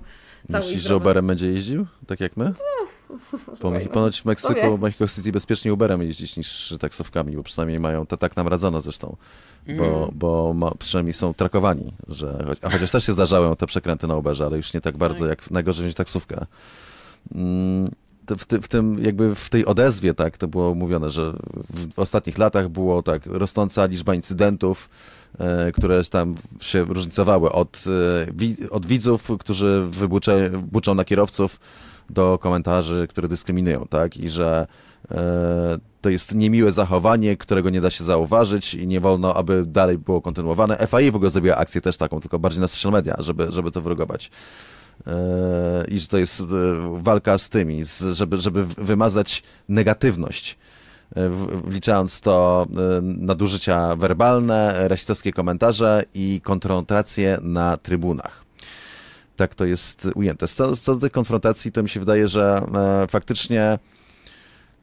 cały 0.51 0.74
Myślisz, 0.75 0.89
że 0.89 0.97
Uberem 0.97 1.27
będzie 1.27 1.53
jeździł? 1.53 1.87
Tak 2.07 2.21
jak 2.21 2.37
my? 2.37 2.53
Po, 3.61 3.73
ponoć 3.93 4.23
w 4.23 4.25
Meksyku, 4.25 4.79
Mexico 4.79 5.09
City 5.09 5.33
bezpiecznie 5.33 5.73
Uberem 5.75 6.03
jeździć 6.03 6.37
niż 6.37 6.75
taksówkami, 6.81 7.37
bo 7.37 7.43
przynajmniej 7.43 7.81
mają, 7.81 8.07
to 8.07 8.17
tak 8.17 8.37
nam 8.37 8.49
radzono 8.49 8.81
zresztą, 8.81 9.17
bo, 9.67 9.99
mm. 9.99 10.11
bo 10.13 10.55
ma, 10.55 10.71
przynajmniej 10.79 11.13
są 11.13 11.35
trakowani, 11.35 11.93
że, 12.09 12.57
a 12.63 12.71
chociaż 12.71 12.91
też 12.91 13.07
się 13.07 13.13
zdarzały 13.13 13.57
te 13.57 13.67
przekręty 13.67 14.07
na 14.07 14.17
Uberze, 14.17 14.47
ale 14.47 14.57
już 14.57 14.75
nie 14.75 14.81
tak 14.81 14.97
bardzo 14.97 15.19
tak. 15.19 15.29
jak 15.29 15.51
najgorzej 15.51 15.83
wziąć 15.83 15.95
taksówkę. 15.95 16.47
Mm, 17.35 17.91
w, 18.39 18.45
ty, 18.47 18.61
w, 18.61 18.69
tym, 18.69 19.05
jakby 19.05 19.35
w 19.35 19.51
tej 19.51 19.67
odezwie, 19.67 20.15
tak, 20.15 20.39
to 20.39 20.49
było 20.49 20.75
mówione, 20.75 21.11
że 21.11 21.33
w, 21.71 21.95
w 21.95 21.99
ostatnich 21.99 22.39
latach 22.39 22.69
było 22.69 23.03
tak 23.03 23.27
rosnąca 23.27 23.87
liczba 23.87 24.15
incydentów, 24.15 24.89
które 25.75 26.05
tam 26.05 26.35
się 26.61 26.85
różnicowały 26.85 27.53
od, 27.53 27.85
e, 28.67 28.71
od 28.71 28.87
widzów, 28.87 29.29
którzy 29.39 29.87
wybuczą 29.89 30.95
na 30.95 31.05
kierowców, 31.05 31.61
do 32.11 32.39
komentarzy, 32.39 33.07
które 33.11 33.29
dyskryminują, 33.29 33.87
tak? 33.91 34.17
I 34.17 34.31
że 34.31 34.67
e, 35.11 35.79
to 36.01 36.11
jest 36.11 36.35
niemiłe 36.35 36.73
zachowanie, 36.73 37.37
którego 37.37 37.71
nie 37.71 37.81
da 37.81 37.91
się 37.91 38.05
zauważyć 38.05 38.75
i 38.75 38.87
nie 38.87 39.01
wolno, 39.01 39.35
aby 39.35 39.67
dalej 39.67 39.99
było 39.99 40.21
kontynuowane. 40.21 40.87
FAI 40.87 41.11
w 41.11 41.17
ogóle 41.17 41.31
zrobiła 41.31 41.57
akcję 41.57 41.81
też 41.81 41.97
taką, 41.97 42.21
tylko 42.21 42.39
bardziej 42.39 42.61
na 42.61 42.69
social 42.69 42.93
media, 42.93 43.17
żeby, 43.19 43.47
żeby 43.51 43.71
to 43.71 43.81
wyrugować. 43.81 44.31
I 45.89 45.99
że 45.99 46.09
to 46.09 46.19
jest 46.19 46.43
walka 47.01 47.39
z 47.39 47.49
tymi, 47.49 47.83
żeby, 48.13 48.39
żeby 48.39 48.65
wymazać 48.65 49.43
negatywność 49.69 50.59
wliczając 51.65 52.21
to 52.21 52.67
e, 52.71 53.01
nadużycia 53.03 53.97
werbalne, 53.97 54.89
rasistowskie 54.89 55.33
komentarze 55.33 56.05
i 56.15 56.41
konfrontacje 56.41 57.39
na 57.43 57.77
trybunach. 57.77 58.45
Tak 59.37 59.55
to 59.55 59.65
jest 59.65 60.09
ujęte. 60.15 60.49
Co, 60.49 60.77
co 60.77 60.95
do 60.95 61.01
tych 61.01 61.13
konfrontacji, 61.13 61.73
to 61.73 61.83
mi 61.83 61.89
się 61.89 62.01
wydaje, 62.01 62.29
że 62.29 62.63
e, 62.75 63.07
faktycznie 63.09 63.79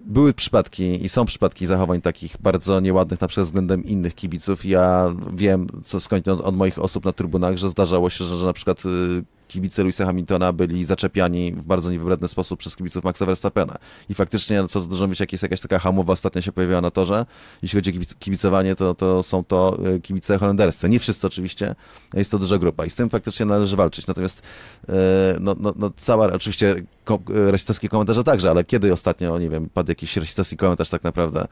były 0.06 0.34
przypadki 0.34 1.06
i 1.06 1.10
są 1.10 1.26
przypadki 1.26 1.66
zachowań 1.66 2.02
takich 2.02 2.36
bardzo 2.40 2.80
nieładnych 2.80 3.22
na 3.22 3.28
przykład 3.28 3.46
względem 3.46 3.86
innych 3.86 4.16
kibiców. 4.16 4.66
Ja 4.66 5.16
wiem, 5.34 5.68
co 5.84 6.00
skądinąd 6.00 6.42
od 6.42 6.56
moich 6.56 6.80
osób 6.80 7.06
na 7.06 7.12
trybunach, 7.12 7.58
że 7.58 7.70
zdarzało 7.70 8.10
się, 8.10 8.26
że, 8.26 8.38
że 8.38 8.46
na 8.46 8.54
przykład 8.54 8.86
y, 8.86 9.24
kibice 9.52 9.82
Louisa 9.82 10.06
Hamiltona 10.06 10.54
byli 10.54 10.86
zaczepiani 10.86 11.54
w 11.54 11.62
bardzo 11.62 11.92
niewybredny 11.92 12.28
sposób 12.28 12.60
przez 12.60 12.76
kibiców 12.76 13.04
Maxa 13.04 13.26
Verstappena. 13.26 13.78
I 14.10 14.14
faktycznie, 14.14 14.62
no, 14.62 14.68
co 14.68 14.82
dużo 14.82 15.06
mówić, 15.06 15.20
jak 15.20 15.32
jest 15.32 15.44
jakaś 15.44 15.62
taka 15.62 15.80
hamowa 15.80 16.14
ostatnio 16.14 16.42
się 16.42 16.52
pojawiła 16.52 16.82
na 16.82 16.92
torze, 16.92 17.26
jeśli 17.62 17.78
chodzi 17.78 18.00
o 18.00 18.16
kibicowanie, 18.20 18.76
to, 18.76 18.96
to 18.96 19.24
są 19.24 19.44
to 19.44 19.78
y, 19.96 20.00
kibice 20.00 20.38
holenderscy. 20.38 20.90
Nie 20.90 21.00
wszyscy 21.00 21.28
oczywiście, 21.28 21.76
jest 22.14 22.32
to 22.32 22.40
duża 22.40 22.58
grupa 22.58 22.86
i 22.86 22.90
z 22.90 22.96
tym 22.96 23.10
faktycznie 23.10 23.46
należy 23.46 23.76
walczyć. 23.76 24.08
Natomiast 24.08 24.40
y, 24.40 24.94
no, 25.40 25.56
no, 25.60 25.74
no 25.76 25.92
cała, 25.98 26.34
oczywiście 26.34 26.84
rasistowskie 27.28 27.90
komentarze 27.90 28.24
także, 28.24 28.50
ale 28.50 28.64
kiedy 28.64 28.94
ostatnio, 28.94 29.40
nie 29.40 29.50
wiem, 29.50 29.70
padł 29.70 29.92
jakiś 29.92 30.18
rasistowski 30.18 30.58
komentarz 30.58 30.90
tak 30.90 31.04
naprawdę 31.04 31.48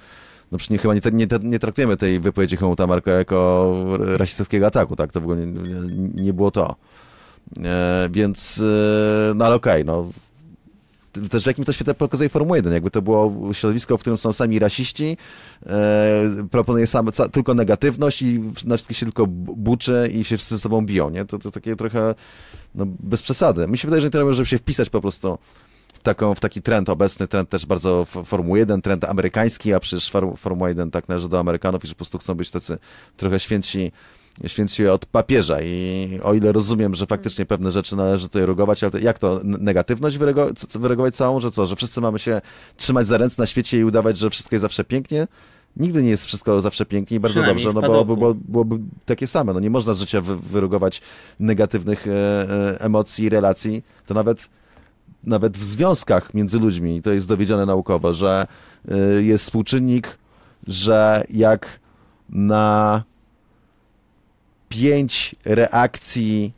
no 0.51 0.57
przecież 0.57 0.81
chyba 0.81 0.93
nie, 0.93 1.01
nie, 1.13 1.27
nie 1.43 1.59
traktujemy 1.59 1.97
tej 1.97 2.19
wypowiedzi 2.19 2.57
Helmuta 2.57 2.87
Marko 2.87 3.11
jako 3.11 3.73
rasistowskiego 4.01 4.67
ataku, 4.67 4.95
tak? 4.95 5.11
To 5.11 5.21
w 5.21 5.23
ogóle 5.23 5.45
nie, 5.47 5.61
nie 6.23 6.33
było 6.33 6.51
to. 6.51 6.75
E, 7.57 8.09
więc, 8.11 8.57
e, 8.59 9.33
no 9.35 9.45
ale 9.45 9.55
okej, 9.55 9.81
okay, 9.81 9.83
no 9.83 10.09
też 11.29 11.43
w 11.43 11.47
jakim 11.47 11.65
to 11.65 11.71
świetle 11.71 11.93
pokazuje 11.93 12.29
Formuła 12.29 12.57
1, 12.57 12.73
jakby 12.73 12.91
to 12.91 13.01
było 13.01 13.53
środowisko, 13.53 13.97
w 13.97 14.01
którym 14.01 14.17
są 14.17 14.33
sami 14.33 14.59
rasiści, 14.59 15.17
e, 15.65 16.47
proponuje 16.51 16.87
same, 16.87 17.11
ca, 17.11 17.29
tylko 17.29 17.53
negatywność 17.53 18.21
i 18.21 18.39
na 18.65 18.77
wszystkich 18.77 18.97
się 18.97 19.05
tylko 19.05 19.27
buczy 19.27 20.11
i 20.13 20.23
się 20.23 20.37
wszyscy 20.37 20.55
ze 20.55 20.61
sobą 20.61 20.85
biją, 20.85 21.09
nie? 21.09 21.25
To, 21.25 21.39
to 21.39 21.51
takie 21.51 21.75
trochę, 21.75 22.15
no, 22.75 22.85
bez 22.99 23.21
przesady. 23.21 23.67
Mi 23.67 23.77
się 23.77 23.87
wydaje, 23.87 24.01
że 24.01 24.07
nie 24.07 24.11
trzeba, 24.11 24.31
żeby 24.31 24.47
się 24.47 24.57
wpisać 24.57 24.89
po 24.89 25.01
prostu 25.01 25.37
w, 25.93 25.99
taką, 25.99 26.35
w 26.35 26.39
taki 26.39 26.61
trend 26.61 26.89
obecny, 26.89 27.27
trend 27.27 27.49
też 27.49 27.65
bardzo 27.65 28.05
Formuły 28.05 28.59
1, 28.59 28.81
trend 28.81 29.03
amerykański, 29.03 29.73
a 29.73 29.79
przecież 29.79 30.11
Formuła 30.37 30.69
1 30.69 30.91
tak 30.91 31.07
należy 31.09 31.29
do 31.29 31.39
Amerykanów 31.39 31.83
i 31.83 31.87
że 31.87 31.93
po 31.93 31.97
prostu 31.97 32.17
chcą 32.17 32.35
być 32.35 32.51
tacy 32.51 32.77
trochę 33.17 33.39
święci 33.39 33.91
święci 34.47 34.87
od 34.87 35.05
papieża 35.05 35.61
i 35.61 36.19
o 36.23 36.33
ile 36.33 36.51
rozumiem, 36.51 36.95
że 36.95 37.05
faktycznie 37.05 37.45
pewne 37.45 37.71
rzeczy 37.71 37.95
należy 37.95 38.27
tutaj 38.27 38.45
reagować, 38.45 38.83
ale 38.83 38.91
to, 38.91 38.97
jak 38.97 39.19
to, 39.19 39.41
negatywność 39.43 40.17
wyreagować 40.79 41.15
całą, 41.15 41.39
że 41.39 41.51
co, 41.51 41.65
że 41.65 41.75
wszyscy 41.75 42.01
mamy 42.01 42.19
się 42.19 42.41
trzymać 42.77 43.07
za 43.07 43.17
ręce 43.17 43.41
na 43.41 43.45
świecie 43.45 43.79
i 43.79 43.83
udawać, 43.83 44.17
że 44.17 44.29
wszystko 44.29 44.55
jest 44.55 44.61
zawsze 44.61 44.83
pięknie? 44.83 45.27
Nigdy 45.77 46.03
nie 46.03 46.09
jest 46.09 46.25
wszystko 46.25 46.61
zawsze 46.61 46.85
pięknie 46.85 47.17
i 47.17 47.19
bardzo 47.19 47.43
dobrze, 47.43 47.73
no 47.73 47.81
bo, 47.81 48.05
bo 48.05 48.33
byłoby 48.33 48.79
takie 49.05 49.27
same. 49.27 49.53
No 49.53 49.59
nie 49.59 49.69
można 49.69 49.93
z 49.93 49.99
życia 49.99 50.21
wy, 50.21 50.37
wyrugować 50.37 51.01
negatywnych 51.39 52.07
e, 52.07 52.11
e, 52.11 52.81
emocji, 52.81 53.29
relacji. 53.29 53.83
To 54.05 54.13
nawet, 54.13 54.49
nawet 55.23 55.57
w 55.57 55.63
związkach 55.63 56.33
między 56.33 56.59
ludźmi, 56.59 57.01
to 57.01 57.11
jest 57.11 57.27
dowiedzione 57.27 57.65
naukowo, 57.65 58.13
że 58.13 58.47
e, 58.87 58.97
jest 59.23 59.43
współczynnik, 59.43 60.17
że 60.67 61.23
jak 61.29 61.79
na 62.29 63.03
pięć 64.69 65.35
reakcji, 65.45 66.53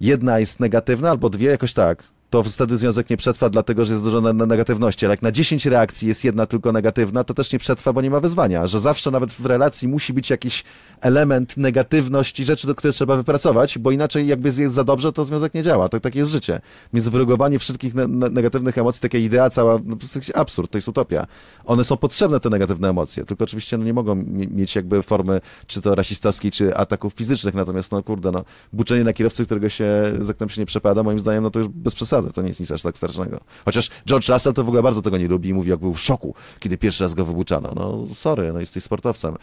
jedna 0.00 0.38
jest 0.38 0.60
negatywna, 0.60 1.10
albo 1.10 1.30
dwie, 1.30 1.50
jakoś 1.50 1.72
tak 1.72 2.17
to 2.30 2.42
wtedy 2.42 2.76
związek 2.76 3.10
nie 3.10 3.16
przetrwa, 3.16 3.50
dlatego 3.50 3.84
że 3.84 3.92
jest 3.92 4.04
dużo 4.04 4.20
negatywności. 4.32 5.06
Ale 5.06 5.12
jak 5.12 5.22
na 5.22 5.32
10 5.32 5.66
reakcji 5.66 6.08
jest 6.08 6.24
jedna 6.24 6.46
tylko 6.46 6.72
negatywna, 6.72 7.24
to 7.24 7.34
też 7.34 7.52
nie 7.52 7.58
przetrwa, 7.58 7.92
bo 7.92 8.02
nie 8.02 8.10
ma 8.10 8.20
wyzwania. 8.20 8.66
Że 8.66 8.80
zawsze 8.80 9.10
nawet 9.10 9.32
w 9.32 9.46
relacji 9.46 9.88
musi 9.88 10.12
być 10.12 10.30
jakiś 10.30 10.64
element 11.00 11.56
negatywności, 11.56 12.44
rzeczy, 12.44 12.66
do 12.66 12.74
których 12.74 12.96
trzeba 12.96 13.16
wypracować, 13.16 13.78
bo 13.78 13.90
inaczej 13.90 14.26
jakby 14.26 14.48
jest 14.48 14.74
za 14.74 14.84
dobrze, 14.84 15.12
to 15.12 15.24
związek 15.24 15.54
nie 15.54 15.62
działa. 15.62 15.88
Tak, 15.88 16.02
tak 16.02 16.14
jest 16.14 16.30
życie. 16.30 16.60
Więc 16.92 17.08
wyrugowanie 17.08 17.58
wszystkich 17.58 17.94
ne 17.94 18.08
negatywnych 18.08 18.78
emocji, 18.78 19.02
taka 19.02 19.18
idea 19.18 19.50
cała, 19.50 19.78
no 19.84 19.96
to 19.96 20.02
jest 20.02 20.14
jakiś 20.14 20.30
absurd, 20.34 20.70
to 20.70 20.78
jest 20.78 20.88
utopia. 20.88 21.26
One 21.64 21.84
są 21.84 21.96
potrzebne, 21.96 22.40
te 22.40 22.50
negatywne 22.50 22.88
emocje, 22.88 23.24
tylko 23.24 23.44
oczywiście 23.44 23.78
no, 23.78 23.84
nie 23.84 23.94
mogą 23.94 24.14
mieć 24.50 24.76
jakby 24.76 25.02
formy 25.02 25.40
czy 25.66 25.80
to 25.80 25.94
rasistowskiej, 25.94 26.50
czy 26.50 26.76
ataków 26.76 27.12
fizycznych. 27.12 27.54
Natomiast 27.54 27.92
no 27.92 28.02
kurde, 28.02 28.30
no, 28.30 28.44
buczenie 28.72 29.04
na 29.04 29.12
kierowcy, 29.12 29.44
którego 29.44 29.68
się, 29.68 29.88
za 30.20 30.34
którym 30.34 30.50
się 30.50 30.60
nie 30.60 30.66
przepada, 30.66 31.02
moim 31.02 31.20
zdaniem, 31.20 31.42
no 31.42 31.50
to 31.50 31.58
już 31.58 31.68
bez 31.68 31.94
przesady 31.94 32.17
przesady, 32.18 32.34
to 32.34 32.42
nie 32.42 32.48
jest 32.48 32.60
nic 32.60 32.70
aż 32.70 32.82
tak 32.82 32.96
strasznego. 32.96 33.40
Chociaż 33.64 33.90
George 34.06 34.28
Russell 34.28 34.52
to 34.52 34.64
w 34.64 34.68
ogóle 34.68 34.82
bardzo 34.82 35.02
tego 35.02 35.18
nie 35.18 35.28
lubi 35.28 35.48
i 35.48 35.54
mówi, 35.54 35.70
jak 35.70 35.80
był 35.80 35.94
w 35.94 36.00
szoku, 36.00 36.34
kiedy 36.60 36.78
pierwszy 36.78 37.04
raz 37.04 37.14
go 37.14 37.24
wybuczano. 37.24 37.72
No 37.76 38.14
sorry, 38.14 38.52
no 38.52 38.60
jesteś 38.60 38.84
sportowcem 38.84 39.34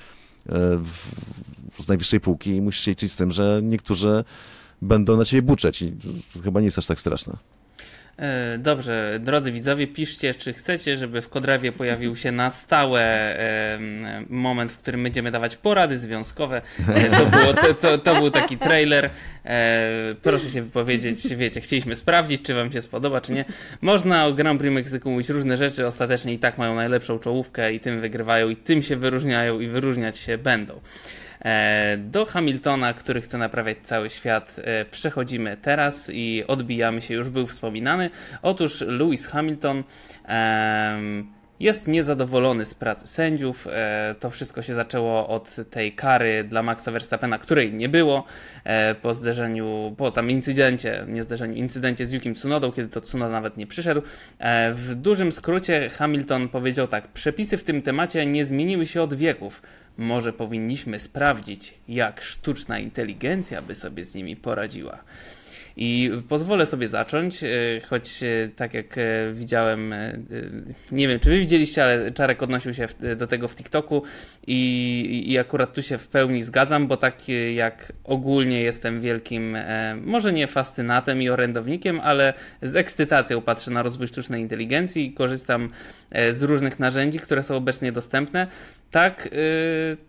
e, 0.49 0.53
z 1.77 1.87
najwyższej 1.87 2.19
półki 2.19 2.55
i 2.55 2.61
musisz 2.61 2.85
się 2.85 2.91
liczyć 2.91 3.11
z 3.11 3.15
tym, 3.15 3.31
że 3.31 3.59
niektórzy 3.63 4.23
będą 4.81 5.17
na 5.17 5.25
ciebie 5.25 5.41
buczeć 5.41 5.81
i 5.81 5.93
chyba 6.43 6.59
nie 6.59 6.65
jest 6.65 6.77
aż 6.77 6.85
tak 6.85 6.99
straszne. 6.99 7.37
E, 8.19 8.57
dobrze, 8.57 9.19
drodzy 9.23 9.51
widzowie, 9.51 9.87
piszcie, 9.87 10.33
czy 10.33 10.53
chcecie, 10.53 10.97
żeby 10.97 11.21
w 11.21 11.29
Kodrawie 11.29 11.71
pojawił 11.71 12.15
się 12.15 12.31
na 12.31 12.49
stałe 12.49 13.35
moment, 14.29 14.71
w 14.71 14.77
którym 14.77 15.03
będziemy 15.03 15.31
dawać 15.31 15.57
porady 15.57 15.97
związkowe. 15.97 16.61
E, 16.95 17.09
to, 17.09 17.25
było, 17.25 17.53
to, 17.53 17.73
to, 17.73 17.97
to 17.97 18.15
był 18.15 18.31
taki 18.31 18.57
trailer. 18.57 19.09
E, 19.45 19.89
proszę 20.21 20.49
się 20.49 20.61
wypowiedzieć, 20.61 21.35
wiecie, 21.35 21.61
chcieliśmy 21.61 21.95
sprawdzić, 21.95 22.41
czy 22.41 22.53
wam 22.53 22.71
się 22.71 22.81
spodoba, 22.81 23.21
czy 23.21 23.33
nie. 23.33 23.45
Można 23.81 24.25
o 24.25 24.33
Grand 24.33 24.59
Prix 24.59 24.73
Meksyku 24.73 25.11
mówić 25.11 25.29
różne 25.29 25.57
rzeczy, 25.57 25.85
ostatecznie 25.85 26.33
i 26.33 26.39
tak 26.39 26.57
mają 26.57 26.75
najlepszą 26.75 27.19
czołówkę 27.19 27.73
i 27.73 27.79
tym 27.79 28.01
wygrywają 28.01 28.49
i 28.49 28.55
tym 28.55 28.81
się 28.81 28.97
wyróżniają 28.97 29.59
i 29.59 29.67
wyróżniać 29.67 30.17
się 30.17 30.37
będą. 30.37 30.79
E, 31.45 31.97
do 31.97 32.25
Hamiltona, 32.25 32.93
który 32.93 33.21
chce 33.21 33.37
naprawiać 33.37 33.77
cały 33.81 34.09
świat, 34.09 34.55
e, 34.63 34.85
przechodzimy 34.85 35.57
teraz 35.61 36.09
i 36.13 36.43
odbijamy 36.47 37.01
się, 37.01 37.13
już 37.13 37.29
był 37.29 37.47
wspominany. 37.47 38.09
Otóż 38.41 38.81
Lewis 38.81 39.27
Hamilton 39.27 39.83
jest 41.59 41.87
niezadowolony 41.87 42.65
z 42.65 42.75
pracy 42.75 43.07
sędziów. 43.07 43.67
E, 43.71 44.15
to 44.19 44.29
wszystko 44.29 44.61
się 44.61 44.75
zaczęło 44.75 45.27
od 45.27 45.55
tej 45.69 45.91
kary 45.91 46.43
dla 46.43 46.63
Maxa 46.63 46.91
Verstappena, 46.91 47.37
której 47.37 47.73
nie 47.73 47.89
było 47.89 48.23
po 49.01 49.13
zderzeniu, 49.13 49.95
po 49.97 50.11
tam 50.11 50.29
incydencie, 50.29 51.05
nie 51.07 51.23
zderzeniu, 51.23 51.55
incydencie 51.55 52.05
z 52.05 52.11
Yukim 52.11 52.35
Tsunodą, 52.35 52.71
kiedy 52.71 52.89
to 52.89 53.01
Tsunoda 53.01 53.31
nawet 53.31 53.57
nie 53.57 53.67
przyszedł. 53.67 54.01
W 54.73 54.95
dużym 54.95 55.31
skrócie 55.31 55.89
Hamilton 55.89 56.49
powiedział 56.49 56.87
tak: 56.87 57.07
Przepisy 57.07 57.57
w 57.57 57.63
tym 57.63 57.81
temacie 57.81 58.25
nie 58.25 58.45
zmieniły 58.45 58.85
się 58.85 59.01
od 59.01 59.13
wieków. 59.13 59.61
Może 59.97 60.33
powinniśmy 60.33 60.99
sprawdzić, 60.99 61.73
jak 61.87 62.21
sztuczna 62.21 62.79
inteligencja 62.79 63.61
by 63.61 63.75
sobie 63.75 64.05
z 64.05 64.15
nimi 64.15 64.35
poradziła. 64.35 65.03
I 65.77 66.11
pozwolę 66.29 66.65
sobie 66.65 66.87
zacząć, 66.87 67.43
e, 67.43 67.47
choć 67.89 68.23
e, 68.23 68.49
tak 68.55 68.73
jak 68.73 68.97
e, 68.97 69.01
widziałem, 69.33 69.93
nie 70.91 71.07
wiem 71.07 71.19
czy 71.19 71.29
wy 71.29 71.39
widzieliście, 71.39 71.83
ale 71.83 72.11
Czarek 72.11 72.43
odnosił 72.43 72.73
się 72.73 72.87
do 73.17 73.27
tego 73.27 73.47
w 73.47 73.55
TikToku 73.55 74.03
i, 74.47 75.23
i 75.31 75.37
akurat 75.37 75.73
tu 75.73 75.81
się 75.81 75.97
w 75.97 76.07
pełni 76.07 76.43
zgadzam, 76.43 76.87
bo 76.87 76.97
tak 76.97 77.15
jak 77.55 77.93
ogólnie 78.03 78.61
jestem 78.61 79.01
wielkim, 79.01 79.57
może 80.01 80.33
nie 80.33 80.47
fascynatem 80.47 81.21
i 81.21 81.29
orędownikiem, 81.29 81.99
ale 81.99 82.33
z 82.61 82.75
ekscytacją 82.75 83.41
patrzę 83.41 83.71
na 83.71 83.83
rozwój 83.83 84.07
sztucznej 84.07 84.41
inteligencji 84.41 85.05
i 85.05 85.13
korzystam 85.13 85.69
z 86.31 86.43
różnych 86.43 86.79
narzędzi, 86.79 87.19
które 87.19 87.43
są 87.43 87.55
obecnie 87.55 87.91
dostępne. 87.91 88.47
Tak, 88.91 89.29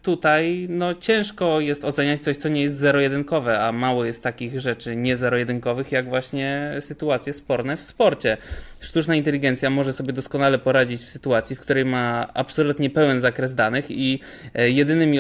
tutaj 0.03 0.67
no, 0.71 0.95
ciężko 0.95 1.61
jest 1.61 1.85
oceniać 1.85 2.23
coś, 2.23 2.37
co 2.37 2.49
nie 2.49 2.63
jest 2.63 2.77
zero-jedynkowe, 2.77 3.61
a 3.61 3.73
mało 3.73 4.05
jest 4.05 4.23
takich 4.23 4.61
rzeczy 4.61 4.97
nie 4.97 5.17
zero-jedynkowych 5.17 5.56
jak 5.93 6.09
właśnie 6.09 6.73
sytuacje 6.81 7.33
sporne 7.33 7.77
w 7.77 7.83
sporcie. 7.83 8.37
Sztuczna 8.81 9.15
inteligencja 9.15 9.71
może 9.71 9.93
sobie 9.93 10.13
doskonale 10.13 10.59
poradzić 10.59 11.03
w 11.03 11.11
sytuacji, 11.11 11.57
w 11.57 11.61
której 11.61 11.85
ma 11.85 12.27
absolutnie 12.35 12.91
pełen 12.91 13.21
zakres 13.21 13.55
danych 13.55 13.91
i 13.91 14.21
e, 14.55 14.71
jedynymi 14.71 15.19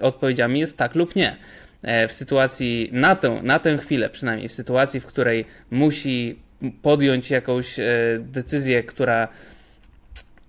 odpowiedziami 0.00 0.60
jest 0.60 0.78
tak 0.78 0.94
lub 0.94 1.16
nie. 1.16 1.36
E, 1.82 2.08
w 2.08 2.12
sytuacji, 2.12 2.88
na 2.92 3.16
tę, 3.16 3.40
na 3.42 3.58
tę 3.58 3.78
chwilę 3.78 4.10
przynajmniej, 4.10 4.48
w 4.48 4.52
sytuacji, 4.52 5.00
w 5.00 5.06
której 5.06 5.44
musi 5.70 6.38
podjąć 6.82 7.30
jakąś 7.30 7.78
e, 7.78 7.86
decyzję, 8.20 8.82
która 8.82 9.28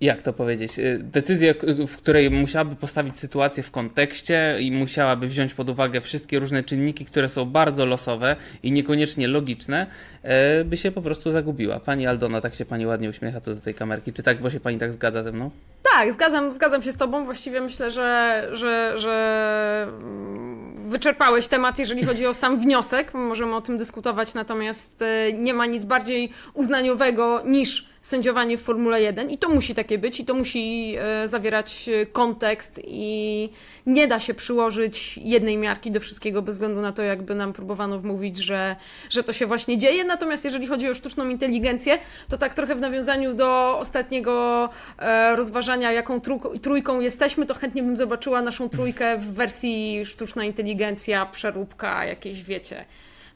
jak 0.00 0.22
to 0.22 0.32
powiedzieć, 0.32 0.78
y, 0.78 0.98
decyzję, 1.02 1.54
w 1.88 1.96
której 1.96 2.30
musiałaby 2.30 2.76
postawić 2.76 3.18
sytuację 3.18 3.62
w 3.62 3.70
kontekście 3.70 4.56
i 4.60 4.72
musiałaby 4.72 5.28
wziąć 5.28 5.54
pod 5.54 5.68
uwagę 5.68 6.00
wszystkie 6.00 6.38
różne 6.38 6.62
czynniki, 6.62 7.04
które 7.04 7.28
są 7.28 7.44
bardzo 7.44 7.86
losowe 7.86 8.36
i 8.62 8.72
niekoniecznie 8.72 9.28
logiczne, 9.28 9.86
e, 10.22 10.64
by 10.64 10.76
się 10.76 10.90
po 10.90 11.02
prostu 11.02 11.30
zagubiła. 11.30 11.80
Pani 11.80 12.06
Aldona, 12.06 12.40
tak 12.40 12.54
się 12.54 12.64
pani 12.64 12.86
ładnie 12.86 13.08
uśmiecha 13.08 13.40
tu 13.40 13.54
do 13.54 13.60
tej 13.60 13.74
kamerki. 13.74 14.12
Czy 14.12 14.22
tak, 14.22 14.40
bo 14.40 14.50
się 14.50 14.60
pani 14.60 14.78
tak 14.78 14.92
zgadza 14.92 15.22
ze 15.22 15.32
mną? 15.32 15.50
Tak, 15.92 16.12
zgadzam, 16.12 16.52
zgadzam 16.52 16.82
się 16.82 16.92
z 16.92 16.96
tobą. 16.96 17.24
Właściwie 17.24 17.60
myślę, 17.60 17.90
że, 17.90 18.48
że, 18.52 18.92
że 18.98 19.86
mm, 19.88 20.84
wyczerpałeś 20.90 21.48
temat, 21.48 21.78
jeżeli 21.78 22.04
chodzi 22.04 22.26
o 22.26 22.34
sam 22.34 22.60
wniosek. 22.60 23.14
Możemy 23.14 23.54
o 23.54 23.60
tym 23.60 23.78
dyskutować, 23.78 24.34
natomiast 24.34 25.02
e, 25.02 25.32
nie 25.32 25.54
ma 25.54 25.66
nic 25.66 25.84
bardziej 25.84 26.30
uznaniowego 26.54 27.42
niż 27.44 27.89
sędziowanie 28.02 28.58
w 28.58 28.62
Formule 28.62 29.02
1 29.02 29.30
i 29.30 29.38
to 29.38 29.48
musi 29.48 29.74
takie 29.74 29.98
być 29.98 30.20
i 30.20 30.24
to 30.24 30.34
musi 30.34 30.94
e, 30.98 31.28
zawierać 31.28 31.88
e, 31.88 32.06
kontekst 32.06 32.80
i 32.84 33.48
nie 33.86 34.08
da 34.08 34.20
się 34.20 34.34
przyłożyć 34.34 35.18
jednej 35.22 35.56
miarki 35.56 35.90
do 35.90 36.00
wszystkiego 36.00 36.42
bez 36.42 36.54
względu 36.54 36.80
na 36.80 36.92
to, 36.92 37.02
jakby 37.02 37.34
nam 37.34 37.52
próbowano 37.52 37.98
wmówić, 37.98 38.36
że, 38.36 38.76
że 39.10 39.22
to 39.22 39.32
się 39.32 39.46
właśnie 39.46 39.78
dzieje. 39.78 40.04
Natomiast 40.04 40.44
jeżeli 40.44 40.66
chodzi 40.66 40.88
o 40.88 40.94
sztuczną 40.94 41.28
inteligencję, 41.28 41.98
to 42.28 42.38
tak 42.38 42.54
trochę 42.54 42.74
w 42.74 42.80
nawiązaniu 42.80 43.34
do 43.34 43.78
ostatniego 43.78 44.68
e, 44.98 45.36
rozważania, 45.36 45.92
jaką 45.92 46.20
trójką 46.62 47.00
jesteśmy, 47.00 47.46
to 47.46 47.54
chętnie 47.54 47.82
bym 47.82 47.96
zobaczyła 47.96 48.42
naszą 48.42 48.68
trójkę 48.68 49.18
w 49.18 49.34
wersji 49.34 50.02
sztuczna 50.04 50.44
inteligencja, 50.44 51.26
przeróbka, 51.26 52.04
jakieś 52.04 52.44
wiecie, 52.44 52.84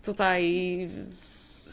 tutaj 0.02 0.88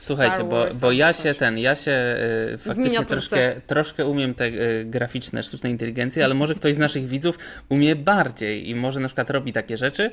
Słuchajcie, 0.02 0.44
bo, 0.44 0.66
bo 0.82 0.92
ja 0.92 1.14
się 1.14 1.34
ten, 1.34 1.58
ja 1.58 1.76
się 1.76 2.16
y, 2.54 2.58
faktycznie 2.58 3.06
troszkę, 3.06 3.62
troszkę 3.68 4.06
umiem 4.06 4.34
te 4.34 4.46
y, 4.46 4.86
graficzne, 4.86 5.44
sztuczne 5.44 5.70
inteligencje, 5.70 6.26
ale 6.26 6.34
może 6.34 6.56
ktoś 6.56 6.74
z 6.74 6.78
naszych 6.78 7.08
widzów 7.08 7.38
umie 7.70 7.96
bardziej 7.96 8.70
i 8.70 8.76
może 8.76 9.00
na 9.00 9.08
przykład 9.08 9.30
robi 9.30 9.54
takie 9.54 9.78
rzeczy, 9.78 10.12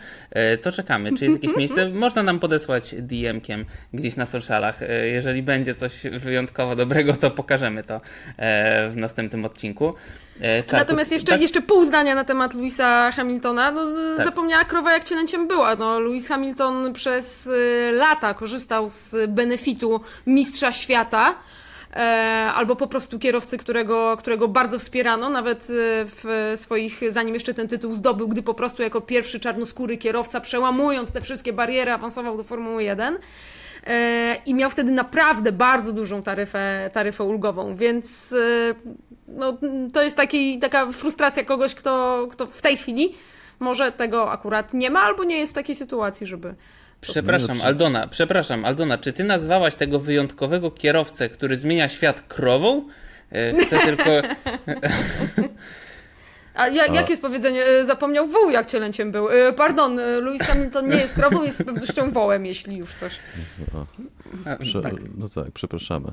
y, 0.54 0.58
to 0.58 0.72
czekamy. 0.72 1.12
Czy 1.18 1.24
jest 1.24 1.42
jakieś 1.42 1.56
miejsce? 1.62 1.88
Można 1.88 2.22
nam 2.22 2.40
podesłać 2.40 2.94
DM-kiem 2.94 3.64
gdzieś 3.92 4.16
na 4.16 4.26
socialach. 4.26 4.80
Jeżeli 5.04 5.42
będzie 5.42 5.74
coś 5.74 6.02
wyjątkowo 6.02 6.76
dobrego, 6.76 7.12
to 7.12 7.30
pokażemy 7.30 7.82
to 7.82 8.00
w 8.90 8.92
następnym 8.96 9.44
odcinku. 9.44 9.94
E, 10.40 10.76
Natomiast 10.76 11.12
jeszcze, 11.12 11.32
tak? 11.32 11.40
jeszcze 11.40 11.62
pół 11.62 11.84
zdania 11.84 12.14
na 12.14 12.24
temat 12.24 12.54
Louisa 12.54 13.12
Hamiltona. 13.12 13.70
No, 13.70 13.84
tak. 14.16 14.26
Zapomniała 14.26 14.64
krowa 14.64 14.92
jak 14.92 15.04
cielęciem 15.04 15.48
była. 15.48 15.76
No, 15.76 16.00
Lewis 16.00 16.28
Hamilton 16.28 16.92
przez 16.92 17.46
y, 17.46 17.90
lata 17.92 18.34
korzystał 18.34 18.90
z 18.90 19.30
benefitu 19.30 20.00
mistrza 20.26 20.72
świata. 20.72 21.34
E, 21.96 22.00
albo 22.54 22.76
po 22.76 22.86
prostu 22.86 23.18
kierowcy, 23.18 23.58
którego, 23.58 24.16
którego 24.18 24.48
bardzo 24.48 24.78
wspierano, 24.78 25.28
nawet 25.28 25.70
y, 25.70 25.74
w 26.06 26.52
swoich, 26.56 27.00
zanim 27.08 27.34
jeszcze 27.34 27.54
ten 27.54 27.68
tytuł 27.68 27.92
zdobył, 27.94 28.28
gdy 28.28 28.42
po 28.42 28.54
prostu 28.54 28.82
jako 28.82 29.00
pierwszy 29.00 29.40
czarnoskóry 29.40 29.96
kierowca, 29.96 30.40
przełamując 30.40 31.12
te 31.12 31.20
wszystkie 31.20 31.52
bariery, 31.52 31.92
awansował 31.92 32.36
do 32.36 32.44
Formuły 32.44 32.84
1 32.84 33.14
e, 33.14 33.18
i 34.46 34.54
miał 34.54 34.70
wtedy 34.70 34.92
naprawdę 34.92 35.52
bardzo 35.52 35.92
dużą 35.92 36.22
taryfę, 36.22 36.90
taryfę 36.92 37.24
ulgową, 37.24 37.76
więc 37.76 38.32
y, 38.32 38.74
no, 39.28 39.58
to 39.92 40.02
jest 40.02 40.16
taki, 40.16 40.58
taka 40.58 40.92
frustracja 40.92 41.44
kogoś, 41.44 41.74
kto, 41.74 42.26
kto 42.30 42.46
w 42.46 42.62
tej 42.62 42.76
chwili 42.76 43.14
może 43.58 43.92
tego 43.92 44.30
akurat 44.30 44.74
nie 44.74 44.90
ma 44.90 45.00
albo 45.00 45.24
nie 45.24 45.38
jest 45.38 45.52
w 45.52 45.54
takiej 45.54 45.74
sytuacji, 45.74 46.26
żeby. 46.26 46.54
Przepraszam, 47.00 47.60
Aldona, 47.62 48.06
przepraszam, 48.06 48.64
Aldona, 48.64 48.98
czy 48.98 49.12
ty 49.12 49.24
nazwałaś 49.24 49.74
tego 49.74 49.98
wyjątkowego 49.98 50.70
kierowcę, 50.70 51.28
który 51.28 51.56
zmienia 51.56 51.88
świat 51.88 52.20
krową? 52.20 52.88
E, 53.32 53.54
chcę 53.54 53.78
tylko. 53.78 54.10
A 56.58 56.68
jak, 56.68 56.94
jakie 56.94 57.10
jest 57.10 57.22
powiedzenie? 57.22 57.64
E, 57.64 57.84
zapomniał 57.84 58.26
wół, 58.26 58.50
jak 58.50 58.66
cielęciem 58.66 59.12
był. 59.12 59.28
E, 59.28 59.52
pardon, 59.52 59.96
Lewis 59.96 60.42
Hamilton 60.42 60.88
nie 60.88 60.96
jest 60.96 61.14
krową, 61.14 61.42
jest 61.42 61.58
z 61.58 61.62
pewnością 61.62 62.10
wołem, 62.10 62.46
jeśli 62.46 62.76
już 62.76 62.94
coś. 62.94 63.18
Prze- 64.60 64.80
tak. 64.80 64.94
No 65.18 65.28
tak, 65.28 65.52
przepraszamy. 65.52 66.12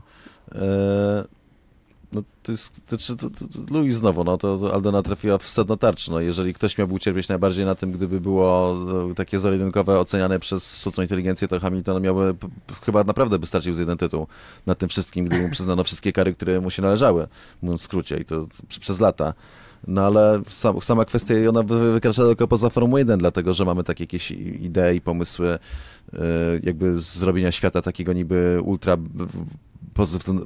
No 2.11 2.23
to 2.43 2.51
jest, 2.51 2.71
to, 2.87 2.97
to, 2.97 3.29
to, 3.29 3.73
Louis 3.73 3.95
znowu, 3.95 4.23
no 4.23 4.37
to, 4.37 4.57
to 4.57 4.73
Aldona 4.73 5.01
trafiła 5.01 5.37
w 5.37 5.49
sedno 5.49 5.77
tarczy, 5.77 6.11
no 6.11 6.19
jeżeli 6.19 6.53
ktoś 6.53 6.77
miałby 6.77 6.93
ucierpieć 6.93 7.27
najbardziej 7.27 7.65
na 7.65 7.75
tym, 7.75 7.91
gdyby 7.91 8.21
było 8.21 8.75
no, 8.85 9.13
takie 9.13 9.39
zero 9.39 9.99
oceniane 9.99 10.39
przez 10.39 10.79
sztuczną 10.79 11.03
inteligencję, 11.03 11.47
to 11.47 11.59
Hamilton 11.59 12.01
miałby, 12.01 12.35
chyba 12.85 13.03
naprawdę 13.03 13.39
by 13.39 13.45
starczył 13.45 13.73
z 13.73 13.77
jeden 13.77 13.97
tytuł 13.97 14.27
na 14.65 14.75
tym 14.75 14.89
wszystkim, 14.89 15.25
gdyby 15.25 15.43
mu 15.43 15.49
przyznano 15.49 15.83
wszystkie 15.83 16.11
kary, 16.11 16.33
które 16.33 16.61
mu 16.61 16.69
się 16.69 16.81
należały, 16.81 17.27
mówiąc 17.61 17.81
w 17.81 17.83
skrócie 17.83 18.17
i 18.17 18.25
to 18.25 18.47
przez 18.79 18.99
lata. 18.99 19.33
No 19.87 20.05
ale 20.05 20.41
sam, 20.49 20.81
sama 20.81 21.05
kwestia, 21.05 21.35
ona 21.49 21.63
wykracza 21.63 22.23
tylko 22.23 22.47
poza 22.47 22.69
Formułę 22.69 23.01
1, 23.01 23.19
dlatego 23.19 23.53
że 23.53 23.65
mamy 23.65 23.83
takie 23.83 24.03
jakieś 24.03 24.31
idee 24.31 24.95
i 24.95 25.01
pomysły 25.01 25.47
e, 25.49 25.59
jakby 26.63 27.01
zrobienia 27.01 27.51
świata 27.51 27.81
takiego 27.81 28.13
niby 28.13 28.59
ultra 28.63 28.97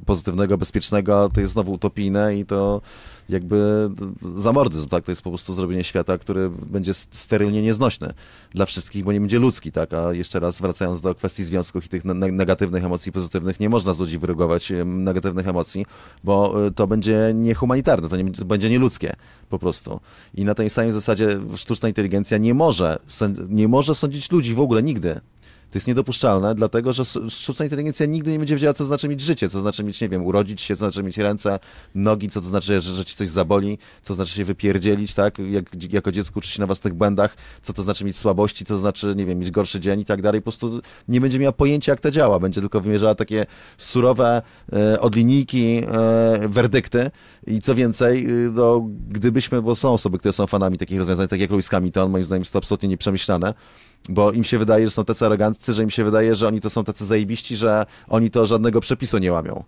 pozytywnego, 0.05 0.57
bezpiecznego, 0.57 1.29
to 1.33 1.41
jest 1.41 1.53
znowu 1.53 1.71
utopijne 1.71 2.37
i 2.37 2.45
to 2.45 2.81
jakby 3.29 3.89
zamordyzm, 4.35 4.89
tak? 4.89 5.05
To 5.05 5.11
jest 5.11 5.21
po 5.21 5.29
prostu 5.29 5.53
zrobienie 5.53 5.83
świata, 5.83 6.17
który 6.17 6.49
będzie 6.49 6.93
sterylnie 6.93 7.61
nieznośny 7.61 8.13
dla 8.51 8.65
wszystkich, 8.65 9.03
bo 9.03 9.13
nie 9.13 9.19
będzie 9.19 9.39
ludzki, 9.39 9.71
tak? 9.71 9.93
A 9.93 10.13
jeszcze 10.13 10.39
raz 10.39 10.61
wracając 10.61 11.01
do 11.01 11.15
kwestii 11.15 11.43
związków 11.43 11.85
i 11.85 11.89
tych 11.89 12.05
negatywnych 12.05 12.85
emocji, 12.85 13.11
pozytywnych, 13.11 13.59
nie 13.59 13.69
można 13.69 13.93
z 13.93 13.99
ludzi 13.99 14.17
wyrugować 14.17 14.71
negatywnych 14.85 15.47
emocji, 15.47 15.85
bo 16.23 16.67
y, 16.67 16.71
to 16.71 16.87
będzie 16.87 17.31
niehumanitarne, 17.35 18.09
to, 18.09 18.17
nie, 18.17 18.31
to 18.31 18.45
będzie 18.45 18.69
nieludzkie 18.69 19.13
po 19.49 19.59
prostu. 19.59 19.99
I 20.35 20.45
na 20.45 20.55
tej 20.55 20.69
samej 20.69 20.91
zasadzie 20.91 21.39
sztuczna 21.55 21.89
inteligencja 21.89 22.37
nie 22.37 22.53
może, 22.53 22.99
nie 23.49 23.67
może 23.67 23.95
sądzić 23.95 24.31
ludzi 24.31 24.53
w 24.53 24.59
ogóle 24.59 24.83
nigdy. 24.83 25.21
To 25.71 25.77
jest 25.77 25.87
niedopuszczalne, 25.87 26.55
dlatego 26.55 26.93
że 26.93 27.03
sztuczna 27.29 27.65
inteligencja 27.65 28.05
nigdy 28.05 28.31
nie 28.31 28.37
będzie 28.37 28.55
wiedziała, 28.55 28.73
co 28.73 28.83
to 28.83 28.87
znaczy 28.87 29.09
mieć 29.09 29.21
życie, 29.21 29.49
co 29.49 29.57
to 29.57 29.61
znaczy 29.61 29.83
mieć, 29.83 30.01
nie 30.01 30.09
wiem, 30.09 30.25
urodzić 30.25 30.61
się, 30.61 30.75
co 30.75 30.79
to 30.79 30.91
znaczy 30.91 31.03
mieć 31.03 31.17
ręce, 31.17 31.59
nogi, 31.95 32.29
co 32.29 32.41
to 32.41 32.47
znaczy, 32.47 32.81
że, 32.81 32.93
że 32.93 33.05
ci 33.05 33.15
coś 33.15 33.27
zaboli, 33.27 33.77
co 34.01 34.07
to 34.07 34.15
znaczy 34.15 34.33
się 34.33 34.45
wypierdzielić, 34.45 35.13
tak? 35.13 35.39
Jak, 35.39 35.93
jako 35.93 36.11
dziecko 36.11 36.37
uczy 36.37 36.49
się 36.49 36.61
na 36.61 36.65
własnych 36.65 36.93
błędach, 36.93 37.37
co 37.61 37.73
to 37.73 37.83
znaczy 37.83 38.05
mieć 38.05 38.17
słabości, 38.17 38.65
co 38.65 38.73
to 38.73 38.79
znaczy, 38.79 39.13
nie 39.15 39.25
wiem, 39.25 39.39
mieć 39.39 39.51
gorszy 39.51 39.79
dzień 39.79 39.99
i 39.99 40.05
tak 40.05 40.21
dalej. 40.21 40.41
Po 40.41 40.43
prostu 40.43 40.81
nie 41.07 41.21
będzie 41.21 41.39
miała 41.39 41.51
pojęcia, 41.51 41.91
jak 41.91 42.01
to 42.01 42.11
działa. 42.11 42.39
Będzie 42.39 42.61
tylko 42.61 42.81
wymierzała 42.81 43.15
takie 43.15 43.45
surowe 43.77 44.41
e, 44.73 44.99
od 44.99 45.15
linijki 45.15 45.77
e, 45.77 46.47
werdykty 46.47 47.11
i 47.47 47.61
co 47.61 47.75
więcej, 47.75 48.25
e, 48.25 48.29
no, 48.53 48.87
gdybyśmy, 49.09 49.61
bo 49.61 49.75
są 49.75 49.93
osoby, 49.93 50.17
które 50.17 50.33
są 50.33 50.47
fanami 50.47 50.77
takich 50.77 50.97
rozwiązań, 50.97 51.27
tak 51.27 51.39
jak 51.39 51.49
Louis 51.49 51.67
Hamilton, 51.67 52.11
moim 52.11 52.23
zdaniem 52.23 52.41
jest 52.41 52.53
to 52.53 52.59
absolutnie 52.59 52.89
nieprzemyślane, 52.89 53.53
bo 54.09 54.31
im 54.31 54.43
się 54.43 54.57
wydaje, 54.57 54.85
że 54.85 54.91
są 54.91 55.05
tacy 55.05 55.25
aroganccy, 55.25 55.73
że 55.73 55.83
im 55.83 55.89
się 55.89 56.03
wydaje, 56.03 56.35
że 56.35 56.47
oni 56.47 56.61
to 56.61 56.69
są 56.69 56.83
tacy 56.83 57.05
zajebiści, 57.05 57.55
że 57.55 57.85
oni 58.07 58.31
to 58.31 58.45
żadnego 58.45 58.81
przepisu 58.81 59.17
nie 59.17 59.31
łamią. 59.31 59.63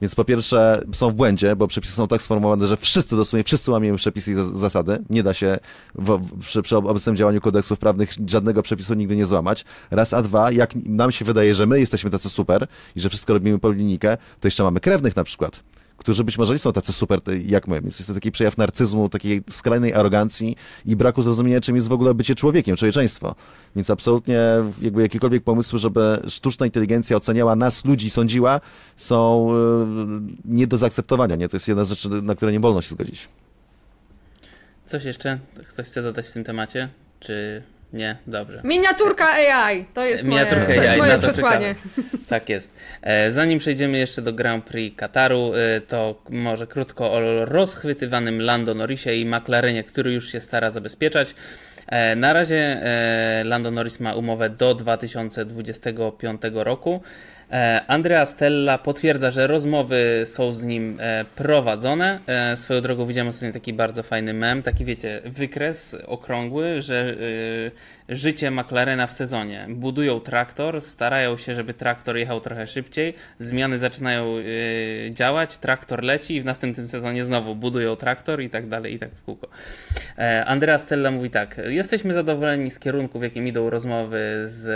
Więc 0.00 0.14
po 0.14 0.24
pierwsze 0.24 0.82
są 0.92 1.10
w 1.10 1.14
błędzie, 1.14 1.56
bo 1.56 1.66
przepisy 1.66 1.92
są 1.92 2.08
tak 2.08 2.22
sformułowane, 2.22 2.66
że 2.66 2.76
wszyscy 2.76 3.16
dosłownie, 3.16 3.44
wszyscy 3.44 3.70
łamiemy 3.70 3.98
przepisy 3.98 4.30
i 4.32 4.34
za- 4.34 4.44
zasady. 4.44 4.98
Nie 5.10 5.22
da 5.22 5.34
się 5.34 5.58
w, 5.94 6.18
w, 6.18 6.38
przy, 6.40 6.62
przy 6.62 6.76
obecnym 6.76 7.16
działaniu 7.16 7.40
kodeksów 7.40 7.78
prawnych 7.78 8.10
żadnego 8.26 8.62
przepisu 8.62 8.94
nigdy 8.94 9.16
nie 9.16 9.26
złamać. 9.26 9.64
Raz, 9.90 10.12
a 10.12 10.22
dwa, 10.22 10.52
jak 10.52 10.74
nam 10.76 11.12
się 11.12 11.24
wydaje, 11.24 11.54
że 11.54 11.66
my 11.66 11.80
jesteśmy 11.80 12.10
tacy 12.10 12.28
super 12.28 12.66
i 12.96 13.00
że 13.00 13.08
wszystko 13.08 13.32
robimy 13.32 13.58
po 13.58 13.72
linijkę, 13.72 14.16
to 14.40 14.48
jeszcze 14.48 14.64
mamy 14.64 14.80
krewnych 14.80 15.16
na 15.16 15.24
przykład 15.24 15.62
którzy 15.96 16.24
być 16.24 16.38
może 16.38 16.52
nie 16.52 16.58
są 16.58 16.72
tacy 16.72 16.92
super 16.92 17.20
jak 17.46 17.68
my. 17.68 17.80
Więc 17.80 17.98
jest 17.98 18.08
to 18.08 18.14
taki 18.14 18.32
przejaw 18.32 18.56
narcyzmu, 18.56 19.08
takiej 19.08 19.42
skrajnej 19.50 19.94
arogancji 19.94 20.56
i 20.86 20.96
braku 20.96 21.22
zrozumienia, 21.22 21.60
czym 21.60 21.76
jest 21.76 21.88
w 21.88 21.92
ogóle 21.92 22.14
bycie 22.14 22.34
człowiekiem, 22.34 22.76
człowieczeństwo. 22.76 23.34
Więc 23.76 23.90
absolutnie 23.90 24.40
jakby 24.82 25.02
jakiekolwiek 25.02 25.44
pomysły, 25.44 25.78
żeby 25.78 26.18
sztuczna 26.28 26.66
inteligencja 26.66 27.16
oceniała 27.16 27.56
nas, 27.56 27.84
ludzi, 27.84 28.10
sądziła, 28.10 28.60
są 28.96 29.48
e, 29.52 29.56
nie 30.44 30.66
do 30.66 30.76
zaakceptowania. 30.76 31.36
Nie? 31.36 31.48
To 31.48 31.56
jest 31.56 31.68
jedna 31.68 31.84
z 31.84 31.88
rzeczy, 31.88 32.08
na 32.08 32.34
które 32.34 32.52
nie 32.52 32.60
wolno 32.60 32.82
się 32.82 32.88
zgodzić. 32.88 33.28
Coś 34.86 35.04
jeszcze? 35.04 35.38
Ktoś 35.68 35.86
chce 35.86 36.02
dodać 36.02 36.26
w 36.26 36.32
tym 36.32 36.44
temacie? 36.44 36.88
Czy 37.20 37.62
nie? 37.92 38.16
Dobrze. 38.26 38.60
Miniaturka 38.64 39.28
AI, 39.32 39.84
to 39.94 40.04
jest 40.04 40.24
moje, 40.24 40.38
Miniaturka 40.44 40.66
to 40.66 40.72
jest 40.72 40.88
AI, 40.88 40.98
moje 40.98 41.12
na 41.12 41.18
to 41.18 41.28
przesłanie. 41.28 41.74
Tak 42.28 42.48
jest. 42.48 42.74
E, 43.02 43.32
Zanim 43.32 43.58
przejdziemy 43.58 43.98
jeszcze 43.98 44.22
do 44.22 44.32
Grand 44.32 44.64
Prix 44.64 44.96
Kataru, 44.96 45.52
e, 45.54 45.80
to 45.80 46.22
może 46.30 46.66
krótko 46.66 47.12
o 47.12 47.44
rozchwytywanym 47.44 48.42
Lando 48.42 48.74
Norrisie 48.74 49.14
i 49.14 49.26
McLarenie, 49.26 49.84
który 49.84 50.12
już 50.12 50.32
się 50.32 50.40
stara 50.40 50.70
zabezpieczać. 50.70 51.34
E, 51.86 52.16
Na 52.16 52.32
razie 52.32 52.80
Lando 53.44 53.70
Norris 53.70 54.00
ma 54.00 54.14
umowę 54.14 54.50
do 54.50 54.74
2025 54.74 56.42
roku. 56.54 57.00
E, 57.52 57.80
Andrea 57.86 58.26
Stella 58.26 58.78
potwierdza, 58.78 59.30
że 59.30 59.46
rozmowy 59.46 60.22
są 60.24 60.52
z 60.52 60.62
nim 60.62 60.96
e, 61.00 61.24
prowadzone. 61.36 62.18
E, 62.26 62.56
Swoją 62.56 62.80
drogą 62.80 63.06
widziałem 63.06 63.28
ostatnio 63.28 63.52
taki 63.52 63.72
bardzo 63.72 64.02
fajny 64.02 64.34
mem, 64.34 64.62
taki 64.62 64.84
wiecie, 64.84 65.20
wykres 65.24 65.96
okrągły, 66.06 66.82
że 66.82 67.16
życie 68.08 68.50
McLarena 68.50 69.06
w 69.06 69.12
sezonie. 69.12 69.66
Budują 69.68 70.20
traktor, 70.20 70.80
starają 70.80 71.36
się, 71.36 71.54
żeby 71.54 71.74
traktor 71.74 72.16
jechał 72.16 72.40
trochę 72.40 72.66
szybciej, 72.66 73.14
zmiany 73.38 73.78
zaczynają 73.78 74.36
e, 74.38 74.42
działać, 75.14 75.56
traktor 75.56 76.02
leci 76.02 76.36
i 76.36 76.40
w 76.40 76.44
następnym 76.44 76.88
sezonie 76.88 77.24
znowu 77.24 77.54
budują 77.54 77.96
traktor 77.96 78.42
i 78.42 78.50
tak 78.50 78.68
dalej, 78.68 78.94
i 78.94 78.98
tak 78.98 79.10
w 79.10 79.22
kółko. 79.22 79.48
E, 80.18 80.44
Andrea 80.44 80.78
Stella 80.78 81.10
mówi 81.10 81.30
tak, 81.30 81.60
jesteśmy 81.68 82.12
zadowoleni 82.12 82.70
z 82.70 82.78
kierunku, 82.78 83.18
w 83.18 83.22
jakim 83.22 83.48
idą 83.48 83.70
rozmowy 83.70 84.42
z 84.44 84.68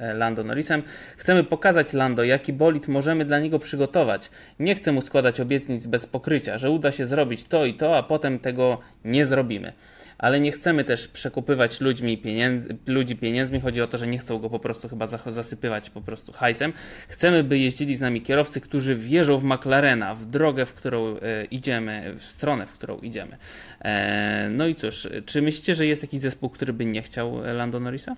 e, 0.00 0.14
Lando 0.14 0.44
Norrisem. 0.44 0.82
Chcemy 1.16 1.44
pokazać 1.44 1.92
Lando, 1.92 2.24
jaki 2.24 2.52
bolid 2.52 2.88
możemy 2.88 3.24
dla 3.24 3.38
niego 3.38 3.58
przygotować. 3.58 4.30
Nie 4.58 4.74
chcę 4.74 4.92
mu 4.92 5.00
składać 5.00 5.40
obietnic 5.40 5.86
bez 5.86 6.06
pokrycia, 6.06 6.58
że 6.58 6.70
uda 6.70 6.92
się 6.92 7.06
zrobić 7.06 7.44
to 7.44 7.64
i 7.64 7.74
to, 7.74 7.96
a 7.96 8.02
potem 8.02 8.38
tego 8.38 8.78
nie 9.04 9.26
zrobimy. 9.26 9.72
Ale 10.18 10.40
nie 10.40 10.52
chcemy 10.52 10.84
też 10.84 11.08
przekupywać 11.08 11.80
ludźmi 11.80 12.18
pieniędzy, 12.18 12.76
ludzi 12.86 13.16
pieniędzmi. 13.16 13.60
Chodzi 13.60 13.82
o 13.82 13.86
to, 13.86 13.98
że 13.98 14.06
nie 14.06 14.18
chcą 14.18 14.38
go 14.38 14.50
po 14.50 14.58
prostu 14.58 14.88
chyba 14.88 15.06
zasypywać 15.06 15.90
po 15.90 16.00
prostu 16.00 16.32
hajsem. 16.32 16.72
Chcemy, 17.08 17.44
by 17.44 17.58
jeździli 17.58 17.96
z 17.96 18.00
nami 18.00 18.22
kierowcy, 18.22 18.60
którzy 18.60 18.96
wierzą 18.96 19.38
w 19.38 19.44
McLarena, 19.44 20.14
w 20.14 20.24
drogę, 20.24 20.66
w 20.66 20.74
którą 20.74 21.16
e, 21.16 21.44
idziemy, 21.44 22.14
w 22.18 22.24
stronę, 22.24 22.66
w 22.66 22.72
którą 22.72 22.98
idziemy. 22.98 23.36
E, 23.80 24.48
no 24.50 24.66
i 24.66 24.74
cóż, 24.74 25.08
czy 25.26 25.42
myślicie, 25.42 25.74
że 25.74 25.86
jest 25.86 26.02
jakiś 26.02 26.20
zespół, 26.20 26.50
który 26.50 26.72
by 26.72 26.86
nie 26.86 27.02
chciał 27.02 27.40
Lando 27.54 27.80
Norrisa? 27.80 28.16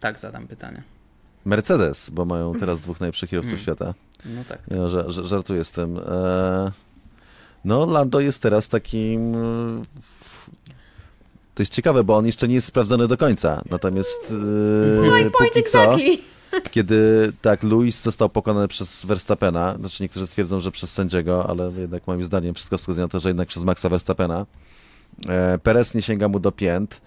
Tak 0.00 0.20
zadam 0.20 0.46
pytanie. 0.46 0.82
Mercedes, 1.44 2.10
bo 2.10 2.24
mają 2.24 2.54
teraz 2.54 2.80
dwóch 2.80 3.00
najlepszych 3.00 3.30
kierowców 3.30 3.50
Hmm. 3.50 3.62
świata. 3.62 3.94
No 4.24 4.44
tak. 4.48 4.58
No, 4.70 4.88
że, 4.88 5.10
że, 5.10 5.24
żartuję 5.24 5.64
z 5.64 5.72
tym. 5.72 5.98
E, 5.98 6.72
no, 7.64 7.86
Lando 7.86 8.20
jest 8.20 8.42
teraz 8.42 8.68
takim. 8.68 9.36
To 11.54 11.62
jest 11.62 11.72
ciekawe, 11.72 12.04
bo 12.04 12.16
on 12.16 12.26
jeszcze 12.26 12.48
nie 12.48 12.54
jest 12.54 12.66
sprawdzony 12.66 13.08
do 13.08 13.16
końca. 13.16 13.62
Natomiast. 13.70 14.32
No 15.10 15.18
i 15.18 15.30
point 15.30 15.56
exactly. 15.56 16.18
kiedy 16.70 17.32
tak, 17.42 17.62
Luis 17.62 18.02
został 18.02 18.28
pokonany 18.28 18.68
przez 18.68 19.04
Verstappena, 19.04 19.76
znaczy 19.78 20.02
niektórzy 20.02 20.26
stwierdzą, 20.26 20.60
że 20.60 20.70
przez 20.70 20.92
sędziego, 20.92 21.50
ale 21.50 21.72
jednak 21.78 22.06
moim 22.06 22.24
zdaniem 22.24 22.54
wszystko 22.54 22.78
wskazuje 22.78 23.04
na 23.04 23.08
to, 23.08 23.20
że 23.20 23.28
jednak 23.28 23.48
przez 23.48 23.64
Maxa 23.64 23.88
Verstappena. 23.88 24.46
E, 25.28 25.58
Perez 25.58 25.94
nie 25.94 26.02
sięga 26.02 26.28
mu 26.28 26.40
do 26.40 26.52
pięt. 26.52 27.00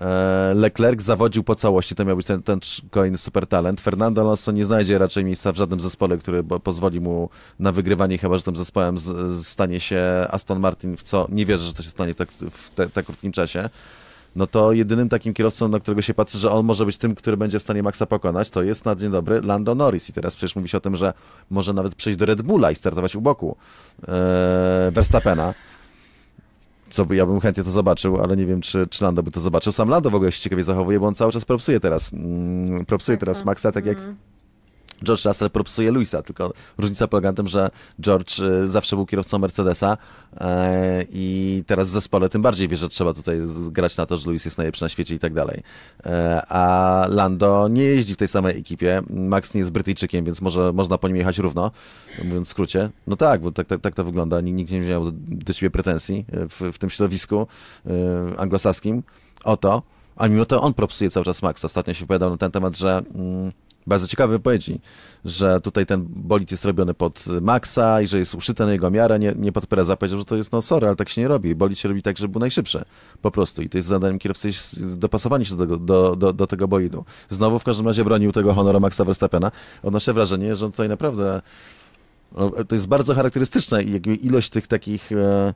E, 0.00 0.54
Leclerc 0.54 1.02
zawodził 1.02 1.44
po 1.44 1.54
całości, 1.54 1.94
to 1.94 2.04
miał 2.04 2.16
być 2.16 2.26
ten, 2.26 2.42
ten 2.42 2.60
kolejny 2.90 3.18
super 3.18 3.46
talent. 3.46 3.80
Fernando 3.80 4.20
Alonso 4.20 4.52
nie 4.52 4.64
znajdzie 4.64 4.98
raczej 4.98 5.24
miejsca 5.24 5.52
w 5.52 5.56
żadnym 5.56 5.80
zespole, 5.80 6.18
który 6.18 6.44
pozwoli 6.44 7.00
mu 7.00 7.28
na 7.58 7.72
wygrywanie, 7.72 8.18
chyba 8.18 8.36
że 8.36 8.42
tym 8.42 8.56
zespołem 8.56 8.96
stanie 9.42 9.80
się 9.80 10.02
Aston 10.30 10.60
Martin, 10.60 10.96
w 10.96 11.02
co 11.02 11.26
nie 11.32 11.46
wierzę, 11.46 11.64
że 11.64 11.74
to 11.74 11.82
się 11.82 11.90
stanie 11.90 12.14
tak, 12.14 12.28
w 12.30 12.92
tak 12.92 13.06
krótkim 13.06 13.32
czasie. 13.32 13.68
No 14.36 14.46
to 14.46 14.72
jedynym 14.72 15.08
takim 15.08 15.34
kierowcą, 15.34 15.68
na 15.68 15.80
którego 15.80 16.02
się 16.02 16.14
patrzy, 16.14 16.38
że 16.38 16.50
on 16.50 16.66
może 16.66 16.86
być 16.86 16.98
tym, 16.98 17.14
który 17.14 17.36
będzie 17.36 17.58
w 17.58 17.62
stanie 17.62 17.82
Maxa 17.82 18.06
pokonać, 18.06 18.50
to 18.50 18.62
jest 18.62 18.84
na 18.84 18.96
dzień 18.96 19.10
dobry 19.10 19.42
Lando 19.42 19.74
Norris. 19.74 20.10
I 20.10 20.12
teraz 20.12 20.36
przecież 20.36 20.56
mówi 20.56 20.68
się 20.68 20.78
o 20.78 20.80
tym, 20.80 20.96
że 20.96 21.12
może 21.50 21.72
nawet 21.72 21.94
przejść 21.94 22.18
do 22.18 22.26
Red 22.26 22.42
Bulla 22.42 22.70
i 22.70 22.74
startować 22.74 23.16
u 23.16 23.20
boku 23.20 23.56
e, 24.08 24.90
Verstappena. 24.92 25.54
Co 26.90 27.04
by, 27.06 27.16
ja 27.16 27.26
bym 27.26 27.40
chętnie 27.40 27.64
to 27.64 27.70
zobaczył, 27.70 28.22
ale 28.22 28.36
nie 28.36 28.46
wiem, 28.46 28.60
czy, 28.60 28.86
czy 28.86 29.04
Lando 29.04 29.22
by 29.22 29.30
to 29.30 29.40
zobaczył. 29.40 29.72
Sam 29.72 29.88
Lando 29.88 30.10
w 30.10 30.14
ogóle 30.14 30.32
się 30.32 30.40
ciekawie 30.40 30.64
zachowuje, 30.64 31.00
bo 31.00 31.06
on 31.06 31.14
cały 31.14 31.32
czas 31.32 31.44
propsuje 31.44 31.80
teraz. 31.80 32.12
Mm, 32.12 32.86
propsuje 32.86 33.18
teraz 33.18 33.44
Maxa, 33.44 33.72
tak 33.72 33.86
jak 33.86 33.98
Mm. 33.98 34.29
George 35.04 35.24
Russell 35.24 35.50
propsuje 35.50 35.90
Luisa, 35.90 36.22
tylko 36.22 36.52
różnica 36.78 37.08
polega 37.08 37.28
na 37.28 37.36
tym, 37.36 37.48
że 37.48 37.70
George 38.00 38.38
y, 38.38 38.68
zawsze 38.68 38.96
był 38.96 39.06
kierowcą 39.06 39.38
Mercedesa 39.38 39.96
e, 40.40 41.04
i 41.12 41.64
teraz 41.66 41.88
w 41.88 41.92
zespole 41.92 42.28
tym 42.28 42.42
bardziej 42.42 42.68
wie, 42.68 42.76
że 42.76 42.88
trzeba 42.88 43.14
tutaj 43.14 43.40
grać 43.70 43.96
na 43.96 44.06
to, 44.06 44.18
że 44.18 44.30
Luis 44.30 44.44
jest 44.44 44.58
najlepszy 44.58 44.84
na 44.84 44.88
świecie 44.88 45.14
i 45.14 45.18
tak 45.18 45.34
dalej. 45.34 45.62
E, 46.06 46.42
a 46.48 47.06
Lando 47.08 47.68
nie 47.68 47.82
jeździ 47.82 48.14
w 48.14 48.16
tej 48.16 48.28
samej 48.28 48.58
ekipie. 48.58 49.02
Max 49.10 49.54
nie 49.54 49.58
jest 49.58 49.70
Brytyjczykiem, 49.70 50.24
więc 50.24 50.40
może, 50.40 50.72
można 50.72 50.98
po 50.98 51.08
nim 51.08 51.16
jechać 51.16 51.38
równo, 51.38 51.70
mówiąc 52.24 52.48
w 52.48 52.50
skrócie. 52.50 52.90
No 53.06 53.16
tak, 53.16 53.40
bo 53.40 53.52
tak, 53.52 53.66
tak, 53.66 53.80
tak 53.80 53.94
to 53.94 54.04
wygląda. 54.04 54.40
Nikt, 54.40 54.72
nie 54.72 54.80
miał 54.80 55.04
do, 55.12 55.52
ciebie 55.52 55.70
pretensji 55.70 56.24
e, 56.32 56.48
w, 56.48 56.60
w 56.74 56.78
tym 56.78 56.90
środowisku 56.90 57.46
anglosaskim 58.36 59.02
o 59.44 59.56
to. 59.56 59.82
A 60.16 60.28
mimo 60.28 60.44
to 60.44 60.60
on 60.60 60.74
propsuje 60.74 61.10
cały 61.10 61.24
czas 61.24 61.42
Max. 61.42 61.64
Ostatnio 61.64 61.94
się 61.94 62.00
wypowiadał 62.00 62.30
na 62.30 62.36
ten 62.36 62.50
temat, 62.50 62.76
że 62.76 63.02
mm, 63.14 63.52
bardzo 63.86 64.06
ciekawe 64.06 64.32
wypowiedzi, 64.32 64.80
że 65.24 65.60
tutaj 65.60 65.86
ten 65.86 66.06
bolid 66.08 66.50
jest 66.50 66.64
robiony 66.64 66.94
pod 66.94 67.24
Maxa 67.40 68.00
i 68.00 68.06
że 68.06 68.18
jest 68.18 68.34
uszyty 68.34 68.64
na 68.64 68.72
jego 68.72 68.90
miarę, 68.90 69.18
nie, 69.18 69.34
nie 69.36 69.52
pod 69.52 69.66
Pereza. 69.66 69.96
Powiedział, 69.96 70.18
że 70.18 70.24
to 70.24 70.36
jest, 70.36 70.52
no 70.52 70.62
sorry, 70.62 70.86
ale 70.86 70.96
tak 70.96 71.08
się 71.08 71.20
nie 71.20 71.28
robi. 71.28 71.54
Bolid 71.54 71.78
się 71.78 71.88
robi 71.88 72.02
tak, 72.02 72.18
żeby 72.18 72.32
był 72.32 72.40
najszybszy. 72.40 72.84
Po 73.22 73.30
prostu. 73.30 73.62
I 73.62 73.68
to 73.68 73.78
jest 73.78 73.88
zadaniem 73.88 74.18
kierowcy 74.18 74.48
jest 74.48 74.96
dopasowanie 74.96 75.44
się 75.44 75.56
do 75.56 75.64
tego, 75.64 75.76
do, 75.76 76.16
do, 76.16 76.32
do 76.32 76.46
tego 76.46 76.68
bolidu. 76.68 77.04
Znowu 77.28 77.58
w 77.58 77.64
każdym 77.64 77.86
razie 77.86 78.04
bronił 78.04 78.32
tego 78.32 78.54
honoru 78.54 78.80
Maxa 78.80 79.04
Verstappena. 79.04 79.52
Odnoszę 79.82 80.12
wrażenie, 80.12 80.56
że 80.56 80.66
on 80.66 80.72
tutaj 80.72 80.88
naprawdę 80.88 81.42
no, 82.36 82.50
to 82.68 82.74
jest 82.74 82.86
bardzo 82.86 83.14
charakterystyczne 83.14 83.82
i 83.82 83.92
jakby 83.92 84.14
ilość 84.14 84.50
tych 84.50 84.66
takich 84.66 85.12
e, 85.12 85.54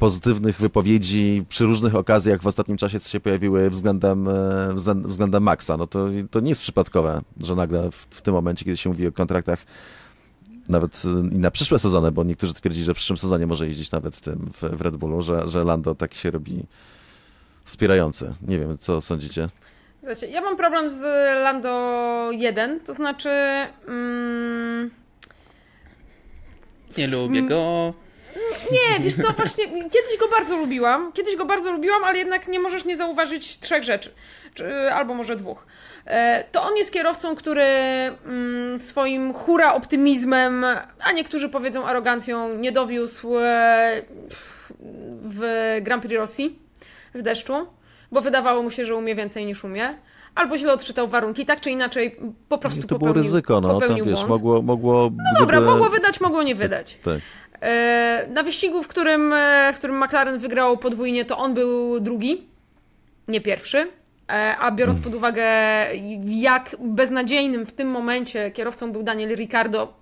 pozytywnych 0.00 0.60
wypowiedzi 0.60 1.44
przy 1.48 1.64
różnych 1.64 1.94
okazjach 1.94 2.42
w 2.42 2.46
ostatnim 2.46 2.76
czasie, 2.76 3.00
co 3.00 3.08
się 3.08 3.20
pojawiły 3.20 3.70
względem, 3.70 4.28
e, 4.28 4.32
względ- 4.74 5.06
względem 5.06 5.42
Maxa. 5.42 5.76
No 5.76 5.86
to, 5.86 6.06
to 6.30 6.40
nie 6.40 6.48
jest 6.48 6.62
przypadkowe, 6.62 7.20
że 7.42 7.54
nagle 7.56 7.90
w, 7.90 8.06
w 8.10 8.22
tym 8.22 8.34
momencie, 8.34 8.64
kiedy 8.64 8.76
się 8.76 8.90
mówi 8.90 9.06
o 9.06 9.12
kontraktach 9.12 9.66
nawet 10.68 11.02
e, 11.04 11.34
i 11.34 11.38
na 11.38 11.50
przyszłe 11.50 11.78
sezony, 11.78 12.12
bo 12.12 12.24
niektórzy 12.24 12.54
twierdzili, 12.54 12.84
że 12.84 12.94
w 12.94 12.96
przyszłym 12.96 13.16
sezonie 13.16 13.46
może 13.46 13.66
jeździć 13.66 13.90
nawet 13.90 14.16
w, 14.16 14.20
tym, 14.20 14.50
w, 14.54 14.62
w 14.76 14.80
Red 14.80 14.96
Bullu, 14.96 15.22
że, 15.22 15.48
że 15.48 15.64
Lando 15.64 15.94
tak 15.94 16.14
się 16.14 16.30
robi 16.30 16.62
wspierający. 17.64 18.34
Nie 18.48 18.58
wiem, 18.58 18.78
co 18.78 19.00
sądzicie? 19.00 19.48
Słuchajcie, 20.00 20.26
ja 20.26 20.40
mam 20.40 20.56
problem 20.56 20.90
z 20.90 21.00
Lando 21.44 22.28
1, 22.32 22.80
to 22.80 22.94
znaczy. 22.94 23.28
Mm, 23.88 24.90
Nie 26.98 27.06
lubię 27.06 27.42
go. 27.42 27.94
Nie, 28.72 29.00
wiesz 29.00 29.14
co, 29.14 29.32
właśnie 29.32 29.64
kiedyś 29.66 30.18
go 30.20 30.28
bardzo 30.28 30.56
lubiłam. 30.56 31.12
Kiedyś 31.12 31.36
go 31.36 31.44
bardzo 31.44 31.72
lubiłam, 31.72 32.04
ale 32.04 32.18
jednak 32.18 32.48
nie 32.48 32.60
możesz 32.60 32.84
nie 32.84 32.96
zauważyć 32.96 33.58
trzech 33.58 33.82
rzeczy. 33.82 34.10
Czy, 34.54 34.92
albo 34.92 35.14
może 35.14 35.36
dwóch. 35.36 35.66
E, 36.06 36.44
To 36.52 36.62
on 36.62 36.76
jest 36.76 36.92
kierowcą, 36.92 37.34
który 37.36 37.62
mm, 37.62 38.80
swoim 38.80 39.32
hura 39.32 39.74
optymizmem, 39.74 40.64
a 41.00 41.12
niektórzy 41.12 41.48
powiedzą 41.48 41.86
arogancją, 41.86 42.54
nie 42.54 42.72
dowiózł 42.72 43.38
e, 43.38 44.02
w 45.22 45.42
Grand 45.82 46.02
Prix 46.02 46.16
Rosji 46.18 46.58
w 47.14 47.22
deszczu, 47.22 47.66
bo 48.12 48.20
wydawało 48.20 48.62
mu 48.62 48.70
się, 48.70 48.84
że 48.84 48.96
umie 48.96 49.14
więcej 49.14 49.46
niż 49.46 49.64
umie. 49.64 49.94
Albo 50.34 50.58
źle 50.58 50.72
odczytał 50.72 51.08
warunki, 51.08 51.46
tak 51.46 51.60
czy 51.60 51.70
inaczej 51.70 52.16
po 52.48 52.58
prostu 52.58 52.82
to 52.82 52.86
było 52.86 52.98
popełnił, 52.98 53.22
ryzyko, 53.22 53.60
no 53.60 53.68
tam 53.68 53.80
popełnił 53.80 54.04
wiesz, 54.04 54.14
błąd. 54.14 54.28
mogło, 54.28 54.62
mogło 54.62 55.10
No 55.34 55.40
dobra, 55.40 55.60
mogło 55.60 55.90
wydać, 55.90 56.20
mogło 56.20 56.42
nie 56.42 56.54
wydać. 56.54 56.98
Tak. 57.04 57.14
E, 57.14 57.49
Na 58.28 58.42
wyścigu, 58.42 58.82
w 58.82 58.88
którym, 58.88 59.32
e, 59.32 59.72
w 59.74 59.78
którym 59.78 60.04
McLaren 60.04 60.38
wygrał 60.38 60.78
podwójnie, 60.78 61.24
to 61.24 61.38
on 61.38 61.54
był 61.54 62.00
drugi, 62.00 62.46
nie 63.28 63.40
pierwszy. 63.40 63.78
E, 64.28 64.56
A 64.60 64.70
biorąc 64.70 65.00
pod 65.00 65.14
uwagę, 65.14 65.44
jak 66.26 66.76
beznadziejnym 66.78 67.66
w 67.66 67.72
tym 67.72 67.88
momencie 67.88 68.50
kierowcą 68.50 68.92
był 68.92 69.02
Daniel 69.02 69.36
Ricciardo, 69.36 69.92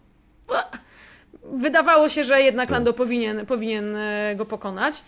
wydawało 1.45 2.09
się, 2.09 2.25
że 2.25 2.43
jednak 2.43 2.71
Lando 2.71 2.93
powinien, 2.93 3.47
powinien 3.47 3.97
e, 3.97 4.35
go 4.37 4.45
pokonać. 4.45 5.03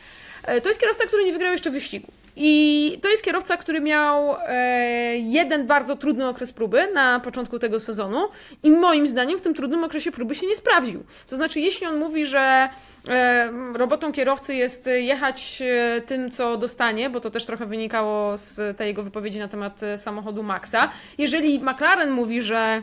E, 0.44 0.60
to 0.60 0.68
jest 0.68 0.80
kierowca, 0.80 1.06
który 1.06 1.24
nie 1.24 1.32
wygrał 1.32 1.52
jeszcze 1.52 1.70
wyścigu. 1.70 2.12
I 2.42 2.98
to 3.02 3.08
jest 3.08 3.24
kierowca, 3.24 3.56
który 3.56 3.80
miał 3.80 4.36
e, 4.46 5.18
jeden 5.18 5.66
bardzo 5.66 5.96
trudny 5.96 6.28
okres 6.28 6.52
próby 6.52 6.92
na 6.94 7.20
początku 7.20 7.58
tego 7.58 7.80
sezonu 7.80 8.28
i 8.62 8.70
moim 8.70 9.08
zdaniem 9.08 9.38
w 9.38 9.42
tym 9.42 9.54
trudnym 9.54 9.84
okresie 9.84 10.12
próby 10.12 10.34
się 10.34 10.46
nie 10.46 10.56
sprawdził. 10.56 11.04
To 11.26 11.36
znaczy, 11.36 11.60
jeśli 11.60 11.86
on 11.86 11.98
mówi, 11.98 12.26
że 12.26 12.68
e, 13.08 13.52
robotą 13.74 14.12
kierowcy 14.12 14.54
jest 14.54 14.88
jechać 14.98 15.62
e, 15.62 16.00
tym, 16.00 16.30
co 16.30 16.56
dostanie, 16.56 17.10
bo 17.10 17.20
to 17.20 17.30
też 17.30 17.44
trochę 17.44 17.66
wynikało 17.66 18.36
z 18.36 18.76
tej 18.76 18.88
jego 18.88 19.02
wypowiedzi 19.02 19.38
na 19.38 19.48
temat 19.48 19.80
samochodu 19.96 20.42
Maxa. 20.42 20.90
Jeżeli 21.18 21.58
McLaren 21.58 22.10
mówi, 22.10 22.42
że 22.42 22.82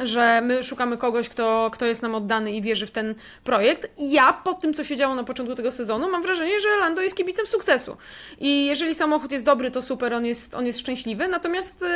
że 0.00 0.40
my 0.40 0.64
szukamy 0.64 0.96
kogoś, 0.96 1.28
kto, 1.28 1.70
kto 1.72 1.86
jest 1.86 2.02
nam 2.02 2.14
oddany 2.14 2.52
i 2.52 2.62
wierzy 2.62 2.86
w 2.86 2.90
ten 2.90 3.14
projekt. 3.44 3.86
I 3.98 4.10
ja 4.10 4.32
po 4.32 4.54
tym, 4.54 4.74
co 4.74 4.84
się 4.84 4.96
działo 4.96 5.14
na 5.14 5.24
początku 5.24 5.54
tego 5.54 5.72
sezonu, 5.72 6.10
mam 6.10 6.22
wrażenie, 6.22 6.60
że 6.60 6.68
Lando 6.68 7.02
jest 7.02 7.16
kibicem 7.16 7.46
sukcesu. 7.46 7.96
I 8.40 8.66
jeżeli 8.66 8.94
samochód 8.94 9.32
jest 9.32 9.44
dobry, 9.44 9.70
to 9.70 9.82
super, 9.82 10.14
on 10.14 10.24
jest, 10.24 10.54
on 10.54 10.66
jest 10.66 10.80
szczęśliwy. 10.80 11.28
Natomiast 11.28 11.80
yy, 11.80 11.88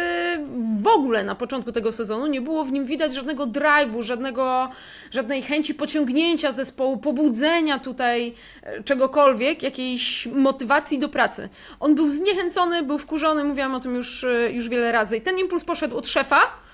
w 0.83 0.87
ogóle 0.87 1.25
na 1.25 1.35
początku 1.35 1.73
tego 1.73 1.93
sezonu 1.93 2.27
nie 2.27 2.41
było 2.41 2.65
w 2.65 2.73
nim 2.73 2.87
widać 2.87 3.15
żadnego 3.15 3.47
drive'u, 3.47 4.03
żadnego, 4.03 4.71
żadnej 5.11 5.43
chęci 5.43 5.75
pociągnięcia 5.75 6.53
zespołu, 6.53 6.97
pobudzenia 6.97 7.79
tutaj 7.79 8.35
yy, 8.67 8.85
czegokolwiek, 8.85 9.63
jakiejś 9.63 10.27
motywacji 10.27 10.99
do 10.99 11.09
pracy. 11.09 11.49
On 11.81 11.95
był 11.95 12.11
zniechęcony, 12.11 12.83
był 12.83 12.99
wkurzony, 12.99 13.45
mówiłam 13.45 13.75
o 13.75 13.81
tym 13.81 13.95
już, 13.95 14.23
yy, 14.23 14.53
już 14.53 14.69
wiele 14.69 14.93
razy. 14.93 15.17
I 15.17 15.21
ten 15.21 15.39
impuls 15.39 15.65
poszedł 15.65 15.97
od 15.97 16.09
szefa, 16.09 16.66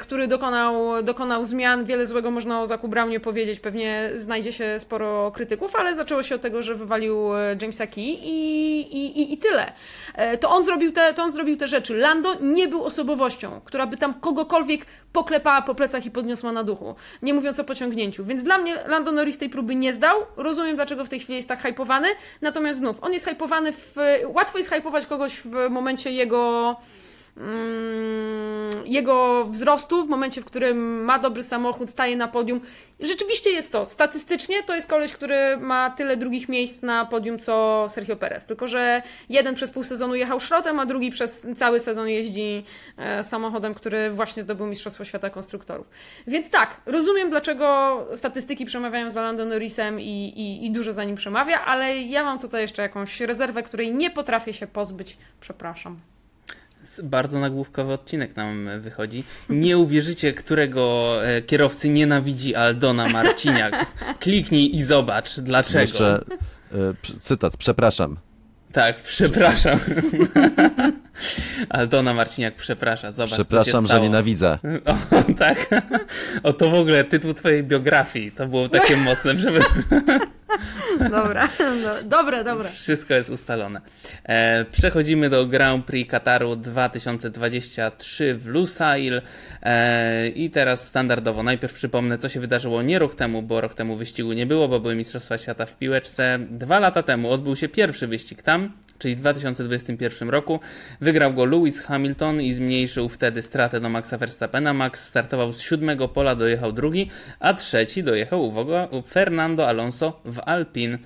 który 0.00 0.26
dokonał, 0.26 1.02
dokonał 1.02 1.44
zmian. 1.44 1.84
Wiele 1.84 2.06
złego 2.06 2.30
można 2.30 2.60
o 2.60 2.66
Zaku 2.66 2.88
Brownie 2.88 3.20
powiedzieć, 3.20 3.60
pewnie 3.60 4.10
znajdzie 4.14 4.52
się 4.52 4.78
sporo 4.78 5.30
krytyków, 5.30 5.76
ale 5.76 5.94
zaczęło 5.94 6.22
się 6.22 6.34
od 6.34 6.40
tego, 6.42 6.62
że 6.62 6.74
wywalił 6.74 7.36
e, 7.36 7.56
Jamesa 7.62 7.86
Key 7.86 8.04
i, 8.04 8.80
i, 8.80 9.20
i, 9.20 9.32
i 9.32 9.38
tyle. 9.38 9.72
E, 10.14 10.38
to, 10.38 10.50
on 10.50 10.64
zrobił 10.64 10.92
te, 10.92 11.14
to 11.14 11.22
on 11.22 11.30
zrobił 11.30 11.56
te 11.56 11.68
rzeczy. 11.68 11.94
Lando 11.94 12.36
nie 12.40 12.68
był 12.68 12.84
osobowością, 12.84 13.60
która 13.64 13.86
by 13.86 13.96
tam 13.96 14.14
kogokolwiek 14.14 14.86
poklepała 15.12 15.62
po 15.62 15.74
plecach 15.74 16.06
i 16.06 16.10
podniosła 16.10 16.52
na 16.52 16.64
duchu. 16.64 16.94
Nie 17.22 17.34
mówiąc 17.34 17.58
o 17.58 17.64
pociągnięciu. 17.64 18.24
Więc 18.24 18.42
dla 18.42 18.58
mnie 18.58 18.74
Lando 18.86 19.12
Norris 19.12 19.38
tej 19.38 19.50
próby 19.50 19.74
nie 19.74 19.92
zdał. 19.92 20.16
Rozumiem, 20.36 20.76
dlaczego 20.76 21.04
w 21.04 21.08
tej 21.08 21.20
chwili 21.20 21.36
jest 21.36 21.48
tak 21.48 21.62
hypowany. 21.62 22.08
Natomiast 22.40 22.78
znów, 22.78 22.96
on 23.00 23.12
jest 23.12 23.26
hypowany 23.26 23.72
w... 23.72 23.96
Łatwo 24.26 24.58
jest 24.58 24.70
hypować 24.70 25.06
kogoś 25.06 25.40
w 25.40 25.70
momencie 25.70 26.10
jego 26.10 26.76
jego 28.84 29.44
wzrostu 29.44 30.04
w 30.04 30.08
momencie, 30.08 30.40
w 30.40 30.44
którym 30.44 31.04
ma 31.04 31.18
dobry 31.18 31.42
samochód, 31.42 31.90
staje 31.90 32.16
na 32.16 32.28
podium. 32.28 32.60
Rzeczywiście 33.00 33.50
jest 33.50 33.72
to. 33.72 33.86
Statystycznie 33.86 34.62
to 34.62 34.74
jest 34.74 34.88
koleś, 34.88 35.12
który 35.12 35.56
ma 35.56 35.90
tyle 35.90 36.16
drugich 36.16 36.48
miejsc 36.48 36.82
na 36.82 37.04
podium 37.04 37.38
co 37.38 37.84
Sergio 37.88 38.16
Perez. 38.16 38.46
Tylko, 38.46 38.66
że 38.66 39.02
jeden 39.28 39.54
przez 39.54 39.70
pół 39.70 39.82
sezonu 39.82 40.14
jechał 40.14 40.40
szrotem, 40.40 40.80
a 40.80 40.86
drugi 40.86 41.10
przez 41.10 41.46
cały 41.56 41.80
sezon 41.80 42.08
jeździ 42.08 42.64
e, 42.96 43.24
samochodem, 43.24 43.74
który 43.74 44.10
właśnie 44.10 44.42
zdobył 44.42 44.66
Mistrzostwo 44.66 45.04
Świata 45.04 45.30
Konstruktorów. 45.30 45.86
Więc 46.26 46.50
tak, 46.50 46.80
rozumiem, 46.86 47.30
dlaczego 47.30 47.98
statystyki 48.14 48.66
przemawiają 48.66 49.10
za 49.10 49.22
Lando 49.22 49.44
Norrisem 49.44 50.00
i, 50.00 50.04
i, 50.36 50.66
i 50.66 50.70
dużo 50.70 50.92
za 50.92 51.04
nim 51.04 51.16
przemawia, 51.16 51.64
ale 51.64 52.02
ja 52.02 52.24
mam 52.24 52.38
tutaj 52.38 52.62
jeszcze 52.62 52.82
jakąś 52.82 53.20
rezerwę, 53.20 53.62
której 53.62 53.94
nie 53.94 54.10
potrafię 54.10 54.52
się 54.52 54.66
pozbyć. 54.66 55.16
Przepraszam. 55.40 56.00
Bardzo 57.02 57.40
nagłówkowy 57.40 57.92
odcinek 57.92 58.36
nam 58.36 58.68
wychodzi. 58.80 59.24
Nie 59.48 59.78
uwierzycie, 59.78 60.32
którego 60.32 61.16
e, 61.26 61.42
kierowcy 61.42 61.88
nienawidzi 61.88 62.54
Aldona 62.54 63.08
Marciniak. 63.08 63.86
Kliknij 64.20 64.76
i 64.76 64.82
zobacz 64.82 65.40
dlaczego. 65.40 65.80
Jeszcze 65.80 66.24
y, 66.74 67.20
cytat, 67.20 67.56
przepraszam. 67.56 68.16
Tak, 68.72 69.00
przepraszam. 69.00 69.78
Aldona 71.68 72.14
Marciniak 72.14 72.54
przeprasza, 72.54 73.12
zobacz 73.12 73.32
Przepraszam, 73.32 73.86
że 73.86 74.00
nienawidzę. 74.00 74.58
O, 74.84 75.32
tak. 75.38 75.68
O, 76.42 76.52
to 76.52 76.70
w 76.70 76.74
ogóle 76.74 77.04
tytuł 77.04 77.34
twojej 77.34 77.64
biografii. 77.64 78.32
To 78.32 78.46
było 78.46 78.68
takie 78.68 78.96
mocne, 78.96 79.38
żeby... 79.38 79.60
Dobra, 81.10 81.48
no, 81.58 82.02
dobre, 82.04 82.44
dobre. 82.44 82.68
Wszystko 82.68 83.14
jest 83.14 83.30
ustalone. 83.30 83.80
E, 84.24 84.64
przechodzimy 84.64 85.30
do 85.30 85.46
Grand 85.46 85.84
Prix 85.86 86.10
Kataru 86.10 86.56
2023 86.56 88.34
w 88.34 88.46
Lusail. 88.46 89.22
E, 89.62 90.28
I 90.28 90.50
teraz 90.50 90.86
standardowo, 90.86 91.42
najpierw 91.42 91.72
przypomnę, 91.72 92.18
co 92.18 92.28
się 92.28 92.40
wydarzyło 92.40 92.82
nie 92.82 92.98
rok 92.98 93.14
temu, 93.14 93.42
bo 93.42 93.60
rok 93.60 93.74
temu 93.74 93.96
wyścigu 93.96 94.32
nie 94.32 94.46
było, 94.46 94.68
bo 94.68 94.80
były 94.80 94.94
Mistrzostwa 94.94 95.38
Świata 95.38 95.66
w 95.66 95.78
piłeczce. 95.78 96.38
Dwa 96.50 96.78
lata 96.78 97.02
temu 97.02 97.30
odbył 97.30 97.56
się 97.56 97.68
pierwszy 97.68 98.06
wyścig 98.06 98.42
tam, 98.42 98.72
czyli 99.02 99.14
w 99.14 99.18
2021 99.18 100.30
roku. 100.30 100.60
Wygrał 101.00 101.34
go 101.34 101.44
Lewis 101.44 101.80
Hamilton 101.80 102.40
i 102.40 102.52
zmniejszył 102.52 103.08
wtedy 103.08 103.42
stratę 103.42 103.80
do 103.80 103.88
Maxa 103.88 104.18
Verstappena. 104.18 104.74
Max 104.74 105.04
startował 105.04 105.52
z 105.52 105.60
siódmego 105.60 106.08
pola, 106.08 106.34
dojechał 106.34 106.72
drugi, 106.72 107.10
a 107.40 107.54
trzeci 107.54 108.02
dojechał, 108.02 108.44
uwaga, 108.44 108.88
Fernando 109.06 109.68
Alonso 109.68 110.20
w 110.24 110.40
Alpin. 110.46 110.98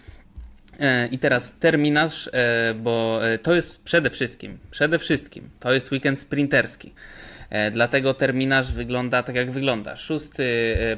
E, 0.80 1.08
I 1.12 1.18
teraz 1.18 1.58
terminarz, 1.58 2.30
e, 2.32 2.74
bo 2.74 3.20
e, 3.28 3.38
to 3.38 3.54
jest 3.54 3.82
przede 3.82 4.10
wszystkim, 4.10 4.58
przede 4.70 4.98
wszystkim, 4.98 5.50
to 5.60 5.72
jest 5.72 5.92
weekend 5.92 6.20
sprinterski. 6.20 6.92
Dlatego 7.72 8.14
terminarz 8.14 8.72
wygląda 8.72 9.22
tak 9.22 9.36
jak 9.36 9.50
wygląda. 9.50 9.96
6 9.96 10.28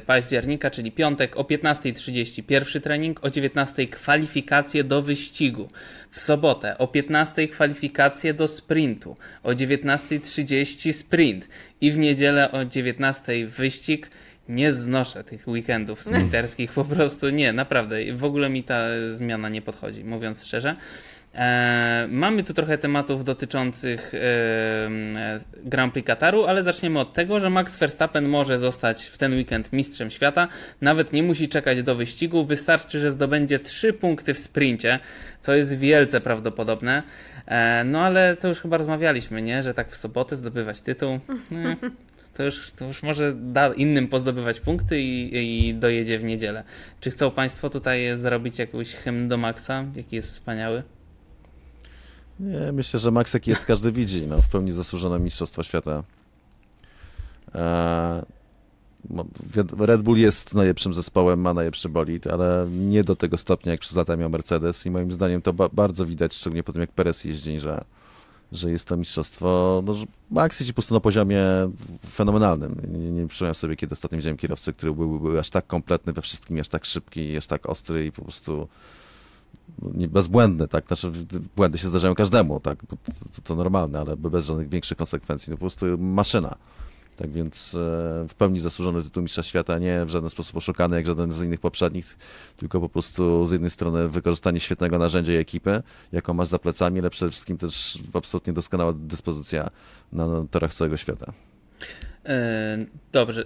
października, 0.05 0.69
czyli 0.71 0.91
piątek 0.91 1.37
o 1.37 1.43
15.30 1.43 2.43
pierwszy 2.43 2.81
trening, 2.81 3.25
o 3.25 3.27
19.00 3.27 3.89
kwalifikacje 3.89 4.83
do 4.83 5.01
wyścigu. 5.01 5.69
W 6.11 6.19
sobotę 6.19 6.77
o 6.77 6.85
15.00 6.85 7.49
kwalifikacje 7.49 8.33
do 8.33 8.47
sprintu, 8.47 9.15
o 9.43 9.51
19.30 9.51 10.93
sprint 10.93 11.47
i 11.81 11.91
w 11.91 11.97
niedzielę 11.97 12.51
o 12.51 12.57
19.00 12.57 13.47
wyścig 13.47 14.09
nie 14.49 14.73
znoszę 14.73 15.23
tych 15.23 15.47
weekendów 15.47 16.03
sprinterskich, 16.03 16.71
po 16.71 16.85
prostu 16.85 17.29
nie, 17.29 17.53
naprawdę. 17.53 18.13
W 18.13 18.23
ogóle 18.23 18.49
mi 18.49 18.63
ta 18.63 18.81
zmiana 19.11 19.49
nie 19.49 19.61
podchodzi, 19.61 20.03
mówiąc 20.03 20.45
szczerze. 20.45 20.75
E, 21.35 22.07
mamy 22.11 22.43
tu 22.43 22.53
trochę 22.53 22.77
tematów 22.77 23.23
dotyczących 23.23 24.13
e, 24.13 24.19
Grand 25.63 25.93
Prix 25.93 26.07
Kataru, 26.07 26.45
ale 26.45 26.63
zaczniemy 26.63 26.99
od 26.99 27.13
tego, 27.13 27.39
że 27.39 27.49
Max 27.49 27.77
Verstappen 27.77 28.27
może 28.27 28.59
zostać 28.59 29.05
w 29.05 29.17
ten 29.17 29.33
weekend 29.33 29.73
mistrzem 29.73 30.09
świata. 30.09 30.47
Nawet 30.81 31.13
nie 31.13 31.23
musi 31.23 31.49
czekać 31.49 31.83
do 31.83 31.95
wyścigu, 31.95 32.45
wystarczy, 32.45 32.99
że 32.99 33.11
zdobędzie 33.11 33.59
3 33.59 33.93
punkty 33.93 34.33
w 34.33 34.39
sprincie, 34.39 34.99
co 35.39 35.53
jest 35.53 35.77
wielce 35.77 36.21
prawdopodobne. 36.21 37.03
E, 37.45 37.83
no 37.83 38.01
ale 38.01 38.37
to 38.37 38.47
już 38.47 38.59
chyba 38.59 38.77
rozmawialiśmy, 38.77 39.41
nie? 39.41 39.63
Że 39.63 39.73
tak 39.73 39.91
w 39.91 39.95
sobotę 39.95 40.35
zdobywać 40.35 40.81
tytuł. 40.81 41.19
To 42.33 42.43
już, 42.43 42.71
to 42.71 42.85
już 42.85 43.03
może 43.03 43.33
da 43.33 43.73
innym 43.73 44.07
pozdobywać 44.07 44.59
punkty 44.59 45.01
i, 45.01 45.69
i 45.69 45.73
dojedzie 45.73 46.19
w 46.19 46.23
niedzielę. 46.23 46.63
Czy 46.99 47.11
chcą 47.11 47.31
Państwo 47.31 47.69
tutaj 47.69 48.17
zrobić 48.17 48.59
jakiś 48.59 48.95
hymn 48.95 49.27
do 49.27 49.37
Maxa, 49.37 49.85
jaki 49.95 50.15
jest 50.15 50.31
wspaniały? 50.31 50.83
Nie, 52.39 52.71
myślę, 52.71 52.99
że 52.99 53.11
Max 53.11 53.33
jaki 53.33 53.49
jest, 53.49 53.65
każdy 53.65 53.91
widzi. 53.91 54.27
No, 54.27 54.37
w 54.37 54.47
pełni 54.47 54.71
zasłużone 54.71 55.19
Mistrzostwo 55.19 55.63
Świata. 55.63 56.03
Eee, 57.55 58.21
Red 59.79 60.01
Bull 60.01 60.17
jest 60.17 60.53
najlepszym 60.53 60.93
zespołem, 60.93 61.41
ma 61.41 61.53
najlepszy 61.53 61.89
bolid, 61.89 62.27
ale 62.27 62.67
nie 62.71 63.03
do 63.03 63.15
tego 63.15 63.37
stopnia, 63.37 63.71
jak 63.71 63.81
przez 63.81 63.95
lata 63.95 64.17
miał 64.17 64.29
Mercedes 64.29 64.85
i 64.85 64.91
moim 64.91 65.11
zdaniem 65.11 65.41
to 65.41 65.53
ba 65.53 65.69
bardzo 65.73 66.05
widać, 66.05 66.33
szczególnie 66.33 66.63
po 66.63 66.73
tym, 66.73 66.81
jak 66.81 66.91
Perez 66.91 67.23
jeździ, 67.23 67.59
że 67.59 67.83
że 68.51 68.71
jest 68.71 68.87
to 68.87 68.97
mistrzostwo, 68.97 69.81
no, 69.85 69.93
że 69.93 70.05
po 70.67 70.73
prostu 70.73 70.93
na 70.93 70.99
poziomie 70.99 71.41
fenomenalnym. 72.09 72.75
Nie, 72.87 73.11
nie 73.11 73.53
sobie, 73.53 73.75
kiedy 73.75 73.93
ostatnio 73.93 74.17
widziałem 74.17 74.37
kierowcę, 74.37 74.73
który 74.73 74.93
był, 74.93 75.19
był 75.19 75.39
aż 75.39 75.49
tak 75.49 75.67
kompletny 75.67 76.13
we 76.13 76.21
wszystkim, 76.21 76.59
aż 76.59 76.67
tak 76.67 76.85
szybki, 76.85 77.37
aż 77.37 77.47
tak 77.47 77.69
ostry 77.69 78.05
i 78.05 78.11
po 78.11 78.21
prostu 78.21 78.67
nie, 79.81 80.07
bezbłędny, 80.07 80.67
tak? 80.67 80.87
Znaczy, 80.87 81.11
błędy 81.55 81.77
się 81.77 81.89
zdarzają 81.89 82.15
każdemu, 82.15 82.59
tak? 82.59 82.79
To, 82.87 82.95
to, 83.35 83.41
to 83.43 83.55
normalne, 83.55 83.99
ale 83.99 84.17
bez 84.17 84.45
żadnych 84.45 84.69
większych 84.69 84.97
konsekwencji. 84.97 85.51
No, 85.51 85.57
po 85.57 85.61
prostu 85.61 85.85
maszyna. 85.97 86.55
Tak 87.19 87.31
więc 87.31 87.75
e, 87.75 87.77
w 88.29 88.33
pełni 88.37 88.59
zasłużony 88.59 89.03
tytuł 89.03 89.23
Mistrza 89.23 89.43
Świata, 89.43 89.79
nie 89.79 90.05
w 90.05 90.09
żaden 90.09 90.29
sposób 90.29 90.57
oszukany 90.57 90.95
jak 90.95 91.05
żaden 91.05 91.31
z 91.31 91.43
innych 91.43 91.59
poprzednich, 91.59 92.17
tylko 92.57 92.79
po 92.79 92.89
prostu 92.89 93.47
z 93.47 93.51
jednej 93.51 93.71
strony 93.71 94.09
wykorzystanie 94.09 94.59
świetnego 94.59 94.97
narzędzia 94.97 95.33
i 95.33 95.35
ekipy, 95.35 95.83
jaką 96.11 96.33
masz 96.33 96.47
za 96.47 96.59
plecami, 96.59 96.99
ale 96.99 97.09
przede 97.09 97.31
wszystkim 97.31 97.57
też 97.57 97.97
absolutnie 98.13 98.53
doskonała 98.53 98.93
dyspozycja 98.93 99.69
na 100.13 100.27
torach 100.51 100.73
całego 100.73 100.97
świata. 100.97 101.33
E, 102.25 102.77
dobrze. 103.11 103.45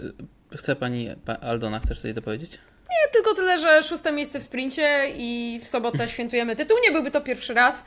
Chce 0.55 0.75
pani, 0.75 1.09
Aldona, 1.41 1.79
chcesz 1.79 2.01
coś 2.01 2.13
dopowiedzieć? 2.13 2.51
Nie, 2.89 3.11
tylko 3.13 3.33
tyle, 3.33 3.59
że 3.59 3.83
szóste 3.83 4.11
miejsce 4.11 4.39
w 4.39 4.43
sprincie 4.43 5.13
i 5.17 5.59
w 5.63 5.67
sobotę 5.67 6.07
świętujemy 6.13 6.55
tytuł. 6.55 6.77
Nie 6.83 6.91
byłby 6.91 7.11
to 7.11 7.21
pierwszy 7.21 7.53
raz. 7.53 7.83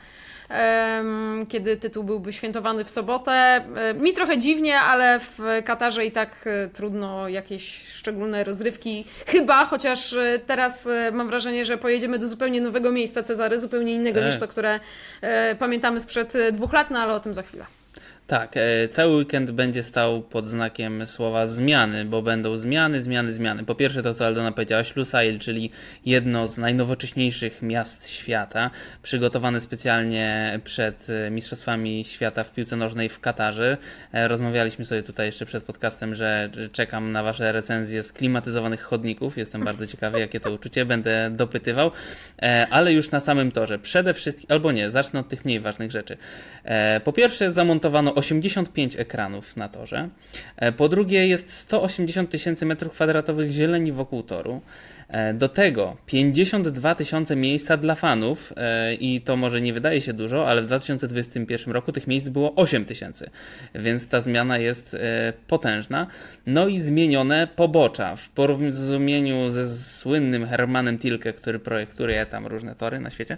Kiedy 1.49 1.77
tytuł 1.77 2.03
byłby 2.03 2.33
świętowany 2.33 2.83
w 2.83 2.89
sobotę. 2.89 3.65
Mi 3.95 4.13
trochę 4.13 4.37
dziwnie, 4.37 4.79
ale 4.79 5.19
w 5.19 5.39
Katarze 5.65 6.05
i 6.05 6.11
tak 6.11 6.45
e, 6.45 6.67
trudno 6.67 7.29
jakieś 7.29 7.87
szczególne 7.93 8.43
rozrywki. 8.43 9.05
Chyba, 9.27 9.65
chociaż 9.65 10.13
e, 10.13 10.39
teraz 10.45 10.87
e, 10.87 11.11
mam 11.11 11.27
wrażenie, 11.27 11.65
że 11.65 11.77
pojedziemy 11.77 12.19
do 12.19 12.27
zupełnie 12.27 12.61
nowego 12.61 12.91
miejsca 12.91 13.23
Cezary, 13.23 13.59
zupełnie 13.59 13.93
innego 13.93 14.19
Tak. 14.19 14.29
niż 14.29 14.39
to, 14.39 14.47
które 14.47 14.79
pamiętamy 15.59 16.01
sprzed 16.01 16.33
dwóch 16.51 16.73
lat, 16.73 16.91
no 16.91 16.99
ale 16.99 17.13
o 17.13 17.19
tym 17.19 17.33
za 17.33 17.41
chwilę. 17.43 17.65
Tak, 18.27 18.57
e, 18.57 18.87
cały 18.87 19.15
weekend 19.15 19.51
będzie 19.51 19.83
stał 19.83 20.21
pod 20.21 20.47
znakiem 20.47 21.07
słowa 21.07 21.47
zmiany, 21.47 22.05
bo 22.05 22.21
będą 22.21 22.57
zmiany, 22.57 23.01
zmiany, 23.01 23.33
zmiany. 23.33 23.63
Po 23.63 23.75
pierwsze 23.75 24.03
to, 24.03 24.13
co 24.13 24.25
Aldona 24.25 24.51
powiedziałaś, 24.51 24.95
Lusail, 24.95 25.39
czyli 25.39 25.71
jedno 26.05 26.47
z 26.47 26.57
najnowocześniejszych 26.57 27.61
miast 27.61 28.09
świata, 28.09 28.69
przygotowane 29.03 29.61
specjalnie 29.61 30.59
przed 30.63 31.07
e, 31.09 31.31
Mistrzostwami 31.31 32.03
Świata 32.03 32.43
w 32.43 32.53
piłce 32.53 32.75
nożnej 32.75 33.09
w 33.09 33.19
Katarze. 33.19 33.77
E, 34.13 34.27
Rozmawialiśmy 34.27 34.85
sobie 34.85 35.03
tutaj 35.03 35.25
jeszcze 35.25 35.45
przed 35.45 35.63
podcastem, 35.63 36.15
że 36.15 36.49
czekam 36.71 37.11
na 37.11 37.23
Wasze 37.23 37.51
recenzje 37.51 38.03
z 38.03 38.13
klimatyzowanych 38.13 38.81
chodników. 38.81 39.37
Jestem 39.37 39.63
bardzo 39.63 39.87
ciekawy, 39.87 40.19
jakie 40.19 40.39
to 40.39 40.51
uczucie, 40.51 40.85
będę 40.85 41.29
dopytywał. 41.31 41.91
Ale 42.69 42.93
już 42.93 43.11
na 43.11 43.19
samym 43.19 43.51
torze, 43.51 43.79
przede 43.79 44.13
wszystkim, 44.13 44.45
albo 44.49 44.71
nie, 44.71 44.91
zacznę 44.91 45.19
od 45.19 45.29
tych 45.29 45.45
mniej 45.45 45.59
ważnych 45.59 45.91
rzeczy. 45.91 46.17
Po 47.03 47.13
pierwsze, 47.13 47.51
zamontowano 47.51 48.16
85 48.17 48.95
ekranów 48.95 49.55
na 49.55 49.69
torze. 49.69 50.09
E, 50.57 50.71
Po 50.71 50.89
drugie, 50.89 51.27
jest 51.27 51.53
180 51.53 52.29
tysięcy 52.29 52.65
metrów 52.65 52.93
kwadratowych 52.93 53.51
zieleni 53.51 53.91
wokół 53.91 54.23
toru. 54.23 54.61
E, 55.09 55.33
Do 55.33 55.49
tego 55.49 55.97
52 56.05 56.95
tysiące 56.95 57.35
miejsca 57.35 57.77
dla 57.77 57.95
fanów 57.95 58.53
e, 58.57 58.93
i 58.93 59.21
to 59.21 59.35
może 59.35 59.61
nie 59.61 59.73
wydaje 59.73 60.01
się 60.01 60.13
dużo, 60.13 60.47
ale 60.47 60.61
w 60.61 60.65
2021 60.65 61.73
roku 61.73 61.91
tych 61.91 62.07
miejsc 62.07 62.29
było 62.29 62.55
8 62.55 62.85
tysięcy, 62.85 63.29
więc 63.75 64.07
ta 64.07 64.21
zmiana 64.21 64.57
jest 64.57 64.93
e, 64.93 65.33
potężna. 65.47 66.07
No 66.45 66.67
i 66.67 66.79
zmienione 66.79 67.47
pobocza 67.55 68.15
w 68.15 68.29
porozumieniu 68.29 69.49
ze 69.49 69.75
słynnym 69.75 70.47
Hermanem 70.47 70.97
Tilke, 70.99 71.33
który 71.33 71.59
projektuje 71.59 72.25
tam 72.25 72.47
różne 72.47 72.75
tory 72.75 72.99
na 72.99 73.09
świecie. 73.09 73.37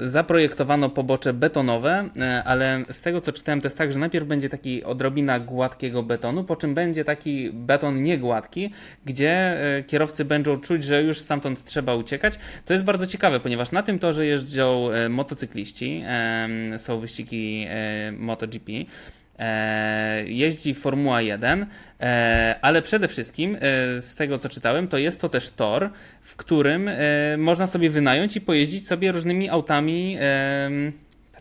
Zaprojektowano 0.00 0.88
pobocze 0.88 1.32
betonowe, 1.32 2.08
ale 2.44 2.82
z 2.90 3.00
tego 3.00 3.20
co 3.20 3.32
czytałem 3.32 3.60
to 3.60 3.66
jest 3.66 3.78
tak, 3.78 3.92
że 3.92 3.98
najpierw 3.98 4.26
będzie 4.26 4.48
taki 4.48 4.84
odrobina 4.84 5.40
gładkiego 5.40 6.02
betonu, 6.02 6.44
po 6.44 6.56
czym 6.56 6.74
będzie 6.74 7.04
taki 7.04 7.50
beton 7.52 8.02
niegładki, 8.02 8.70
gdzie 9.04 9.56
kierowcy 9.86 10.24
będą 10.32 10.60
czuć, 10.60 10.84
że 10.84 11.02
już 11.02 11.18
stamtąd 11.20 11.64
trzeba 11.64 11.94
uciekać. 11.94 12.34
To 12.64 12.72
jest 12.72 12.84
bardzo 12.84 13.06
ciekawe, 13.06 13.40
ponieważ 13.40 13.72
na 13.72 13.82
tym 13.82 13.98
torze 13.98 14.26
jeżdżą 14.26 14.90
e, 14.90 15.08
motocykliści, 15.08 16.02
em, 16.06 16.78
są 16.78 17.00
wyścigi 17.00 17.66
e, 17.68 18.12
MotoGP. 18.12 18.72
E, 19.38 20.24
jeździ 20.26 20.74
Formuła 20.74 21.22
1, 21.22 21.66
e, 22.00 22.56
ale 22.62 22.82
przede 22.82 23.08
wszystkim 23.08 23.56
e, 23.56 23.58
z 24.00 24.14
tego 24.14 24.38
co 24.38 24.48
czytałem, 24.48 24.88
to 24.88 24.98
jest 24.98 25.20
to 25.20 25.28
też 25.28 25.50
tor, 25.50 25.90
w 26.22 26.36
którym 26.36 26.88
e, 26.88 26.96
można 27.38 27.66
sobie 27.66 27.90
wynająć 27.90 28.36
i 28.36 28.40
pojeździć 28.40 28.86
sobie 28.86 29.12
różnymi 29.12 29.48
autami 29.48 30.16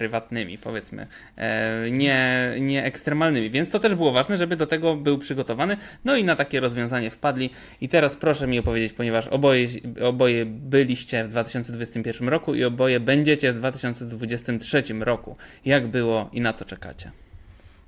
prywatnymi, 0.01 0.57
powiedzmy, 0.57 1.07
e, 1.37 1.91
nie, 1.91 2.53
nie 2.59 2.83
ekstremalnymi. 2.83 3.49
Więc 3.49 3.69
to 3.69 3.79
też 3.79 3.95
było 3.95 4.11
ważne, 4.11 4.37
żeby 4.37 4.55
do 4.55 4.67
tego 4.67 4.95
był 4.95 5.17
przygotowany. 5.17 5.77
No 6.05 6.15
i 6.15 6.23
na 6.23 6.35
takie 6.35 6.59
rozwiązanie 6.59 7.11
wpadli. 7.11 7.49
I 7.81 7.89
teraz 7.89 8.15
proszę 8.15 8.47
mi 8.47 8.59
opowiedzieć, 8.59 8.93
ponieważ 8.93 9.27
oboje, 9.27 9.67
oboje 10.03 10.45
byliście 10.45 11.23
w 11.23 11.29
2021 11.29 12.29
roku 12.29 12.55
i 12.55 12.63
oboje 12.63 12.99
będziecie 12.99 13.53
w 13.53 13.57
2023 13.57 14.83
roku. 14.99 15.37
Jak 15.65 15.87
było 15.87 16.29
i 16.33 16.41
na 16.41 16.53
co 16.53 16.65
czekacie? 16.65 17.11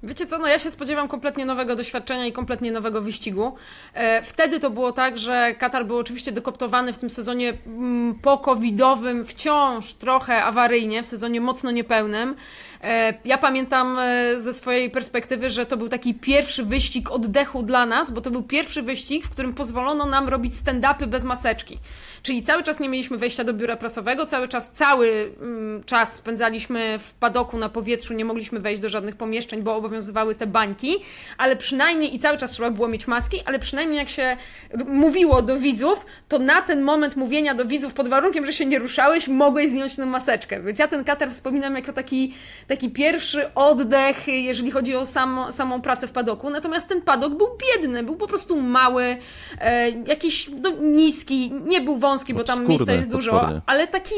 Wiecie 0.04 0.26
co, 0.26 0.38
no 0.38 0.48
ja 0.48 0.60
się 0.60 0.72
spodziewam 0.72 1.08
kompletnie 1.08 1.46
nowego 1.46 1.76
doświadczenia 1.76 2.26
i 2.26 2.32
kompletnie 2.32 2.72
nowego 2.72 3.02
wyścigu. 3.02 3.56
E, 3.94 4.22
Wtedy 4.22 4.60
to 4.60 4.70
było 4.70 4.92
tak, 4.92 5.18
że 5.18 5.56
Katar 5.60 5.86
był 5.86 5.98
oczywiście 5.98 6.32
dokoptowany 6.32 6.94
w 6.94 6.98
tym 6.98 7.10
sezonie 7.10 7.54
mm, 7.68 8.16
po-covidowym, 8.22 9.26
wciąż 9.26 9.94
trochę 9.94 10.44
awaryjnie, 10.44 11.04
w 11.04 11.06
sezonie 11.06 11.42
mocno 11.42 11.72
niepełnym. 11.72 12.36
E, 12.84 13.14
Ja 13.26 13.38
pamiętam 13.38 13.98
e, 14.00 14.42
ze 14.42 14.54
swojej 14.54 14.90
perspektywy, 14.90 15.50
że 15.50 15.66
to 15.66 15.78
był 15.78 15.90
taki 15.90 16.14
pierwszy 16.14 16.64
wyścig 16.64 17.12
oddechu 17.12 17.64
dla 17.64 17.86
nas, 17.86 18.12
bo 18.12 18.22
to 18.22 18.32
był 18.32 18.44
pierwszy 18.44 18.82
wyścig, 18.82 19.26
w 19.26 19.30
którym 19.30 19.54
pozwolono 19.54 20.06
nam 20.06 20.30
robić 20.30 20.54
stand-upy 20.54 21.06
bez 21.08 21.24
maseczki. 21.24 21.80
Czyli 22.24 22.44
cały 22.44 22.64
czas 22.64 22.80
nie 22.80 22.90
mieliśmy 22.90 23.18
wejścia 23.18 23.44
do 23.44 23.54
biura 23.54 23.76
prasowego, 23.76 24.26
cały 24.26 24.48
czas, 24.48 24.72
cały 24.72 25.32
mm, 25.42 25.84
czas 25.84 26.16
spędzaliśmy 26.16 27.00
w 27.00 27.14
padoku 27.14 27.58
na 27.58 27.70
powietrzu, 27.70 28.14
nie 28.14 28.26
mogliśmy 28.26 28.60
wejść 28.60 28.82
do 28.82 28.90
żadnych 28.90 29.16
pomieszczeń, 29.16 29.62
bo 29.62 29.76
obowiązywały 29.76 30.36
te 30.36 30.48
bańki, 30.48 30.96
ale 31.38 31.56
przynajmniej 31.56 32.16
i 32.16 32.20
cały 32.20 32.38
czas 32.38 32.52
trzeba 32.52 32.72
było 32.72 32.88
mieć 32.88 33.08
maski, 33.08 33.42
ale 33.46 33.60
przynajmniej 33.60 33.98
jak 33.98 34.10
się 34.10 34.38
mówiło 34.86 35.42
do 35.42 35.60
widzów, 35.60 36.06
to 36.28 36.40
na 36.40 36.62
ten 36.62 36.82
moment 36.82 37.16
mówienia 37.16 37.54
do 37.54 37.66
widzów 37.66 37.94
pod 37.94 38.08
warunkiem, 38.08 38.46
że 38.46 38.54
się 38.54 38.66
nie 38.66 38.80
ruszałeś, 38.80 39.28
mogłeś 39.28 39.70
zdjąć 39.70 39.96
tę 39.96 40.06
maseczkę. 40.06 40.62
Więc 40.62 40.80
ja 40.80 40.88
ten 40.88 41.04
katar 41.04 41.32
wspominam 41.32 41.76
jako 41.76 41.94
taki, 41.94 42.34
taki 42.74 42.90
pierwszy 42.90 43.54
oddech, 43.54 44.28
jeżeli 44.28 44.72
chodzi 44.72 44.96
o 44.96 45.06
sam, 45.06 45.46
samą 45.52 45.82
pracę 45.82 46.08
w 46.08 46.12
padoku. 46.12 46.50
Natomiast 46.50 46.88
ten 46.88 47.02
padok 47.02 47.34
był 47.34 47.48
biedny, 47.58 48.04
był 48.04 48.16
po 48.16 48.28
prostu 48.28 48.62
mały, 48.62 49.18
e, 49.62 49.90
jakiś 49.90 50.50
no, 50.62 50.70
niski, 50.82 51.52
nie 51.66 51.82
był 51.82 51.98
wąski, 51.98 52.34
bo 52.34 52.44
tam 52.44 52.54
Obskurny 52.60 52.70
miejsca 52.70 52.94
jest 52.94 53.10
dużo, 53.10 53.32
potwornie. 53.32 53.62
ale 53.66 53.88
taki 53.88 54.16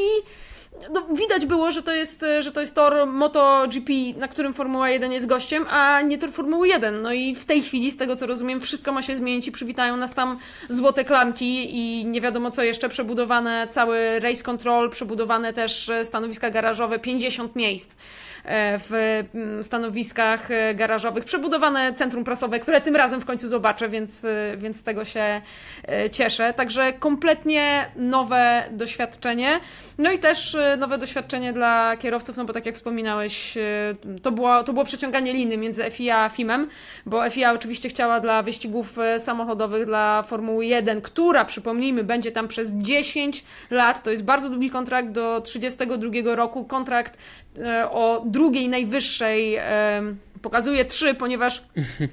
no, 0.94 1.06
widać 1.14 1.46
było, 1.46 1.72
że 1.72 1.82
to, 1.82 1.92
jest, 1.92 2.24
że 2.38 2.52
to 2.52 2.60
jest 2.60 2.74
tor 2.74 3.06
MotoGP, 3.06 3.92
na 4.16 4.28
którym 4.28 4.54
Formuła 4.54 4.90
1 4.90 5.12
jest 5.12 5.26
gościem, 5.26 5.66
a 5.70 6.02
nie 6.02 6.18
tor 6.18 6.32
Formuły 6.32 6.68
1. 6.68 7.02
No 7.02 7.12
i 7.12 7.34
w 7.34 7.44
tej 7.44 7.62
chwili, 7.62 7.90
z 7.90 7.96
tego 7.96 8.16
co 8.16 8.26
rozumiem, 8.26 8.60
wszystko 8.60 8.92
ma 8.92 9.02
się 9.02 9.16
zmienić 9.16 9.48
i 9.48 9.52
przywitają 9.52 9.96
nas 9.96 10.14
tam 10.14 10.38
złote 10.68 11.04
klamki 11.04 11.78
i 11.78 12.06
nie 12.06 12.20
wiadomo 12.20 12.50
co 12.50 12.62
jeszcze, 12.62 12.88
przebudowane 12.88 13.66
cały 13.70 14.20
race 14.20 14.42
control, 14.42 14.90
przebudowane 14.90 15.52
też 15.52 15.88
e, 15.88 16.04
stanowiska 16.04 16.50
garażowe, 16.50 16.98
50 16.98 17.56
miejsc 17.56 17.90
e, 18.44 18.78
w 18.78 18.92
mm, 19.34 19.64
stanowiskach 19.64 20.50
e, 20.50 20.74
garażowych, 20.74 21.24
przebudowane 21.24 21.94
centrum 21.94 22.24
prasowe, 22.24 22.60
które 22.60 22.80
tym 22.80 22.96
razem 22.96 23.20
w 23.20 23.24
końcu 23.24 23.48
zobaczę, 23.48 23.88
więc, 23.88 24.24
e, 24.24 24.56
więc 24.56 24.76
z 24.76 24.82
tego 24.82 25.04
się 25.04 25.40
e, 25.88 26.10
cieszę. 26.10 26.54
Także 26.54 26.92
kompletnie 26.92 27.90
nowe 27.96 28.64
doświadczenie. 28.70 29.60
No 29.98 30.12
i 30.12 30.18
też 30.18 30.54
e, 30.54 30.76
nowe 30.76 30.98
doświadczenie 30.98 31.52
dla 31.52 31.96
kierowców, 31.96 32.36
no 32.36 32.44
bo 32.44 32.52
tak 32.52 32.66
jak 32.66 32.74
wspominałeś, 32.74 33.56
e, 33.56 33.62
to 34.22 34.32
było, 34.32 34.64
to 34.64 34.72
było 34.72 34.84
przeciąganie 34.84 35.32
liny 35.32 35.56
między 35.56 35.90
FIA 35.90 36.18
a 36.18 36.28
FIM-em, 36.28 36.68
bo 37.06 37.30
FIA 37.30 37.52
oczywiście 37.52 37.88
chciała 37.88 38.20
dla 38.20 38.42
wyścigów 38.42 38.98
e, 38.98 39.20
samochodowych, 39.20 39.86
dla 39.86 40.22
Formuły 40.22 40.66
1, 40.66 41.00
która, 41.00 41.44
przypomnijmy, 41.44 42.04
będzie 42.04 42.32
tam 42.32 42.48
przez 42.48 42.72
10 42.72 43.44
lat, 43.70 44.02
to 44.02 44.10
jest 44.10 44.24
bardzo 44.24 44.50
długi 44.50 44.70
kontrakt 44.70 45.08
do 45.08 45.40
32 45.40 46.34
roku, 46.34 46.64
kontrakt 46.64 47.18
o 47.90 48.22
drugiej 48.26 48.68
najwyższej 48.68 49.58
Pokazuje 50.46 50.84
3, 50.84 51.14
ponieważ 51.14 51.62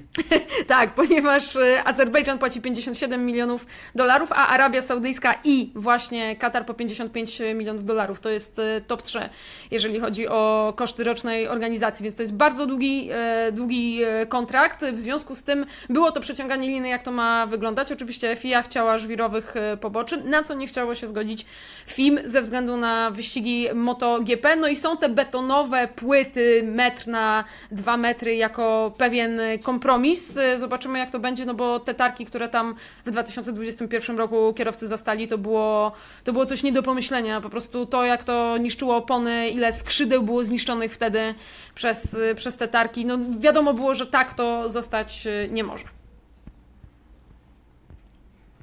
tak, 0.66 0.94
ponieważ 0.94 1.56
e, 1.56 1.84
Azerbejdżan 1.84 2.38
płaci 2.38 2.60
57 2.60 3.26
milionów 3.26 3.66
dolarów, 3.94 4.32
a 4.32 4.48
Arabia 4.48 4.82
Saudyjska 4.82 5.34
i 5.44 5.72
właśnie 5.74 6.36
Katar 6.36 6.66
po 6.66 6.74
55 6.74 7.40
milionów 7.54 7.84
dolarów. 7.84 8.20
To 8.20 8.30
jest 8.30 8.58
e, 8.58 8.80
top 8.80 9.02
3, 9.02 9.28
jeżeli 9.70 10.00
chodzi 10.00 10.28
o 10.28 10.72
koszty 10.76 11.04
rocznej 11.04 11.48
organizacji, 11.48 12.02
więc 12.02 12.16
to 12.16 12.22
jest 12.22 12.34
bardzo 12.34 12.66
długi, 12.66 13.08
e, 13.12 13.52
długi 13.52 14.00
kontrakt. 14.28 14.84
W 14.84 15.00
związku 15.00 15.36
z 15.36 15.42
tym 15.42 15.66
było 15.90 16.12
to 16.12 16.20
przeciąganie 16.20 16.68
liny, 16.68 16.88
jak 16.88 17.02
to 17.02 17.12
ma 17.12 17.46
wyglądać. 17.46 17.92
Oczywiście 17.92 18.36
FIA 18.36 18.62
chciała 18.62 18.98
żwirowych 18.98 19.54
poboczy, 19.80 20.16
na 20.16 20.42
co 20.42 20.54
nie 20.54 20.66
chciało 20.66 20.94
się 20.94 21.06
zgodzić 21.06 21.46
FIM 21.86 22.20
ze 22.24 22.40
względu 22.42 22.76
na 22.76 23.10
wyścigi 23.10 23.68
MotoGP. 23.74 24.56
No 24.56 24.68
i 24.68 24.76
są 24.76 24.96
te 24.96 25.08
betonowe 25.08 25.88
płyty 25.88 26.62
metr 26.64 27.08
na 27.08 27.44
2 27.70 27.96
metry 27.96 28.23
jako 28.32 28.92
pewien 28.98 29.40
kompromis. 29.62 30.38
Zobaczymy 30.56 30.98
jak 30.98 31.10
to 31.10 31.18
będzie, 31.18 31.44
no 31.44 31.54
bo 31.54 31.80
te 31.80 31.94
tarki, 31.94 32.26
które 32.26 32.48
tam 32.48 32.74
w 33.06 33.10
2021 33.10 34.18
roku 34.18 34.54
kierowcy 34.56 34.86
zastali, 34.86 35.28
to 35.28 35.38
było, 35.38 35.92
to 36.24 36.32
było 36.32 36.46
coś 36.46 36.62
nie 36.62 36.72
do 36.72 36.82
pomyślenia. 36.82 37.40
Po 37.40 37.50
prostu 37.50 37.86
to, 37.86 38.04
jak 38.04 38.24
to 38.24 38.58
niszczyło 38.58 38.96
opony, 38.96 39.48
ile 39.48 39.72
skrzydeł 39.72 40.22
było 40.22 40.44
zniszczonych 40.44 40.94
wtedy 40.94 41.34
przez, 41.74 42.16
przez 42.36 42.56
te 42.56 42.68
tarki. 42.68 43.06
No 43.06 43.18
wiadomo 43.38 43.74
było, 43.74 43.94
że 43.94 44.06
tak 44.06 44.34
to 44.34 44.68
zostać 44.68 45.28
nie 45.50 45.64
może. 45.64 45.84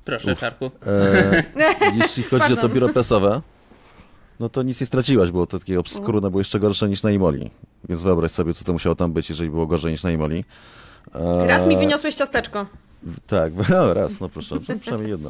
Proszę, 0.05 0.31
Uf. 0.31 0.39
Czarku. 0.39 0.71
E, 0.87 1.43
jeśli 2.01 2.23
chodzi 2.23 2.53
o 2.53 2.55
to 2.55 2.69
biuro 2.69 2.89
prasowe, 2.89 3.41
no 4.41 4.49
to 4.49 4.63
nic 4.63 4.79
nie 4.81 4.85
straciłaś, 4.87 5.31
było 5.31 5.47
to 5.47 5.59
takie 5.59 5.79
obskurne, 5.79 6.29
było 6.29 6.39
jeszcze 6.41 6.59
gorsze 6.59 6.89
niż 6.89 7.03
na 7.03 7.11
Imoli. 7.11 7.51
Więc 7.89 8.01
wyobraź 8.01 8.31
sobie, 8.31 8.53
co 8.53 8.65
to 8.65 8.73
musiało 8.73 8.95
tam 8.95 9.13
być, 9.13 9.29
jeżeli 9.29 9.49
było 9.49 9.67
gorzej 9.67 9.91
niż 9.91 10.03
na 10.03 10.11
Imoli. 10.11 10.45
E, 11.15 11.47
Raz 11.47 11.65
mi 11.65 11.77
wyniosłeś 11.77 12.15
ciasteczko. 12.15 12.65
Tak, 13.27 13.53
no 13.69 13.93
raz, 13.93 14.19
no 14.19 14.29
proszę, 14.29 14.55
no, 14.69 14.75
przynajmniej 14.79 15.11
jedno. 15.11 15.29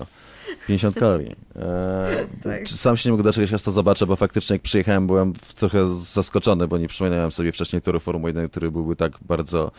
50 0.67 0.95
kalorii. 0.95 1.35
E, 1.55 2.27
Tak. 2.43 2.69
Sam 2.69 2.97
się 2.97 3.09
nie 3.09 3.11
mogę 3.11 3.23
doczekać, 3.23 3.53
aż 3.53 3.61
to 3.61 3.71
zobaczę, 3.71 4.07
bo 4.07 4.15
faktycznie 4.15 4.53
jak 4.53 4.61
przyjechałem, 4.61 5.07
byłem 5.07 5.33
trochę 5.55 5.95
zaskoczony, 5.95 6.67
bo 6.67 6.77
nie 6.77 6.87
przypominałem 6.87 7.31
sobie 7.31 7.51
wcześniej 7.51 7.81
toru 7.81 7.99
Formuły 7.99 8.29
1, 8.29 8.49
który 8.49 8.71
byłby 8.71 8.95
tak 8.95 9.11
bardzo... 9.21 9.71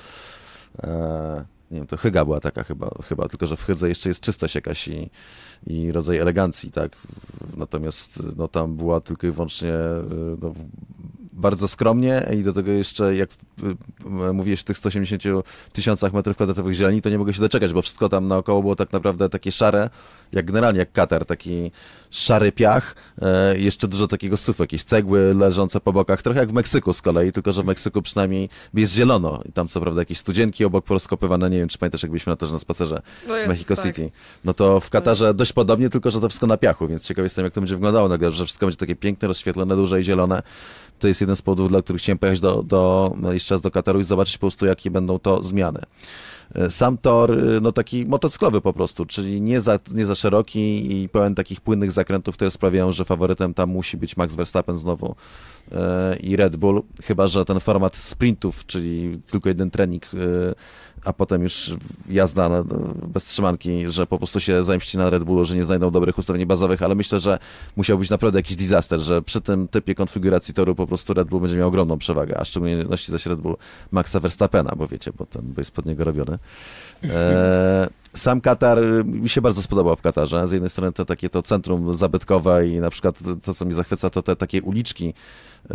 E, 0.83 1.45
nie 1.73 1.79
wiem, 1.79 1.87
to 1.87 1.97
hyga 1.97 2.25
była 2.25 2.41
taka 2.41 2.65
chyba, 2.65 2.91
chyba, 3.09 3.29
tylko 3.29 3.47
że 3.47 3.57
w 3.57 3.65
hydze 3.65 3.89
jeszcze 3.89 4.09
jest 4.09 4.21
czystość 4.21 4.55
jakaś 4.55 4.89
i, 4.89 5.11
i 5.67 5.93
rodzaj 5.93 6.19
elegancji, 6.19 6.73
tak? 6.73 6.97
Natomiast 7.57 8.23
no, 8.37 8.49
tam 8.49 8.77
była 8.77 9.01
tylko 9.01 9.27
i 9.27 9.31
wyłącznie 9.31 9.75
e, 9.75 10.05
no, 10.43 10.55
bardzo 11.33 11.69
skromnie 11.69 12.29
i 12.39 12.43
do 12.43 12.53
tego 12.53 12.73
jeszcze, 12.73 13.17
jak 13.17 13.31
y, 13.31 14.33
mówiłeś 14.33 14.61
w 14.61 14.65
tych 14.65 14.79
180 14.79 15.23
tysiącach 15.73 16.13
metrów 16.13 16.37
kwadratowych 16.37 16.75
zieleni, 16.75 17.03
to 17.03 17.11
nie 17.11 17.19
mogę 17.19 17.35
się 17.35 17.41
doczekać, 17.41 17.73
bo 17.73 17.83
wszystko 17.83 18.09
tam 18.09 18.27
naokoło 18.27 18.63
było 18.63 18.77
tak 18.77 18.93
naprawdę 18.93 19.29
takie 19.29 19.53
szare, 19.53 19.91
jak 20.33 20.47
generalnie 20.47 20.79
jak 20.79 20.93
Katar, 20.93 21.25
taki 21.27 21.71
szary 22.11 22.53
piach, 22.53 22.95
e, 23.23 23.59
jeszcze 23.59 23.89
dużo 23.89 24.09
takiego 24.09 24.37
syfu, 24.37 24.63
jakieś 24.63 24.85
cegły 24.85 25.35
leżące 25.35 25.81
po 25.81 25.93
bokach, 25.93 26.23
trochę 26.23 26.41
jak 26.41 26.49
w 26.49 26.53
Meksyku 26.53 26.93
z 26.93 27.03
kolei, 27.03 27.33
tylko 27.33 27.53
że 27.53 27.63
w 27.63 27.67
Meksyku 27.67 28.03
przynajmniej 28.03 28.49
jest 28.75 28.95
zielono 28.95 29.43
i 29.49 29.53
tam 29.53 29.69
co 29.69 29.81
prawda 29.81 30.01
jakieś 30.01 30.19
studzienki 30.19 30.65
obok 30.65 30.85
porozkopywane, 30.85 31.51
nie 31.51 31.59
wiem 31.59 31.69
czy 31.69 31.79
pamiętasz 31.79 32.03
jak 32.03 32.11
byliśmy 32.11 32.31
na 32.31 32.37
też 32.37 32.53
na 32.53 32.59
spacerze 32.59 33.03
O 33.29 33.33
w 33.33 33.37
Jezus, 33.37 33.49
Mexico 33.49 33.77
tak. 33.77 33.85
City. 33.85 34.11
No 34.45 34.55
to 34.55 34.81
w 34.81 34.91
Katarze 34.91 35.35
dość 35.35 35.53
podobnie, 35.53 35.91
tylko 35.91 36.11
że 36.11 36.21
to 36.21 36.29
wszystko 36.29 36.47
na 36.47 36.57
piachu, 36.57 36.89
więc 36.89 37.03
ciekaw 37.03 37.23
jestem, 37.23 37.45
jak 37.45 37.55
to 37.55 37.61
będzie 37.61 37.75
wyglądało 37.75 38.09
nagle, 38.09 38.33
że 38.33 38.45
wszystko 38.45 38.67
będzie 38.67 38.79
takie 38.79 38.97
piękne, 38.97 39.29
rozświetlone, 39.29 39.77
duże 39.77 40.01
i 40.01 40.05
zielone. 40.05 40.43
To 41.03 41.09
jest 41.09 41.21
jeden 41.21 41.37
z 41.37 41.43
powodów, 41.43 41.69
dla 41.69 41.83
których 41.83 42.03
chciałem 42.03 42.19
pojechać 42.19 42.41
do, 42.41 42.63
do, 42.63 43.15
no, 43.21 43.33
jeszcze 43.33 43.55
raz 43.55 43.63
do 43.63 43.71
Kataru 43.71 44.01
i 44.01 44.05
zobaczyć 44.05 44.39
po 44.39 44.41
prostu, 44.41 44.67
jakie 44.67 44.91
będą 44.91 45.19
to 45.19 45.43
zmiany. 45.43 45.81
E, 46.55 46.71
Sam 46.71 46.99
tor, 46.99 47.39
y, 47.39 47.61
no 47.61 47.73
taki 47.73 48.07
motocyklowy 48.07 48.61
po 48.61 48.73
prostu, 48.73 49.07
czyli 49.07 49.41
nie 49.41 49.61
za, 49.61 49.79
nie 49.95 50.07
za 50.07 50.15
szeroki 50.15 50.93
i 51.03 51.09
pełen 51.09 51.35
takich 51.35 51.61
płynnych 51.61 51.93
zakrętów, 51.93 52.35
które 52.35 52.51
sprawiają, 52.51 52.93
że 52.93 53.05
faworytem 53.05 53.55
tam 53.55 53.71
musi 53.71 53.97
być 53.97 54.17
Max 54.17 54.35
Verstappen 54.35 54.77
znowu 54.77 55.15
e, 55.73 56.17
i 56.17 56.37
Red 56.37 56.57
Bull, 56.57 56.83
chyba 57.03 57.29
że 57.29 57.45
ten 57.45 57.61
format 57.61 57.97
sprintów, 57.97 58.67
czyli 58.67 59.21
tylko 59.27 59.49
jeden 59.49 59.71
trening, 59.71 60.05
e, 60.05 60.19
a 61.05 61.13
potem 61.13 61.43
już 61.43 61.71
jazda 62.09 62.49
na, 62.49 62.65
bez 63.07 63.25
trzymanki, 63.25 63.91
że 63.91 64.07
po 64.07 64.19
prostu 64.19 64.41
się 64.41 64.65
zemści 64.65 64.99
na 64.99 65.11
Red 65.11 65.25
Bullu, 65.25 65.45
że 65.45 65.57
nie 65.57 65.65
znajdą 65.65 65.91
dobrych 65.91 66.19
ustawień 66.19 66.47
bazowych, 66.47 66.83
ale 66.83 66.95
myślę, 66.95 67.21
że 67.21 67.39
musiał 67.77 67.99
być 67.99 68.11
naprawdę 68.11 68.39
jakiś 68.39 68.57
disaster, 68.57 69.01
że 69.01 69.23
przy 69.23 69.41
tym 69.41 69.69
typie 69.69 69.95
konfiguracji 69.95 70.55
toru 70.55 70.75
po 70.75 70.87
prostu 70.87 71.15
Red 71.15 71.29
Bull 71.29 71.41
będzie 71.41 71.57
miał 71.57 71.69
ogromną 71.69 71.99
przewagę, 71.99 72.39
a 72.41 72.45
szczególnie 72.45 72.77
nosi 72.77 73.13
zaś 73.13 73.27
Red 73.27 73.41
Bull 73.41 73.57
Maxa 73.91 74.21
Verstappena, 74.21 74.73
bo 74.77 74.87
wiecie, 74.87 75.13
bo 75.19 75.27
ten 75.27 75.55
jest 75.59 75.71
pod 75.71 75.87
niego 75.87 76.05
robiony. 76.05 76.39
E, 77.05 77.89
sam 78.15 78.41
Katar 78.41 78.79
y, 78.79 79.05
mi 79.05 79.29
się 79.29 79.41
bardzo 79.41 79.63
spodobał 79.63 79.97
w 79.97 80.03
Katarze. 80.03 80.49
Z 80.49 80.53
jednej 80.53 80.71
strony 80.71 80.93
to 80.93 81.05
takie 81.05 81.31
to 81.31 81.43
centrum 81.43 81.97
zabytkowe 81.97 82.69
i 82.69 82.81
na 82.81 82.91
przykład 82.91 83.19
to, 83.43 83.55
co 83.55 83.65
mi 83.65 83.73
zachwyca, 83.73 84.11
to 84.11 84.23
te 84.23 84.37
takie 84.37 84.63
uliczki 84.63 85.15
e, 85.71 85.75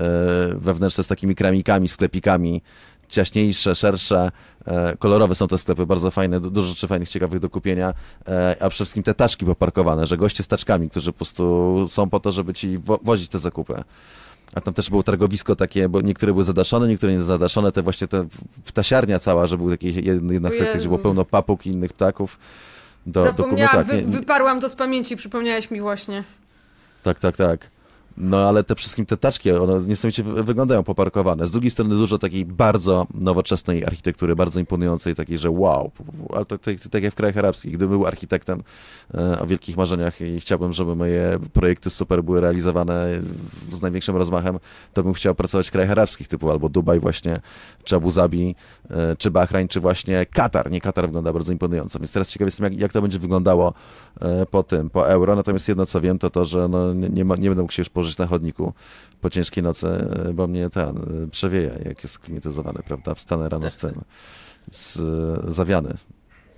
wewnętrzne 0.55 1.03
z 1.03 1.07
takimi 1.07 1.35
kramikami, 1.35 1.87
sklepikami, 1.87 2.61
ciaśniejsze, 3.09 3.75
szersze, 3.75 4.31
e, 4.65 4.97
kolorowe 4.97 5.35
są 5.35 5.47
te 5.47 5.57
sklepy, 5.57 5.85
bardzo 5.85 6.11
fajne, 6.11 6.39
du- 6.39 6.51
dużo 6.51 6.67
rzeczy 6.67 6.87
fajnych, 6.87 7.09
ciekawych 7.09 7.39
do 7.39 7.49
kupienia, 7.49 7.93
e, 8.27 8.49
a 8.51 8.55
przede 8.55 8.71
wszystkim 8.71 9.03
te 9.03 9.13
taczki 9.13 9.45
poparkowane, 9.45 10.05
że 10.05 10.17
goście 10.17 10.43
z 10.43 10.47
taczkami, 10.47 10.89
którzy 10.89 11.11
po 11.11 11.17
prostu 11.17 11.85
są 11.89 12.09
po 12.09 12.19
to, 12.19 12.31
żeby 12.31 12.53
ci 12.53 12.77
wo- 12.77 12.99
wozić 13.03 13.29
te 13.29 13.39
zakupy. 13.39 13.83
A 14.53 14.61
tam 14.61 14.73
też 14.73 14.89
było 14.89 15.03
targowisko 15.03 15.55
takie, 15.55 15.89
bo 15.89 16.01
niektóre 16.01 16.31
były 16.33 16.43
zadaszone, 16.43 16.87
niektóre 16.87 17.13
nie 17.13 17.23
zadaszone, 17.23 17.71
te 17.71 17.81
właśnie 17.81 18.07
te 18.07 18.27
ptasiarnia 18.65 19.19
cała, 19.19 19.47
że 19.47 19.57
był 19.57 19.69
taki 19.69 20.05
jedna, 20.33 20.49
sekcja, 20.49 20.73
gdzie 20.79 20.87
było 20.87 20.99
pełno 20.99 21.25
papug 21.25 21.65
i 21.65 21.69
innych 21.69 21.93
ptaków. 21.93 22.39
Do, 23.05 23.21
do 23.23 23.25
Zapomniałam, 23.27 23.75
tak, 23.75 23.87
wy, 23.87 23.95
nie- 23.95 24.01
nie- 24.01 24.07
wyparłam 24.19 24.59
to 24.61 24.69
z 24.69 24.75
pamięci, 24.75 25.15
przypomniałeś 25.15 25.71
mi 25.71 25.81
właśnie. 25.81 26.23
tak, 27.03 27.19
tak, 27.19 27.37
tak. 27.37 27.67
No 28.17 28.37
ale 28.49 28.63
te 28.63 28.75
wszystkim 28.75 29.05
te 29.05 29.17
taczki, 29.17 29.51
one 29.51 29.79
niesamowicie 29.87 30.23
wy- 30.23 30.43
wyglądają 30.43 30.83
poparkowane. 30.83 31.47
Z 31.47 31.51
drugiej 31.51 31.71
strony 31.71 31.95
dużo 31.95 32.17
takiej 32.17 32.45
bardzo 32.45 33.07
nowoczesnej 33.13 33.85
architektury, 33.85 34.35
bardzo 34.35 34.59
imponującej, 34.59 35.15
takiej, 35.15 35.37
że 35.37 35.49
wow, 35.49 35.91
ale 36.35 36.45
to, 36.45 36.57
to 36.57 36.71
tak 36.91 37.03
jak 37.03 37.13
w 37.13 37.15
krajach 37.15 37.37
arabskich. 37.37 37.71
Gdybym 37.71 37.89
był 37.89 38.07
architektem 38.07 38.63
e, 39.13 39.39
o 39.39 39.47
wielkich 39.47 39.77
marzeniach 39.77 40.21
i 40.21 40.39
chciałbym, 40.39 40.73
żeby 40.73 40.95
moje 40.95 41.37
projekty 41.53 41.89
super 41.89 42.23
były 42.23 42.41
realizowane 42.41 43.09
z 43.71 43.81
największym 43.81 44.15
rozmachem, 44.15 44.59
to 44.93 45.03
bym 45.03 45.13
chciał 45.13 45.35
pracować 45.35 45.67
w 45.67 45.71
krajach 45.71 45.91
arabskich, 45.91 46.27
typu 46.27 46.51
albo 46.51 46.69
Dubaj 46.69 46.99
właśnie, 46.99 47.41
czy 47.83 47.95
Abu 47.95 48.11
Zabi, 48.11 48.55
e, 48.89 49.15
czy 49.15 49.31
Bahrain, 49.31 49.67
czy 49.67 49.79
właśnie 49.79 50.25
Katar. 50.25 50.71
Nie, 50.71 50.81
Katar 50.81 51.05
wygląda 51.05 51.33
bardzo 51.33 51.51
imponująco, 51.51 51.99
więc 51.99 52.11
teraz 52.11 52.29
ciekaw 52.29 52.45
jestem, 52.45 52.63
jak, 52.63 52.77
jak 52.77 52.93
to 52.93 53.01
będzie 53.01 53.19
wyglądało 53.19 53.73
po 54.51 54.63
tym, 54.63 54.89
po 54.89 55.09
euro. 55.09 55.35
Natomiast 55.35 55.67
jedno, 55.67 55.85
co 55.85 56.01
wiem, 56.01 56.19
to 56.19 56.29
to, 56.29 56.45
że 56.45 56.67
no, 56.67 56.93
nie, 56.93 57.09
nie, 57.09 57.25
ma, 57.25 57.35
nie 57.35 57.49
będę 57.49 57.61
mógł 57.61 57.73
się 57.73 57.81
już 57.81 57.89
położyć 57.89 58.17
na 58.17 58.27
chodniku 58.27 58.73
po 59.21 59.29
ciężkiej 59.29 59.63
nocy, 59.63 59.87
e, 60.29 60.33
bo 60.33 60.47
mnie 60.47 60.69
ten 60.69 60.97
e, 60.97 61.27
przewieje, 61.31 61.79
jak 61.85 62.03
jest 62.03 62.19
klimatyzowany, 62.19 62.79
prawda? 62.87 63.15
Wstanę 63.15 63.49
rano 63.49 63.69
z 63.69 63.77
tym, 63.77 64.01
z, 64.71 64.97
e, 64.97 65.51
zawiany. 65.51 65.93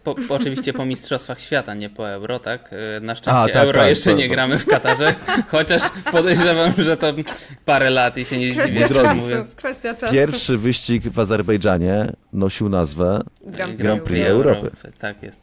Po, 0.04 0.16
po, 0.16 0.36
oczywiście 0.36 0.74
po 0.74 0.86
Mistrzostwach 0.86 1.42
Świata, 1.42 1.74
nie 1.74 1.90
po 1.90 2.10
Euro, 2.10 2.40
tak? 2.40 2.76
Na 3.02 3.16
szczęście 3.16 3.42
A, 3.42 3.46
tak, 3.48 3.56
Euro 3.56 3.80
tak, 3.80 3.90
jeszcze 3.90 4.12
to- 4.12 4.18
nie 4.18 4.28
to- 4.28 4.34
gramy 4.34 4.60
w 4.60 4.66
Katarze, 4.66 5.16
chociaż 5.52 5.82
podejrzewam, 6.12 6.74
że 6.78 6.98
to 6.98 7.08
parę 7.66 7.90
lat 7.90 8.18
i 8.18 8.26
się 8.26 8.38
nie 8.38 8.54
mówiąc. 9.16 9.56
kwestia 9.56 9.94
czasu. 9.94 10.14
Pierwszy 10.14 10.58
wyścig 10.58 11.04
w 11.04 11.20
Azerbejdżanie 11.20 12.12
nosił 12.34 12.70
nazwę 12.70 13.22
Grand 13.42 13.72
Prix, 13.72 13.84
Grand 13.84 14.04
Prix 14.04 14.28
Europy. 14.28 14.72
Tak 15.00 15.24
jest. 15.24 15.42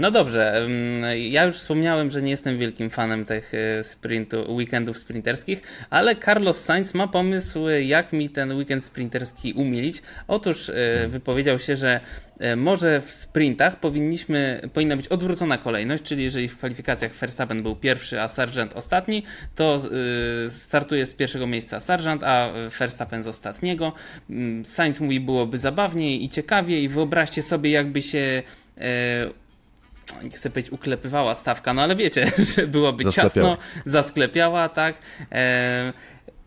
No 0.00 0.10
dobrze, 0.10 0.68
ja 1.16 1.44
już 1.44 1.56
wspomniałem, 1.56 2.10
że 2.10 2.22
nie 2.22 2.30
jestem 2.30 2.58
wielkim 2.58 2.90
fanem 2.90 3.24
tych 3.24 3.52
e, 3.54 3.84
sprintu, 3.84 4.54
weekendów 4.54 4.98
sprinterskich, 4.98 5.62
ale 5.90 6.16
Carlos 6.16 6.64
Sainz 6.64 6.94
ma 6.94 7.08
pomysł, 7.08 7.68
jak 7.68 8.12
mi 8.12 8.30
ten 8.30 8.52
weekend 8.52 8.84
sprinterski 8.84 9.52
umilić. 9.52 10.02
Otóż 10.28 10.68
e, 10.68 11.08
wypowiedział 11.08 11.58
się, 11.58 11.76
że 11.76 12.00
e, 12.40 12.56
może 12.56 13.00
w 13.00 13.12
sprintach 13.12 13.80
powinniśmy, 13.80 14.60
powinna 14.72 14.96
być 14.96 15.08
odwrócona 15.08 15.58
kolejność, 15.58 16.02
czyli 16.02 16.24
jeżeli 16.24 16.48
w 16.48 16.56
kwalifikacjach 16.56 17.12
Verstappen 17.12 17.62
był 17.62 17.76
pierwszy, 17.76 18.20
a 18.20 18.28
Sargent 18.28 18.72
ostatni, 18.72 19.22
to 19.54 19.82
startuje 20.48 21.06
z 21.06 21.14
pierwszego 21.14 21.46
miejsca 21.46 21.80
Sargent, 21.80 22.24
a 22.24 22.48
Verstappen 22.78 23.22
z 23.22 23.26
ostatniego. 23.26 23.92
Mm, 24.30 24.64
Sainz 24.64 25.00
mówi, 25.00 25.20
byłoby 25.20 25.58
zabawniej 25.58 26.24
i 26.24 26.28
ciekawiej. 26.28 26.88
Wyobraźcie 26.88 27.42
sobie, 27.42 27.70
jakby 27.70 28.02
się 28.02 28.42
nie 30.22 30.30
chcę 30.30 30.50
powiedzieć 30.50 30.72
uklepywała 30.72 31.34
stawka, 31.34 31.74
no 31.74 31.82
ale 31.82 31.96
wiecie, 31.96 32.32
że 32.56 32.66
byłoby 32.66 33.04
Zasklepiała. 33.04 33.56
ciasno, 33.56 33.56
zasklepiała, 33.84 34.68
tak. 34.68 34.96
E, 35.32 35.92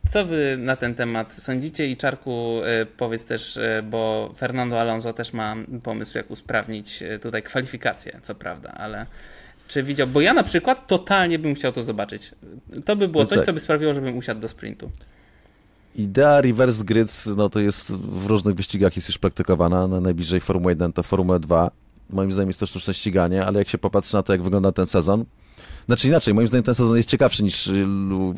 co 0.09 0.25
wy 0.25 0.57
na 0.59 0.75
ten 0.75 0.95
temat 0.95 1.33
sądzicie? 1.33 1.87
I 1.87 1.97
Czarku, 1.97 2.61
e, 2.63 2.85
powiedz 2.85 3.25
też, 3.25 3.59
bo 3.83 4.33
Fernando 4.37 4.79
Alonso 4.79 5.13
też 5.13 5.33
ma 5.33 5.55
pomysł, 5.83 6.17
jak 6.17 6.31
usprawnić 6.31 7.03
tutaj 7.21 7.43
kwalifikacje, 7.43 8.19
co 8.23 8.35
prawda, 8.35 8.71
ale 8.71 9.05
czy 9.67 9.83
widział? 9.83 10.07
Bo 10.07 10.21
ja 10.21 10.33
na 10.33 10.43
przykład 10.43 10.87
totalnie 10.87 11.39
bym 11.39 11.55
chciał 11.55 11.71
to 11.71 11.83
zobaczyć. 11.83 12.31
To 12.85 12.95
by 12.95 13.07
było 13.07 13.23
No 13.23 13.29
coś, 13.29 13.37
tak. 13.37 13.45
co 13.45 13.53
by 13.53 13.59
sprawiło, 13.59 13.93
żebym 13.93 14.17
usiadł 14.17 14.41
do 14.41 14.47
sprintu. 14.47 14.91
Idea 15.95 16.41
reverse 16.41 16.83
grids, 16.83 17.25
no 17.25 17.49
to 17.49 17.59
jest 17.59 17.91
w 17.91 18.25
różnych 18.25 18.55
wyścigach 18.55 18.95
jest 18.95 19.07
już 19.07 19.17
praktykowana. 19.17 19.87
Na 19.87 19.99
najbliżej 19.99 20.39
Formuły 20.39 20.71
1 20.71 20.93
to 20.93 21.03
Formuła 21.03 21.39
2. 21.39 21.71
Moim 22.09 22.31
zdaniem 22.31 22.49
jest 22.49 22.59
to 22.59 22.65
sztuczne 22.65 22.93
ściganie, 22.93 23.45
ale 23.45 23.59
jak 23.59 23.69
się 23.69 23.77
popatrzy 23.77 24.15
na 24.15 24.23
to, 24.23 24.33
jak 24.33 24.43
wygląda 24.43 24.71
ten 24.71 24.85
sezon, 24.85 25.25
znaczy 25.85 26.07
inaczej, 26.07 26.33
moim 26.33 26.47
zdaniem 26.47 26.63
ten 26.63 26.75
sezon 26.75 26.97
jest 26.97 27.09
ciekawszy 27.09 27.43
niż 27.43 27.67
y, 27.67 27.85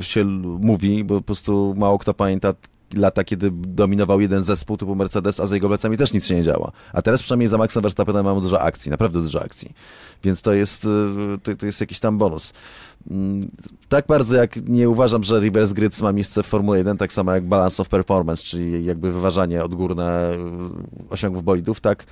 się 0.01 0.25
mówi, 0.59 1.03
bo 1.03 1.15
po 1.15 1.21
prostu 1.21 1.73
mało 1.77 1.99
kto 1.99 2.13
pamięta 2.13 2.53
lata, 2.95 3.23
kiedy 3.23 3.51
dominował 3.53 4.21
jeden 4.21 4.43
zespół 4.43 4.77
typu 4.77 4.95
Mercedes, 4.95 5.39
a 5.39 5.47
za 5.47 5.55
jego 5.55 5.67
plecami 5.67 5.97
też 5.97 6.13
nic 6.13 6.25
się 6.25 6.35
nie 6.35 6.43
działa. 6.43 6.71
A 6.93 7.01
teraz 7.01 7.21
przynajmniej 7.21 7.47
za 7.47 7.57
Maxem 7.57 7.81
Verstappenem 7.81 8.25
mamy 8.25 8.41
dużo 8.41 8.61
akcji, 8.61 8.91
naprawdę 8.91 9.21
dużo 9.21 9.41
akcji. 9.41 9.73
Więc 10.23 10.41
to 10.41 10.53
jest, 10.53 10.85
y, 10.85 10.87
to, 11.43 11.55
to 11.55 11.65
jest 11.65 11.81
jakiś 11.81 11.99
tam 11.99 12.17
bonus. 12.17 12.53
Mm, 13.11 13.51
Tak 13.89 14.07
bardzo 14.07 14.37
jak 14.37 14.55
nie 14.69 14.89
uważam, 14.89 15.23
że 15.23 15.39
reverse 15.39 15.73
grids 15.73 16.01
ma 16.01 16.11
miejsce 16.11 16.43
w 16.43 16.45
Formule 16.45 16.77
1, 16.77 16.97
tak 16.97 17.13
samo 17.13 17.31
jak 17.33 17.47
balance 17.47 17.81
of 17.81 17.89
performance, 17.89 18.43
czyli 18.43 18.85
jakby 18.85 19.11
wyważanie 19.11 19.63
odgórne 19.63 20.33
y, 20.33 20.37
osiągów 21.09 21.43
bolidów, 21.43 21.79
tak 21.79 22.05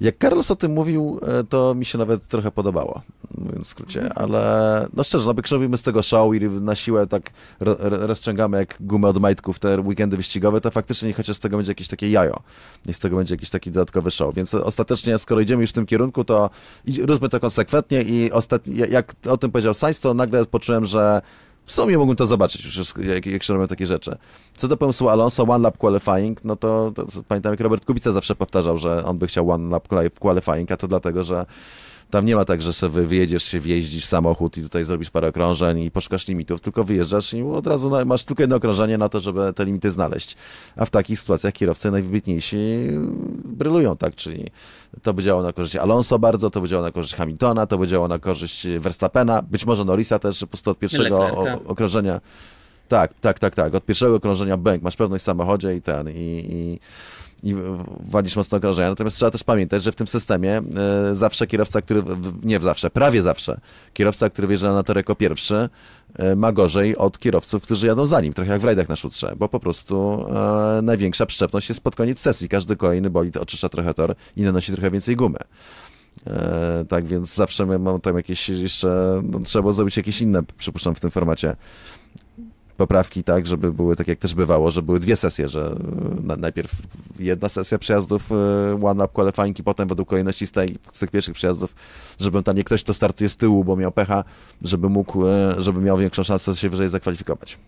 jak 0.00 0.16
Carlos 0.16 0.50
o 0.50 0.56
tym 0.56 0.72
mówił, 0.72 1.20
e, 1.22 1.44
to 1.44 1.74
mi 1.74 1.84
się 1.84 1.98
nawet 1.98 2.26
trochę 2.26 2.50
podobało, 2.50 3.02
mówiąc 3.38 3.66
w 3.66 3.70
skrócie, 3.70 4.12
ale 4.14 4.88
no 4.94 5.04
szczerze, 5.04 5.26
no 5.26 5.34
robimy 5.50 5.76
z 5.76 5.82
tego 5.82 6.02
show 6.02 6.34
i 6.34 6.40
na 6.40 6.74
siłę 6.74 7.06
tak 7.06 7.30
ro- 7.60 7.76
ro- 7.78 8.06
rozciągamy 8.06 8.58
jak 8.58 8.76
gumę 8.80 9.08
od 9.08 9.18
majtków 9.18 9.58
te 9.58 9.80
weekendy 9.80 10.16
wyścigowe, 10.16 10.60
to 10.60 10.70
faktycznie 10.70 11.08
niech 11.08 11.16
chociaż 11.16 11.36
z 11.36 11.40
tego 11.40 11.56
będzie 11.56 11.70
jakieś 11.70 11.88
takie 11.88 12.10
jajo, 12.10 12.40
niech 12.86 12.96
z 12.96 12.98
tego 12.98 13.16
będzie 13.16 13.34
jakiś 13.34 13.50
taki 13.50 13.70
dodatkowy 13.70 14.10
show, 14.10 14.34
więc 14.34 14.54
ostatecznie 14.54 15.18
skoro 15.18 15.40
idziemy 15.40 15.62
już 15.62 15.70
w 15.70 15.74
tym 15.74 15.86
kierunku, 15.86 16.24
to 16.24 16.50
róbmy 17.02 17.28
to 17.28 17.40
konsekwentnie 17.40 18.02
i 18.02 18.32
ostatni, 18.32 18.76
jak 18.76 19.14
o 19.28 19.36
tym 19.36 19.50
powiedział 19.50 19.74
Sainz, 19.74 20.00
to 20.00 20.14
nagle 20.14 20.44
poczułem, 20.44 20.84
że 20.84 21.22
w 21.66 21.72
sumie 21.72 21.98
mógłbym 21.98 22.16
to 22.16 22.26
zobaczyć 22.26 22.78
jak, 22.98 23.26
jak 23.26 23.42
się 23.42 23.54
robią 23.54 23.68
takie 23.68 23.86
rzeczy. 23.86 24.16
Co 24.56 24.68
do 24.68 24.76
pomysłu 24.76 25.08
Alonso, 25.08 25.42
One 25.42 25.62
Lap 25.62 25.78
Qualifying, 25.78 26.44
no 26.44 26.56
to, 26.56 26.92
to, 26.94 27.06
pamiętam 27.28 27.52
jak 27.52 27.60
Robert 27.60 27.84
Kubica 27.84 28.12
zawsze 28.12 28.34
powtarzał, 28.34 28.78
że 28.78 29.04
on 29.04 29.18
by 29.18 29.26
chciał 29.26 29.50
One 29.50 29.68
Lap 29.68 29.88
Qualifying, 30.18 30.72
a 30.72 30.76
to 30.76 30.88
dlatego, 30.88 31.24
że 31.24 31.46
tam 32.10 32.26
nie 32.26 32.36
ma 32.36 32.44
tak, 32.44 32.62
że 32.62 32.72
sobie 32.72 33.02
wyjedziesz 33.02 33.42
się, 33.42 33.60
wjeździsz 33.60 34.04
w 34.04 34.08
samochód 34.08 34.58
i 34.58 34.62
tutaj 34.62 34.84
zrobisz 34.84 35.10
parę 35.10 35.28
okrążeń 35.28 35.78
i 35.78 35.90
poszukasz 35.90 36.28
limitów, 36.28 36.60
tylko 36.60 36.84
wyjeżdżasz 36.84 37.34
i 37.34 37.42
od 37.42 37.66
razu 37.66 37.90
masz 38.06 38.24
tylko 38.24 38.42
jedno 38.42 38.56
okrążenie 38.56 38.98
na 38.98 39.08
to, 39.08 39.20
żeby 39.20 39.52
te 39.52 39.64
limity 39.64 39.90
znaleźć. 39.90 40.36
A 40.76 40.84
w 40.84 40.90
takich 40.90 41.20
sytuacjach 41.20 41.52
kierowcy 41.52 41.90
najwybitniejsi 41.90 42.88
brylują, 43.46 43.96
tak? 43.96 44.14
Czyli 44.14 44.46
to 45.02 45.14
by 45.14 45.22
działało 45.22 45.42
na 45.42 45.52
korzyść 45.52 45.76
Alonso 45.76 46.18
bardzo, 46.18 46.50
to 46.50 46.60
by 46.60 46.68
działało 46.68 46.88
na 46.88 46.92
korzyść 46.92 47.14
Hamiltona, 47.14 47.66
to 47.66 47.78
by 47.78 47.86
działało 47.86 48.08
na 48.08 48.18
korzyść 48.18 48.66
Verstappena, 48.78 49.42
być 49.42 49.66
może 49.66 49.84
Norrisa 49.84 50.18
też, 50.18 50.40
po 50.40 50.46
prostu 50.46 50.70
od 50.70 50.78
pierwszego 50.78 51.18
Leclerca. 51.24 51.58
okrążenia. 51.66 52.20
Tak, 52.88 53.14
tak, 53.20 53.38
tak, 53.38 53.54
tak. 53.54 53.74
Od 53.74 53.84
pierwszego 53.84 54.14
okrążenia 54.14 54.56
bęk, 54.56 54.82
masz 54.82 54.96
pewność 54.96 55.22
w 55.22 55.24
samochodzie 55.24 55.74
i 55.74 55.82
ten, 55.82 56.08
i, 56.08 56.12
i, 56.50 56.80
i 57.42 57.54
walisz 58.10 58.36
mocno 58.36 58.58
okrążenia. 58.58 58.88
Natomiast 58.88 59.16
trzeba 59.16 59.30
też 59.30 59.44
pamiętać, 59.44 59.82
że 59.82 59.92
w 59.92 59.96
tym 59.96 60.06
systemie 60.06 60.56
e, 60.56 61.14
zawsze 61.14 61.46
kierowca, 61.46 61.82
który, 61.82 62.02
nie 62.42 62.60
zawsze, 62.60 62.90
prawie 62.90 63.22
zawsze, 63.22 63.60
kierowca, 63.92 64.30
który 64.30 64.48
wjeżdża 64.48 64.72
na 64.72 64.82
tor 64.82 64.96
jako 64.96 65.14
pierwszy, 65.14 65.68
e, 66.14 66.36
ma 66.36 66.52
gorzej 66.52 66.96
od 66.96 67.18
kierowców, 67.18 67.62
którzy 67.62 67.86
jadą 67.86 68.06
za 68.06 68.20
nim, 68.20 68.32
trochę 68.32 68.52
jak 68.52 68.60
w 68.60 68.64
rajdach 68.64 68.88
na 68.88 68.96
szutrze, 68.96 69.32
bo 69.36 69.48
po 69.48 69.60
prostu 69.60 70.26
e, 70.78 70.82
największa 70.82 71.26
przyczepność 71.26 71.68
jest 71.68 71.80
pod 71.80 71.96
koniec 71.96 72.18
sesji. 72.18 72.48
Każdy 72.48 72.76
kolejny 72.76 73.10
bolid 73.10 73.36
oczyszcza 73.36 73.68
trochę 73.68 73.94
tor 73.94 74.14
i 74.36 74.42
nanosi 74.42 74.72
trochę 74.72 74.90
więcej 74.90 75.16
gumy. 75.16 75.38
E, 76.26 76.84
tak 76.88 77.06
więc 77.06 77.34
zawsze 77.34 77.66
mam- 77.66 78.00
tam 78.00 78.16
jakieś 78.16 78.48
jeszcze, 78.48 79.22
no, 79.24 79.40
trzeba 79.40 79.72
zrobić 79.72 79.96
jakieś 79.96 80.20
inne, 80.20 80.42
przypuszczam, 80.58 80.94
w 80.94 81.00
tym 81.00 81.10
formacie 81.10 81.56
poprawki, 82.76 83.24
tak, 83.24 83.46
żeby 83.46 83.72
były, 83.72 83.96
tak 83.96 84.08
jak 84.08 84.18
też 84.18 84.34
bywało, 84.34 84.70
że 84.70 84.82
były 84.82 85.00
dwie 85.00 85.16
sesje, 85.16 85.48
że 85.48 85.60
e, 85.60 86.22
na, 86.22 86.36
najpierw 86.36 86.72
jedna 87.18 87.48
sesja 87.48 87.78
przejazdów 87.78 88.32
e, 88.32 88.34
one 88.84 89.04
up 89.04 89.12
qualifying 89.12 89.58
i 89.58 89.62
potem 89.62 89.88
według 89.88 90.08
kolejności 90.08 90.46
z, 90.46 90.52
tej, 90.52 90.78
z 90.92 90.98
tych 90.98 91.10
pierwszych 91.10 91.34
przejazdów, 91.34 91.74
żeby 92.20 92.42
tam 92.42 92.56
nie 92.56 92.64
ktoś, 92.64 92.84
kto 92.84 92.94
startuje 92.94 93.28
z 93.28 93.36
tyłu, 93.36 93.64
bo 93.64 93.76
miał 93.76 93.92
pecha, 93.92 94.24
żeby 94.62 94.88
mógł, 94.88 95.26
e, 95.26 95.54
żeby 95.58 95.80
miał 95.80 95.98
większą 95.98 96.22
szansę 96.22 96.56
się 96.56 96.68
wyżej 96.68 96.88
zakwalifikować. 96.88 97.58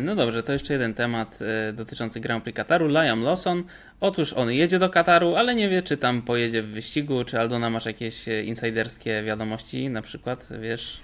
No 0.00 0.16
dobrze, 0.16 0.42
to 0.42 0.52
jeszcze 0.52 0.72
jeden 0.72 0.94
temat 0.94 1.38
dotyczący 1.72 2.20
Grand 2.20 2.44
Prix 2.44 2.56
Kataru. 2.56 2.88
Liam 2.88 3.22
Lawson. 3.22 3.64
Otóż 4.00 4.32
on 4.32 4.50
jedzie 4.50 4.78
do 4.78 4.90
Kataru, 4.90 5.36
ale 5.36 5.54
nie 5.54 5.68
wie, 5.68 5.82
czy 5.82 5.96
tam 5.96 6.22
pojedzie 6.22 6.62
w 6.62 6.66
wyścigu. 6.66 7.24
Czy 7.24 7.40
Aldona 7.40 7.70
masz 7.70 7.86
jakieś 7.86 8.28
insiderskie 8.44 9.22
wiadomości, 9.22 9.88
na 9.88 10.02
przykład, 10.02 10.48
wiesz? 10.60 11.00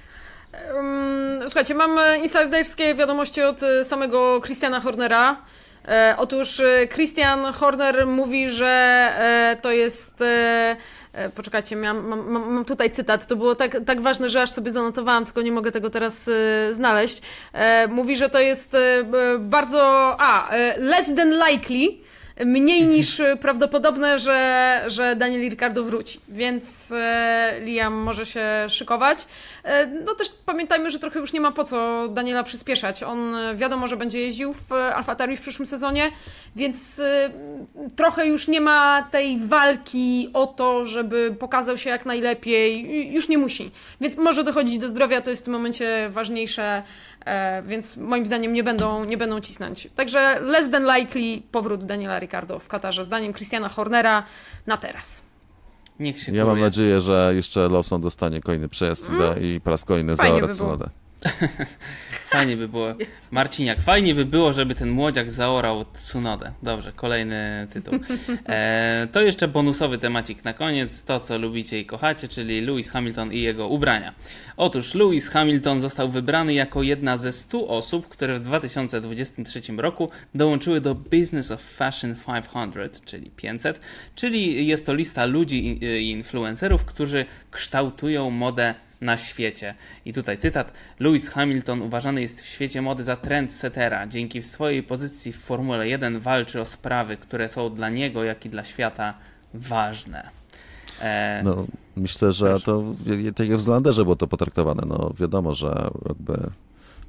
Słuchajcie, 1.47 1.75
mam 1.75 1.99
insiderskie 2.23 2.95
wiadomości 2.95 3.43
od 3.43 3.63
e, 3.63 3.85
samego 3.85 4.41
Christiana 4.45 4.81
Hornera. 4.81 5.37
E, 5.89 6.15
otóż 6.19 6.61
e, 6.61 6.89
Christian 6.89 7.53
Horner 7.53 8.07
mówi, 8.07 8.51
że 8.51 9.13
to 9.63 9.73
jest. 9.73 10.25
Poczekajcie, 11.35 11.77
mam, 11.77 12.31
mam, 12.31 12.65
tutaj 12.65 12.91
cytat. 12.91 13.27
To 13.27 13.37
było 13.37 13.55
tak, 13.55 13.77
tak 13.87 14.01
ważne, 14.01 14.31
że 14.31 14.43
aż 14.43 14.51
sobie 14.51 14.71
zanotowałam, 14.71 15.25
tylko 15.25 15.43
nie 15.43 15.53
mogę 15.53 15.73
tego 15.73 15.91
teraz 15.91 16.31
znaleźć. 16.71 17.23
Mówi, 17.89 18.17
że 18.17 18.31
to 18.31 18.41
jest 18.41 18.77
bardzo. 19.39 19.81
A, 20.19 20.51
less 20.79 21.15
than 21.15 21.31
likely. 21.31 22.06
Mniej 22.45 22.87
niż 22.87 23.21
e, 23.21 23.37
prawdopodobne, 23.37 24.19
że, 24.19 24.83
że 24.87 25.17
Daniel 25.17 25.41
Ricciardo 25.41 25.85
wróci, 25.85 26.21
więc 26.29 26.93
e, 26.97 27.61
Liam 27.61 27.95
może 27.95 28.27
się 28.27 28.45
szykować. 28.69 29.27
E, 29.65 29.87
no 29.87 30.15
też 30.15 30.29
pamiętajmy, 30.47 30.91
że 30.91 30.99
trochę 30.99 31.21
już 31.21 31.33
nie 31.33 31.41
ma 31.41 31.53
po 31.53 31.65
co 31.65 32.09
Daniela 32.09 32.43
przyspieszać. 32.43 33.03
On 33.03 33.37
wiadomo, 33.55 33.89
że 33.89 33.97
będzie 33.97 34.21
jeździł 34.21 34.53
w 34.53 34.73
AlphaTauri 34.73 35.37
w 35.37 35.41
przyszłym 35.41 35.67
sezonie, 35.67 36.11
więc 36.57 37.03
trochę 37.97 38.27
już 38.27 38.49
nie 38.49 38.61
ma 38.61 39.09
tej 39.11 39.39
walki 39.39 40.31
o 40.33 40.47
to, 40.47 40.85
żeby 40.87 41.35
pokazał 41.39 41.79
się 41.79 41.91
jak 41.91 42.07
najlepiej. 42.07 42.87
Ju- 42.87 43.13
Już 43.15 43.29
nie 43.29 43.39
musi. 43.39 43.71
Więc 44.01 44.17
może 44.17 44.45
dochodzić 44.45 44.79
do 44.79 44.89
zdrowia, 44.89 45.21
to 45.21 45.31
jest 45.31 45.43
w 45.43 45.45
tym 45.45 45.53
momencie 45.53 46.09
ważniejsze, 46.11 46.83
więc 47.67 47.97
moim 47.97 48.27
zdaniem 48.27 48.53
nie 48.53 48.65
będą, 48.65 49.05
nie 49.05 49.17
będą 49.17 49.41
cisnąć. 49.41 49.89
Także 49.95 50.41
less 50.41 50.71
than 50.71 50.85
likely 50.97 51.43
powrót 51.53 51.85
Daniela 51.85 52.19
Ricciardo 52.19 52.59
w 52.59 52.69
Katarze, 52.69 53.05
zdaniem 53.05 53.33
Christiana 53.33 53.69
Hornera 53.69 54.23
na 54.67 54.77
teraz. 54.77 55.23
Niech 56.01 56.21
się 56.23 56.33
Ja 56.33 56.45
mam 56.45 56.61
nadzieję, 56.61 57.01
że 57.01 57.33
jeszcze 57.35 57.69
Lawson 57.69 58.01
dostanie 58.01 58.41
kolejny 58.41 58.69
przejazd 58.69 59.11
i 59.41 59.61
po 59.65 59.71
raz 59.71 59.85
kolejny 59.85 60.13
Mm. 60.13 60.17
Fajnie 60.17 60.55
zaora 60.55 60.77
by. 60.77 61.06
Fajnie 62.31 62.57
by 62.57 62.69
było. 62.69 62.95
Marciniak, 63.31 63.81
fajnie 63.81 64.15
by 64.15 64.25
było, 64.25 64.53
żeby 64.53 64.75
ten 64.75 64.91
młodziak 64.91 65.31
zaorał 65.31 65.85
Tsunodę. 65.85 66.53
Dobrze, 66.63 66.93
kolejny 66.93 67.67
tytuł. 67.73 67.95
E, 68.47 69.09
to 69.13 69.21
jeszcze 69.21 69.49
bonusowy 69.49 69.99
temacik 69.99 70.45
na 70.45 70.53
koniec, 70.53 71.05
to 71.05 71.21
co 71.21 71.39
lubicie 71.39 71.81
i 71.81 71.87
kochacie, 71.87 72.29
czyli 72.29 72.61
Lewis 72.61 72.91
Hamilton 72.91 73.33
i 73.33 73.43
jego 73.43 73.69
ubrania. 73.69 74.15
Otóż 74.57 74.95
Lewis 74.95 75.29
Hamilton 75.29 75.81
został 75.81 76.11
wybrany 76.11 76.55
jako 76.55 76.83
jedna 76.83 77.17
ze 77.17 77.33
100 77.33 77.69
osób, 77.69 78.09
które 78.09 78.39
w 78.39 78.43
2023 78.43 79.61
roku 79.77 80.11
dołączyły 80.35 80.81
do 80.81 80.95
Business 80.95 81.51
of 81.51 81.63
Fashion 81.63 82.15
500, 82.55 83.05
czyli 83.05 83.31
500, 83.31 83.81
czyli 84.15 84.67
jest 84.67 84.87
to 84.87 84.95
lista 84.95 85.25
ludzi 85.25 85.85
i 85.85 86.11
influencerów, 86.11 86.85
którzy 86.85 87.25
kształtują 87.51 88.31
modę 88.31 88.75
na 89.01 89.17
świecie. 89.17 89.75
I 90.05 90.13
tutaj 90.13 90.39
cytat. 90.39 90.73
Lewis 91.01 91.29
Hamilton 91.29 91.83
uważany 91.83 92.21
jest 92.23 92.43
w 92.43 92.47
świecie 92.47 92.83
mody 92.83 93.03
za 93.05 93.17
trendsettera. 93.17 94.07
Dzięki 94.07 94.43
swojej 94.43 94.83
pozycji 94.83 95.33
w 95.33 95.37
Formule 95.39 95.89
1 95.89 96.21
walczy 96.21 96.61
o 96.61 96.65
sprawy, 96.65 97.17
które 97.17 97.49
są 97.49 97.75
dla 97.75 97.89
niego, 97.89 98.25
jak 98.25 98.47
i 98.47 98.51
dla 98.51 98.65
świata 98.65 99.15
ważne. 99.55 100.31
E, 101.01 101.43
No, 101.45 101.67
myślę, 101.97 102.33
że 102.33 102.47
Proszę. 102.47 102.65
to 102.65 102.83
tak 103.35 103.49
jak 103.49 103.59
w 103.59 103.61
Zlanderze 103.61 104.03
było 104.03 104.17
to 104.17 104.27
potraktowane. 104.27 104.83
No, 104.87 105.13
wiadomo, 105.21 105.55
że 105.55 105.91
jakby 106.09 106.51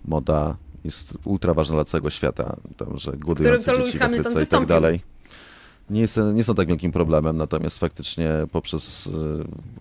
moda 0.06 0.56
jest 0.84 1.18
ultra 1.24 1.54
ważna 1.54 1.76
dla 1.76 1.86
całego 1.86 2.10
świata, 2.10 2.56
tam, 2.78 2.98
że 2.98 3.12
głodujące 3.12 3.66
to 3.66 3.78
Lewis 3.80 4.00
Hamilton 4.00 4.32
i 4.32 4.36
tak 4.36 4.40
wystąpił. 4.40 4.68
dalej. 4.68 5.02
Nie, 5.90 6.02
jest, 6.02 6.20
nie 6.34 6.44
są 6.44 6.56
tak 6.56 6.68
wielkim 6.68 6.92
problemem, 6.92 7.38
natomiast 7.38 7.80
faktycznie 7.80 8.30
poprzez 8.52 9.08
y, 9.08 9.12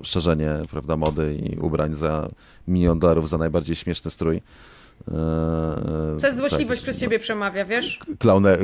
szerzenie 0.03 0.51
prawda, 0.71 0.97
mody 0.97 1.35
i 1.35 1.59
ubrań 1.59 1.95
za 1.95 2.29
milion 2.69 2.99
dolarów 2.99 3.29
za 3.29 3.39
najbardziej 3.39 3.77
śmieszny 3.77 4.11
strój. 4.11 4.37
y, 4.37 5.13
Co 6.21 6.27
jest 6.27 6.39
złośliwość 6.39 6.81
tak, 6.81 6.83
przez 6.85 6.97
no, 6.97 7.01
ciebie 7.01 7.19
przemawia, 7.19 7.65
wiesz? 7.65 8.01
klaune, 8.19 8.57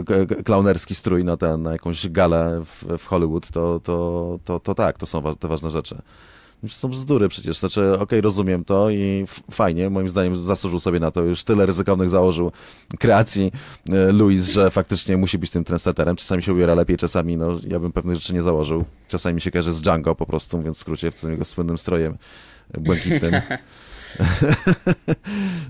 klaunerski 0.45 0.95
strój 0.95 1.25
na, 1.25 1.37
ten, 1.37 1.63
na 1.63 1.73
jakąś 1.73 2.09
galę 2.09 2.63
w, 2.65 2.85
w 2.99 3.07
Hollywood, 3.07 3.51
to, 3.51 3.81
to, 3.81 4.39
to, 4.45 4.61
to 4.61 4.75
tak, 4.75 4.99
to 4.99 5.07
są 5.07 5.21
wa- 5.21 5.35
te 5.35 5.49
ważne 5.49 5.71
rzeczy. 5.71 5.97
Są 6.69 6.89
bzdury 6.89 7.29
przecież, 7.29 7.59
znaczy 7.59 7.99
okej, 7.99 8.21
rozumiem 8.21 8.65
to 8.65 8.91
i 8.91 9.25
fajnie, 9.51 9.91
moim 9.91 10.09
zdaniem 10.09 10.37
zasłużył 10.37 10.81
sobie 10.81 11.01
na 11.01 11.11
to, 11.11 11.21
już 11.21 11.45
tyle 11.45 11.67
ryzykownych 11.67 12.11
założył 12.11 12.53
kreacji 12.99 13.53
e, 13.93 14.13
Louis, 14.13 14.51
że 14.51 14.71
faktycznie 14.71 15.17
musi 15.17 15.39
być 15.39 15.51
tym 15.51 15.65
trendsetterem, 15.65 16.17
czasami 16.17 16.43
się 16.43 16.53
ubiera 16.53 16.75
lepiej, 16.75 16.97
czasami 16.97 17.37
no, 17.37 17.49
ja 17.69 17.81
bym 17.81 17.93
pewnych 17.93 18.17
rzeczy 18.17 18.35
nie 18.35 18.43
założył, 18.43 18.85
czasami 19.09 19.35
mi 19.35 19.41
się 19.41 19.51
kojarzy 19.51 19.73
z 19.73 19.81
Django 19.81 20.15
po 20.15 20.27
prostu, 20.27 20.57
mówiąc 20.59 20.77
w 20.77 20.81
skrócie, 20.81 21.11
w 21.11 21.21
tym 21.21 21.31
jego 21.31 21.45
słynnym 21.45 21.79
strojem 21.79 22.17
błękitnym. 22.79 23.35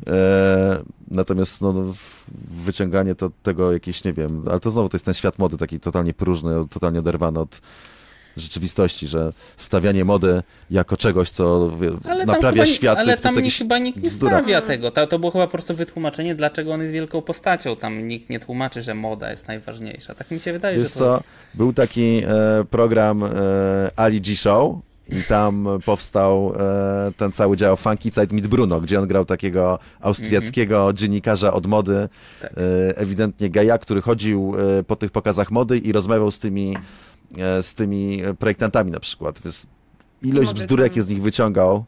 E, 0.07 0.83
natomiast 1.11 1.61
no, 1.61 1.73
w- 1.73 2.25
wyciąganie 2.65 3.15
to, 3.15 3.31
tego 3.43 3.73
jakieś, 3.73 4.05
nie 4.05 4.13
wiem, 4.13 4.45
ale 4.51 4.61
to 4.61 4.71
znowu 4.71 4.89
to 4.89 4.97
jest 4.97 5.05
ten 5.05 5.15
świat 5.15 5.39
mody 5.39 5.57
taki 5.57 5.81
totalnie 5.81 6.15
próżny, 6.15 6.51
totalnie 6.71 6.99
oderwany 6.99 7.41
od 7.41 7.61
rzeczywistości, 8.37 9.07
że 9.07 9.33
stawianie 9.57 10.05
mody 10.05 10.43
jako 10.71 10.97
czegoś, 10.97 11.31
co 11.31 11.71
naprawia 12.27 12.65
chyba, 12.65 12.67
świat, 12.67 12.95
to 12.95 13.01
ale 13.01 13.11
jest 13.11 13.23
po 13.23 13.29
tam 13.29 13.37
jakiś 13.37 13.59
chyba 13.59 13.79
nikt 13.79 13.97
nie 14.03 14.09
bzdura. 14.09 14.39
stawia 14.39 14.61
tego. 14.61 14.91
To, 14.91 15.07
to 15.07 15.19
było 15.19 15.33
chyba 15.33 15.47
po 15.47 15.53
prostu 15.53 15.75
wytłumaczenie, 15.75 16.35
dlaczego 16.35 16.73
on 16.73 16.81
jest 16.81 16.93
wielką 16.93 17.23
postacią. 17.23 17.77
Tam 17.77 18.07
nikt 18.07 18.31
nie 18.31 18.41
tłumaczy, 18.41 18.83
że 18.83 18.95
moda 18.95 19.31
jest 19.31 19.49
najważniejsza. 19.49 20.15
Tak 20.15 20.31
mi 20.31 20.41
się 20.41 20.53
wydaje, 20.53 20.79
Wiesz 20.79 20.89
że 20.89 20.95
to 20.95 20.99
co, 21.19 21.23
był 21.55 21.73
taki 21.73 22.23
e, 22.27 22.65
program 22.71 23.25
e, 23.25 23.29
Ali 23.97 24.21
G 24.21 24.37
Show 24.37 24.75
i 25.09 25.23
tam 25.23 25.69
powstał 25.85 26.53
e, 26.57 27.13
ten 27.17 27.33
cały 27.33 27.57
dział 27.57 27.77
Funky 27.77 28.11
Side 28.11 28.27
Meet 28.35 28.47
Bruno, 28.47 28.81
gdzie 28.81 28.99
on 29.01 29.07
grał 29.09 29.25
takiego 29.25 29.79
austriackiego 30.01 30.93
dziennikarza 30.93 31.53
od 31.53 31.67
mody, 31.67 32.09
Tak. 32.43 32.53
e, 32.53 32.97
ewidentnie 32.99 33.51
geja, 33.51 33.79
który 33.79 34.03
chodził 34.03 34.55
e, 34.79 34.83
po 34.85 34.97
tych 34.97 35.11
pokazach 35.11 35.51
mody 35.51 35.79
i 35.79 35.93
rozmawiał 35.93 36.31
z 36.31 36.39
tymi, 36.39 36.77
z 37.63 37.75
tymi 37.75 38.23
projektantami 38.39 38.91
na 38.91 39.01
przykład. 39.01 39.41
Więc 39.45 39.67
ilość 40.23 40.53
bzdur, 40.53 40.81
jakie 40.81 41.03
z 41.03 41.09
nich 41.09 41.23
wyciągał, 41.23 41.85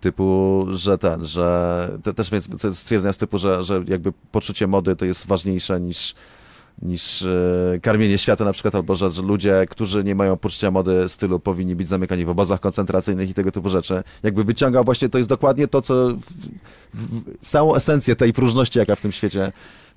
typu, 0.00 0.66
że 0.70 0.98
ten, 0.98 1.24
że 1.24 1.88
te, 2.02 2.14
też 2.14 2.30
więc 2.30 2.48
stwierdzenia 2.78 3.12
z 3.12 3.18
typu, 3.18 3.38
że, 3.38 3.64
że 3.64 3.84
jakby 3.88 4.12
poczucie 4.32 4.66
mody 4.66 4.96
to 4.96 5.04
jest 5.04 5.26
ważniejsze 5.26 5.80
niż 5.80 6.14
niż 6.82 7.22
e, 7.22 7.78
karmienie 7.82 8.18
świata 8.18 8.44
na 8.44 8.52
przykład, 8.52 8.74
albo 8.74 8.96
że, 8.96 9.10
że 9.10 9.22
ludzie, 9.22 9.66
którzy 9.70 10.04
nie 10.04 10.14
mają 10.14 10.36
poczucia 10.36 10.70
mody 10.70 11.08
stylu, 11.08 11.40
powinni 11.40 11.76
być 11.76 11.88
zamykani 11.88 12.24
w 12.24 12.28
obozach 12.28 12.60
koncentracyjnych 12.60 13.30
i 13.30 13.34
tego 13.34 13.52
typu 13.52 13.68
rzeczy. 13.68 14.02
Jakby 14.22 14.44
wyciągał 14.44 14.84
właśnie, 14.84 15.08
to 15.08 15.18
jest 15.18 15.30
dokładnie 15.30 15.68
to, 15.68 15.82
co 15.82 15.94
w, 15.94 16.20
w, 16.94 17.46
całą 17.46 17.74
esencję 17.74 18.16
tej 18.16 18.32
próżności, 18.32 18.78
jaka 18.78 18.96
w 18.96 19.00
tym 19.00 19.12
świecie 19.12 19.52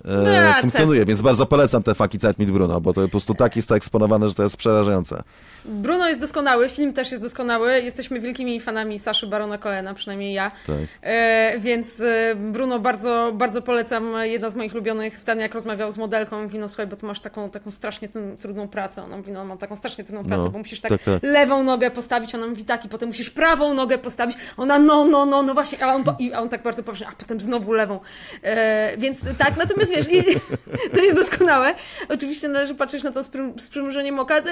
e, 0.06 0.54
No, 0.56 0.62
funkcjonuje, 0.62 1.06
więc 1.06 1.22
bardzo 1.22 1.46
polecam 1.46 1.84
te 1.84 1.96
faki 1.96 2.18
Zeit 2.18 2.40
mit 2.40 2.52
Bruno, 2.52 2.82
bo 2.82 2.94
to 2.94 3.02
po 3.02 3.08
prostu 3.10 3.34
tak 3.34 3.56
jest 3.56 3.70
to 3.70 3.76
eksponowane, 3.76 4.30
że 4.30 4.36
to 4.36 4.44
jest 4.44 4.58
przerażające. 4.58 5.24
Bruno 5.66 6.08
jest 6.08 6.22
doskonały, 6.22 6.70
film 6.70 6.94
też 6.94 7.12
jest 7.12 7.24
doskonały. 7.24 7.82
Jesteśmy 7.82 8.20
wielkimi 8.20 8.60
fanami 8.60 9.00
Saszy 9.00 9.28
Barona 9.28 9.58
Cohena, 9.58 9.94
przynajmniej 9.94 10.34
ja. 10.34 10.52
Tak. 10.68 10.76
E, 11.02 11.54
więc 11.60 12.02
e, 12.02 12.36
Bruno 12.36 12.80
bardzo, 12.80 13.32
bardzo 13.36 13.62
polecam. 13.62 14.14
Jedna 14.24 14.50
z 14.50 14.56
moich 14.56 14.74
ulubionych 14.74 15.18
scen, 15.18 15.40
jak 15.40 15.54
rozmawiał 15.54 15.92
z 15.92 15.98
modelką, 15.98 16.44
mówi, 16.44 16.60
no 16.60 16.70
słuchaj, 16.70 16.88
bo 16.88 16.96
ty 16.96 17.06
masz 17.06 17.20
taką, 17.20 17.50
taką 17.50 17.72
strasznie 17.72 18.10
trudną- 18.10 18.38
trudną 18.38 18.68
pracę. 18.68 19.04
Ona 19.04 19.18
mówi, 19.18 19.32
no 19.32 19.46
mam 19.46 19.58
taką 19.58 19.76
strasznie 19.76 20.04
trudną 20.04 20.24
pracę, 20.26 20.44
No, 20.44 20.50
bo 20.50 20.58
musisz 20.58 20.82
tak, 20.82 20.90
tak, 20.92 21.02
tak. 21.04 21.24
lewą 21.24 21.64
nogę 21.64 21.92
postawić, 21.92 22.36
ona 22.36 22.48
mówi 22.48 22.66
tak 22.66 22.86
i 22.86 22.90
potem 22.90 23.08
musisz 23.10 23.30
prawą 23.30 23.74
nogę 23.74 23.98
postawić. 23.98 24.38
Ona 24.58 24.80
no, 24.80 25.06
no, 25.06 25.26
no, 25.26 25.44
no 25.44 25.54
właśnie, 25.54 25.84
a 25.86 25.94
on, 25.96 26.04
a 26.36 26.42
on 26.42 26.50
tak 26.50 26.64
bardzo 26.64 26.84
poważnie, 26.84 27.08
a 27.08 27.12
potem 27.18 27.40
znowu 27.40 27.74
lewą. 27.74 28.00
E, 28.44 28.98
więc 28.98 29.22
tak, 29.38 29.58
natomiast 29.58 29.93
wiesz, 29.96 30.26
to 30.96 31.04
jest 31.04 31.16
doskonałe. 31.16 31.76
Oczywiście 32.10 32.48
należy 32.48 32.76
patrzeć 32.76 33.04
na 33.04 33.12
to 33.12 33.24
z, 33.24 33.30
prym, 33.30 33.60
z 33.60 33.70
przymrużeniem 33.70 34.20
oka. 34.20 34.38
E, 34.38 34.44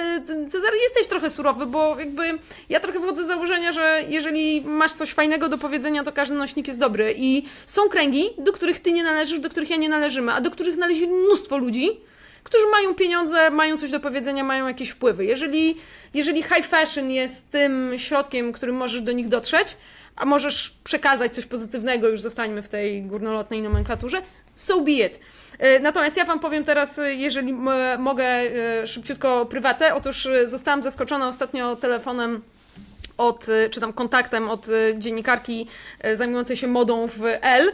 Cezary, 0.50 0.78
jesteś 0.78 1.06
trochę 1.06 1.30
surowy, 1.30 1.66
bo 1.66 1.98
jakby 1.98 2.22
ja 2.68 2.80
trochę 2.80 3.00
wychodzę 3.00 3.24
z 3.24 3.26
założenia, 3.26 3.72
że 3.72 4.02
jeżeli 4.08 4.60
masz 4.60 4.92
coś 4.92 5.12
fajnego 5.12 5.48
do 5.48 5.58
powiedzenia, 5.58 6.02
to 6.02 6.12
każdy 6.12 6.34
nośnik 6.34 6.68
jest 6.68 6.78
dobry. 6.78 7.14
I 7.16 7.42
są 7.66 7.88
kręgi, 7.88 8.30
do 8.38 8.52
których 8.52 8.78
ty 8.78 8.92
nie 8.92 9.04
należysz, 9.04 9.40
do 9.40 9.50
których 9.50 9.70
ja 9.70 9.76
nie 9.76 9.88
należymy, 9.88 10.32
a 10.32 10.40
do 10.40 10.50
których 10.50 10.76
należy 10.76 11.06
mnóstwo 11.06 11.58
ludzi, 11.58 12.00
którzy 12.42 12.66
mają 12.70 12.94
pieniądze, 12.94 13.50
mają 13.50 13.78
coś 13.78 13.90
do 13.90 14.00
powiedzenia, 14.00 14.44
mają 14.44 14.68
jakieś 14.68 14.90
wpływy. 14.90 15.24
Jeżeli, 15.24 15.76
jeżeli 16.14 16.42
high 16.42 16.66
fashion 16.66 17.10
jest 17.10 17.50
tym 17.50 17.92
środkiem, 17.96 18.52
którym 18.52 18.76
możesz 18.76 19.00
do 19.00 19.12
nich 19.12 19.28
dotrzeć, 19.28 19.76
a 20.16 20.24
możesz 20.24 20.70
przekazać 20.84 21.34
coś 21.34 21.46
pozytywnego, 21.46 22.08
już 22.08 22.20
zostańmy 22.20 22.62
w 22.62 22.68
tej 22.68 23.02
górnolotnej 23.02 23.62
nomenklaturze, 23.62 24.22
so 24.54 24.80
be 24.80 24.92
it. 24.92 25.20
E, 25.58 25.80
Natomiast 25.80 26.16
ja 26.16 26.24
Wam 26.24 26.40
powiem 26.40 26.64
teraz, 26.64 26.98
e, 26.98 27.14
jeżeli 27.14 27.52
mogę, 27.98 28.24
e, 28.24 28.86
szybciutko 28.86 29.46
prywatę. 29.46 29.94
Otóż 29.94 30.28
zostałam 30.44 30.82
zaskoczona 30.82 31.28
ostatnio 31.28 31.76
telefonem 31.76 32.42
od, 33.18 33.46
czy 33.70 33.80
tam 33.80 33.92
kontaktem 33.92 34.50
od 34.50 34.66
dziennikarki 34.98 35.68
zajmującej 36.14 36.56
się 36.56 36.66
modą 36.66 37.06
w 37.06 37.20
L, 37.40 37.72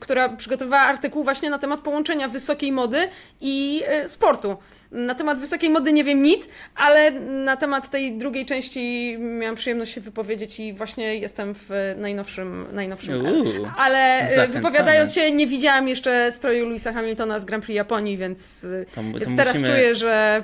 która 0.00 0.28
przygotowała 0.28 0.82
artykuł 0.82 1.24
właśnie 1.24 1.50
na 1.50 1.58
temat 1.58 1.80
połączenia 1.80 2.28
wysokiej 2.28 2.72
mody 2.72 3.08
i 3.40 3.82
sportu. 4.06 4.56
Na 4.92 5.14
temat 5.14 5.38
wysokiej 5.40 5.70
mody 5.70 5.92
nie 5.92 6.04
wiem 6.04 6.22
nic, 6.22 6.48
ale 6.74 7.10
na 7.20 7.56
temat 7.56 7.90
tej 7.90 8.18
drugiej 8.18 8.46
części 8.46 9.16
miałam 9.18 9.56
przyjemność 9.56 9.92
się 9.94 10.00
wypowiedzieć 10.00 10.60
i 10.60 10.72
właśnie 10.72 11.16
jestem 11.16 11.54
w 11.54 11.70
najnowszym, 11.96 12.66
najnowszym. 12.72 13.26
Uuu. 13.26 13.46
Ale 13.78 14.20
e, 14.22 14.26
Zachęcamy. 14.26 14.48
wypowiadając 14.52 15.14
się, 15.14 15.32
nie 15.32 15.46
widziałem 15.46 15.88
jeszcze 15.88 16.32
stroju 16.32 16.64
Louisa 16.66 16.92
Hamiltona 16.92 17.38
z 17.38 17.44
Grand 17.44 17.64
Prix 17.64 17.76
Japonii, 17.76 18.16
więc, 18.16 18.64
e, 18.64 18.84
To- 18.84 19.00
to 19.12 19.18
więc 19.18 19.36
teraz 19.36 19.54
musimy- 19.54 19.68
czuję, 19.76 19.94
że 19.94 20.42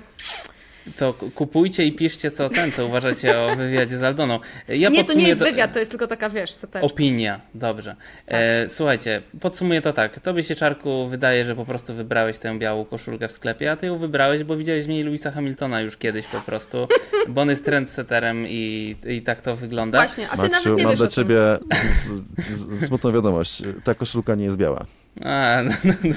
To 0.97 1.15
kupujcie 1.35 1.85
i 1.85 1.93
piszcie 1.93 2.31
co 2.31 2.49
ten, 2.49 2.73
co 2.73 2.87
uważacie 2.87 3.41
o 3.41 3.57
wywiadzie 3.57 3.99
z 3.99 4.03
Aldoną. 4.03 4.41
Ja 4.69 4.89
nie, 4.89 5.05
to 5.05 5.15
nie 5.15 5.29
jest 5.29 5.43
wywiad, 5.43 5.73
to 5.73 5.79
jest 5.79 5.91
tylko 5.91 6.07
taka, 6.07 6.31
wiesz, 6.31 6.53
seteczka. 6.53 6.87
Opinia, 6.87 7.41
dobrze. 7.55 7.97
E, 8.27 8.69
słuchajcie, 8.69 9.23
podsumuję 9.41 9.81
to 9.81 9.93
tak. 9.93 10.21
Tobie 10.21 10.43
się, 10.43 10.55
Czarku, 10.55 11.09
wydaje, 11.09 11.45
że 11.45 11.57
po 11.57 11.65
prostu 11.65 11.95
wybrałeś 11.95 12.39
tę 12.39 12.59
białą 12.59 12.85
koszulkę 12.85 13.29
w 13.29 13.33
sklepie, 13.33 13.71
a 13.71 13.77
ty 13.77 13.87
ją 13.87 13.99
wybrałeś, 13.99 14.45
bo 14.45 14.57
widziałeś 14.57 14.85
w 14.85 14.89
niej 14.89 15.05
Louisa 15.05 15.31
Hamiltona 15.31 15.81
już 15.81 15.97
kiedyś 15.97 16.27
po 16.27 16.41
prostu, 16.41 16.89
bo 17.29 17.41
on 17.41 17.51
jest 17.51 17.65
trendsetterem 17.65 18.47
i, 18.49 18.97
i 19.07 19.23
tak 19.23 19.43
to 19.43 19.57
wygląda. 19.57 19.99
Właśnie, 19.99 20.29
a 20.31 20.37
ty 20.37 20.49
Maksiu, 20.49 20.69
nawet 20.69 20.79
nie 20.79 20.85
mam 20.85 20.95
dla 20.95 21.09
ciebie 21.09 21.37
z, 22.05 22.81
z, 22.83 22.87
smutną 22.87 23.13
wiadomość. 23.13 23.63
Ta 23.85 23.95
koszulka 23.95 24.35
nie 24.35 24.45
jest 24.45 24.57
biała. 24.57 24.87
A, 25.25 25.63
no, 25.65 25.75
no, 25.85 25.95
no. 26.05 26.15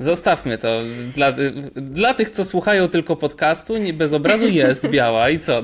Zostawmy 0.00 0.58
to. 0.58 0.80
Dla, 1.14 1.32
dla 1.74 2.14
tych, 2.14 2.30
co 2.30 2.44
słuchają 2.44 2.88
tylko 2.88 3.16
podcastu, 3.16 3.76
nie, 3.76 3.92
bez 3.92 4.12
obrazu 4.12 4.48
jest 4.48 4.88
biała 4.88 5.30
i 5.30 5.38
co? 5.38 5.62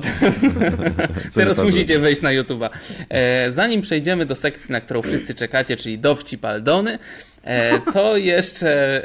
Teraz 1.35 1.59
musicie 1.59 1.99
wejść 1.99 2.23
na 2.23 2.31
YouTube'a. 2.31 2.71
E, 3.09 3.53
zanim 3.53 3.81
przejdziemy 3.81 4.27
do 4.27 4.35
sekcji, 4.35 4.73
na 4.73 4.81
którą 4.81 5.03
wszyscy 5.03 5.35
czekacie, 5.35 5.77
czyli 5.77 5.99
dowcip 5.99 6.45
Aldony, 6.45 6.99
e, 7.45 7.81
to 7.93 8.17
jeszcze, 8.17 9.03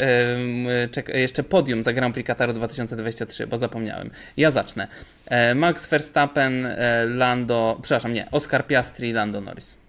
jeszcze 1.13 1.43
podium 1.43 1.83
za 1.83 1.93
Grand 1.93 2.13
Prix 2.13 2.27
Kataru 2.27 2.53
2023, 2.53 3.47
bo 3.47 3.57
zapomniałem. 3.57 4.09
Ja 4.37 4.51
zacznę. 4.51 4.87
E, 5.25 5.55
Max 5.55 5.87
Verstappen, 5.87 6.67
Lando, 7.07 7.79
przepraszam, 7.81 8.13
nie, 8.13 8.31
Oscar 8.31 8.67
Piastri, 8.67 9.13
Lando 9.13 9.41
Norris. 9.41 9.86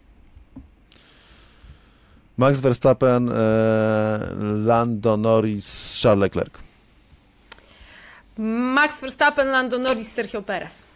Max 2.39 2.61
Verstappen, 2.61 3.29
e, 3.29 3.35
Lando 4.67 5.17
Norris, 5.17 6.01
Charles 6.03 6.21
Leclerc. 6.23 6.59
Max 8.75 9.01
Verstappen, 9.01 9.49
Lando 9.51 9.79
Norris, 9.79 10.13
Sergio 10.13 10.43
Perez. 10.43 10.87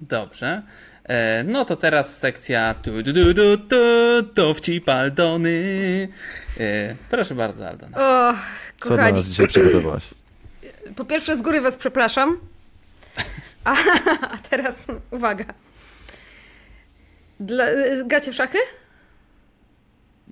Dobrze. 0.00 0.62
E, 1.04 1.44
no 1.44 1.64
to 1.64 1.76
teraz 1.76 2.18
sekcja 2.18 2.74
tu, 2.74 3.02
du, 3.02 3.12
du, 3.12 3.34
du, 3.34 3.56
du, 3.56 4.22
dowcip 4.34 4.88
Aldony. 4.88 6.08
E, 6.60 6.94
proszę 7.10 7.34
bardzo, 7.34 7.68
Aldona. 7.68 7.98
O, 7.98 8.34
Co 8.80 8.94
dla 8.94 9.12
nas 9.12 9.26
dzisiaj 9.26 9.46
przygotowałaś? 9.46 10.04
po 10.96 11.04
pierwsze 11.04 11.36
z 11.36 11.42
góry 11.42 11.60
was 11.60 11.76
przepraszam, 11.76 12.38
a, 13.64 13.76
a 14.34 14.38
teraz 14.50 14.86
uwaga. 15.10 15.44
Dla, 17.40 17.64
gracie 18.04 18.32
w 18.32 18.34
szachy? 18.34 18.58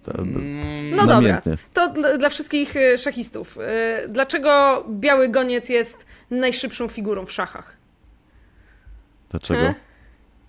To, 0.03 0.13
Mm, 0.19 0.91
No 0.91 1.07
dobra, 1.07 1.15
Namiętnie. 1.21 1.57
to 1.75 1.89
dla, 2.19 2.29
wszystkich 2.29 2.77
e, 2.77 2.99
szachistów. 2.99 3.59
E, 3.61 4.09
Dlaczego 4.09 4.85
biały 4.91 5.29
goniec 5.29 5.69
jest 5.69 6.07
najszybszą 6.31 6.89
figurą 6.89 7.27
w 7.27 7.33
szachach? 7.33 7.77
Dlaczego? 9.31 9.61
Hmm? 9.61 9.75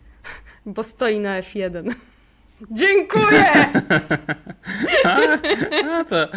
Bo 0.65 0.83
stoi 0.83 1.19
na 1.19 1.41
F1. 1.41 1.93
Dziękuję! 2.71 3.45
a, 5.05 6.03
to, 6.09 6.27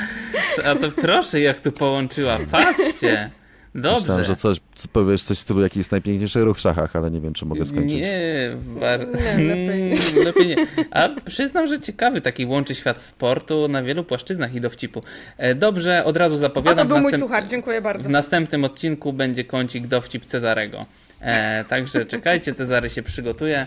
a 0.64 0.74
to 0.74 0.90
proszę, 0.90 1.40
jak 1.40 1.60
tu 1.60 1.72
połączyła. 1.72 2.38
Patrzcie. 2.50 3.30
Myślałem, 3.74 4.04
Dobrze. 4.06 4.24
że 4.24 4.36
coś, 4.36 4.58
co 4.74 4.88
powiesz 4.88 5.22
coś 5.22 5.38
w 5.38 5.40
stylu, 5.40 5.60
jaki 5.62 5.78
jest 5.78 5.90
najpiękniejszy 5.92 6.44
ruch 6.44 6.56
w 6.56 6.60
szachach, 6.60 6.96
ale 6.96 7.10
nie 7.10 7.20
wiem, 7.20 7.32
czy 7.34 7.46
mogę 7.46 7.66
skończyć. 7.66 7.92
Nie, 8.00 8.50
bar... 8.80 9.06
Nie, 9.38 9.44
lepiej 9.44 10.24
lepiej 10.24 10.46
nie. 10.46 10.56
A 10.90 11.08
przyznam, 11.24 11.66
że 11.66 11.80
ciekawy 11.80 12.20
taki 12.20 12.46
łączy 12.46 12.74
świat 12.74 13.00
sportu 13.00 13.68
na 13.68 13.82
wielu 13.82 14.04
płaszczyznach 14.04 14.54
i 14.54 14.60
dowcipu. 14.60 15.02
E, 15.38 15.54
Dobrze, 15.54 16.04
od 16.04 16.16
razu 16.16 16.34
A 16.34 16.38
zapowiadam. 16.38 16.88
to 16.88 16.94
był 16.94 16.98
w 16.98 17.02
mój 17.02 17.12
następ- 17.12 17.20
suchar, 17.20 17.46
dziękuję 17.48 17.80
W 17.80 17.84
bardzo. 17.84 18.08
następnym 18.08 18.64
odcinku 18.64 19.12
będzie 19.12 19.44
kącik 19.44 19.86
dowcip 19.86 20.24
Cezarego. 20.26 20.86
E, 21.20 21.64
także 21.64 22.06
czekajcie, 22.06 22.54
Cezary 22.54 22.90
się 22.90 23.02
przygotuje. 23.02 23.64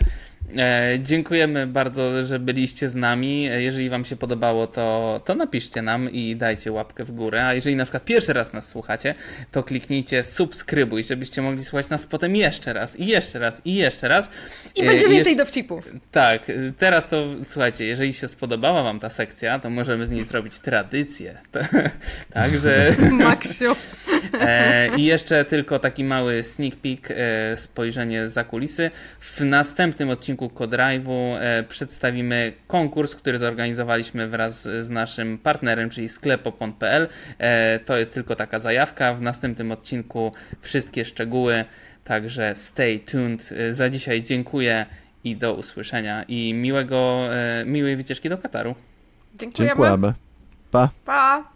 E, 0.58 0.98
dziękujemy 1.02 1.66
bardzo, 1.66 2.26
że 2.26 2.38
byliście 2.38 2.90
z 2.90 2.94
nami. 2.94 3.48
E, 3.48 3.62
Jeżeli 3.62 3.90
Wam 3.90 4.04
się 4.04 4.16
podobało, 4.16 4.66
to, 4.66 5.20
to 5.24 5.34
napiszcie 5.34 5.82
nam 5.82 6.10
i 6.10 6.36
dajcie 6.36 6.72
łapkę 6.72 7.04
w 7.04 7.10
górę. 7.10 7.46
A 7.46 7.54
jeżeli 7.54 7.76
na 7.76 7.84
przykład 7.84 8.04
pierwszy 8.04 8.32
raz 8.32 8.52
nas 8.52 8.68
słuchacie, 8.68 9.14
to 9.50 9.62
kliknijcie 9.62 10.24
subskrybuj, 10.24 11.04
żebyście 11.04 11.42
mogli 11.42 11.64
słuchać 11.64 11.88
nas 11.88 12.06
potem 12.06 12.36
jeszcze 12.36 12.72
raz, 12.72 12.96
i 13.00 13.06
jeszcze 13.06 13.38
raz, 13.38 13.62
i 13.64 13.74
jeszcze 13.74 14.08
raz. 14.08 14.30
I 14.74 14.80
E, 14.82 14.86
będzie 14.86 15.08
więcej 15.08 15.16
jeszcze- 15.18 15.36
dowcipów. 15.44 15.92
tak, 16.12 16.52
teraz 16.78 17.08
to 17.08 17.26
słuchajcie, 17.44 17.84
jeżeli 17.84 18.12
się 18.12 18.28
spodobała 18.28 18.82
Wam 18.82 19.00
ta 19.00 19.10
sekcja, 19.10 19.58
to 19.58 19.70
możemy 19.70 20.06
z 20.06 20.10
niej 20.10 20.24
zrobić 20.24 20.58
tradycję. 20.58 21.38
Także. 22.34 22.94
Maksiu. 23.10 23.76
E, 24.40 24.96
I 24.96 25.04
jeszcze 25.04 25.44
tylko 25.44 25.78
taki 25.78 26.04
mały 26.04 26.42
sneak 26.42 26.76
peek, 26.76 27.08
e, 27.10 27.56
spojrzenie 27.56 28.28
za 28.28 28.44
kulisy. 28.44 28.90
W 29.20 29.40
następnym 29.40 30.10
odcinku 30.10 30.46
Codrive'u 30.46 31.36
e, 31.40 31.62
przedstawimy 31.62 32.52
konkurs, 32.66 33.14
który 33.14 33.38
zorganizowaliśmy 33.38 34.28
wraz 34.28 34.62
z 34.62 34.90
naszym 34.90 35.38
partnerem, 35.38 35.90
czyli 35.90 36.08
sklepopon.pl. 36.08 37.08
E, 37.38 37.78
to 37.78 37.98
jest 37.98 38.14
tylko 38.14 38.36
taka 38.36 38.58
zajawka. 38.58 39.14
W 39.14 39.22
następnym 39.22 39.72
odcinku 39.72 40.32
wszystkie 40.60 41.04
szczegóły, 41.04 41.64
także 42.04 42.56
stay 42.56 42.98
tuned. 42.98 43.50
E, 43.52 43.74
Za 43.74 43.90
dzisiaj 43.90 44.22
dziękuję 44.22 44.86
i 45.24 45.36
do 45.36 45.54
usłyszenia 45.54 46.22
i 46.28 46.54
miłego, 46.54 47.28
e, 47.34 47.64
miłej 47.64 47.96
wycieczki 47.96 48.28
do 48.28 48.38
Kataru. 48.38 48.74
Dziękujemy. 49.34 49.68
Dziękujemy. 49.68 50.12
Pa. 50.70 50.90
Pa. 51.04 51.55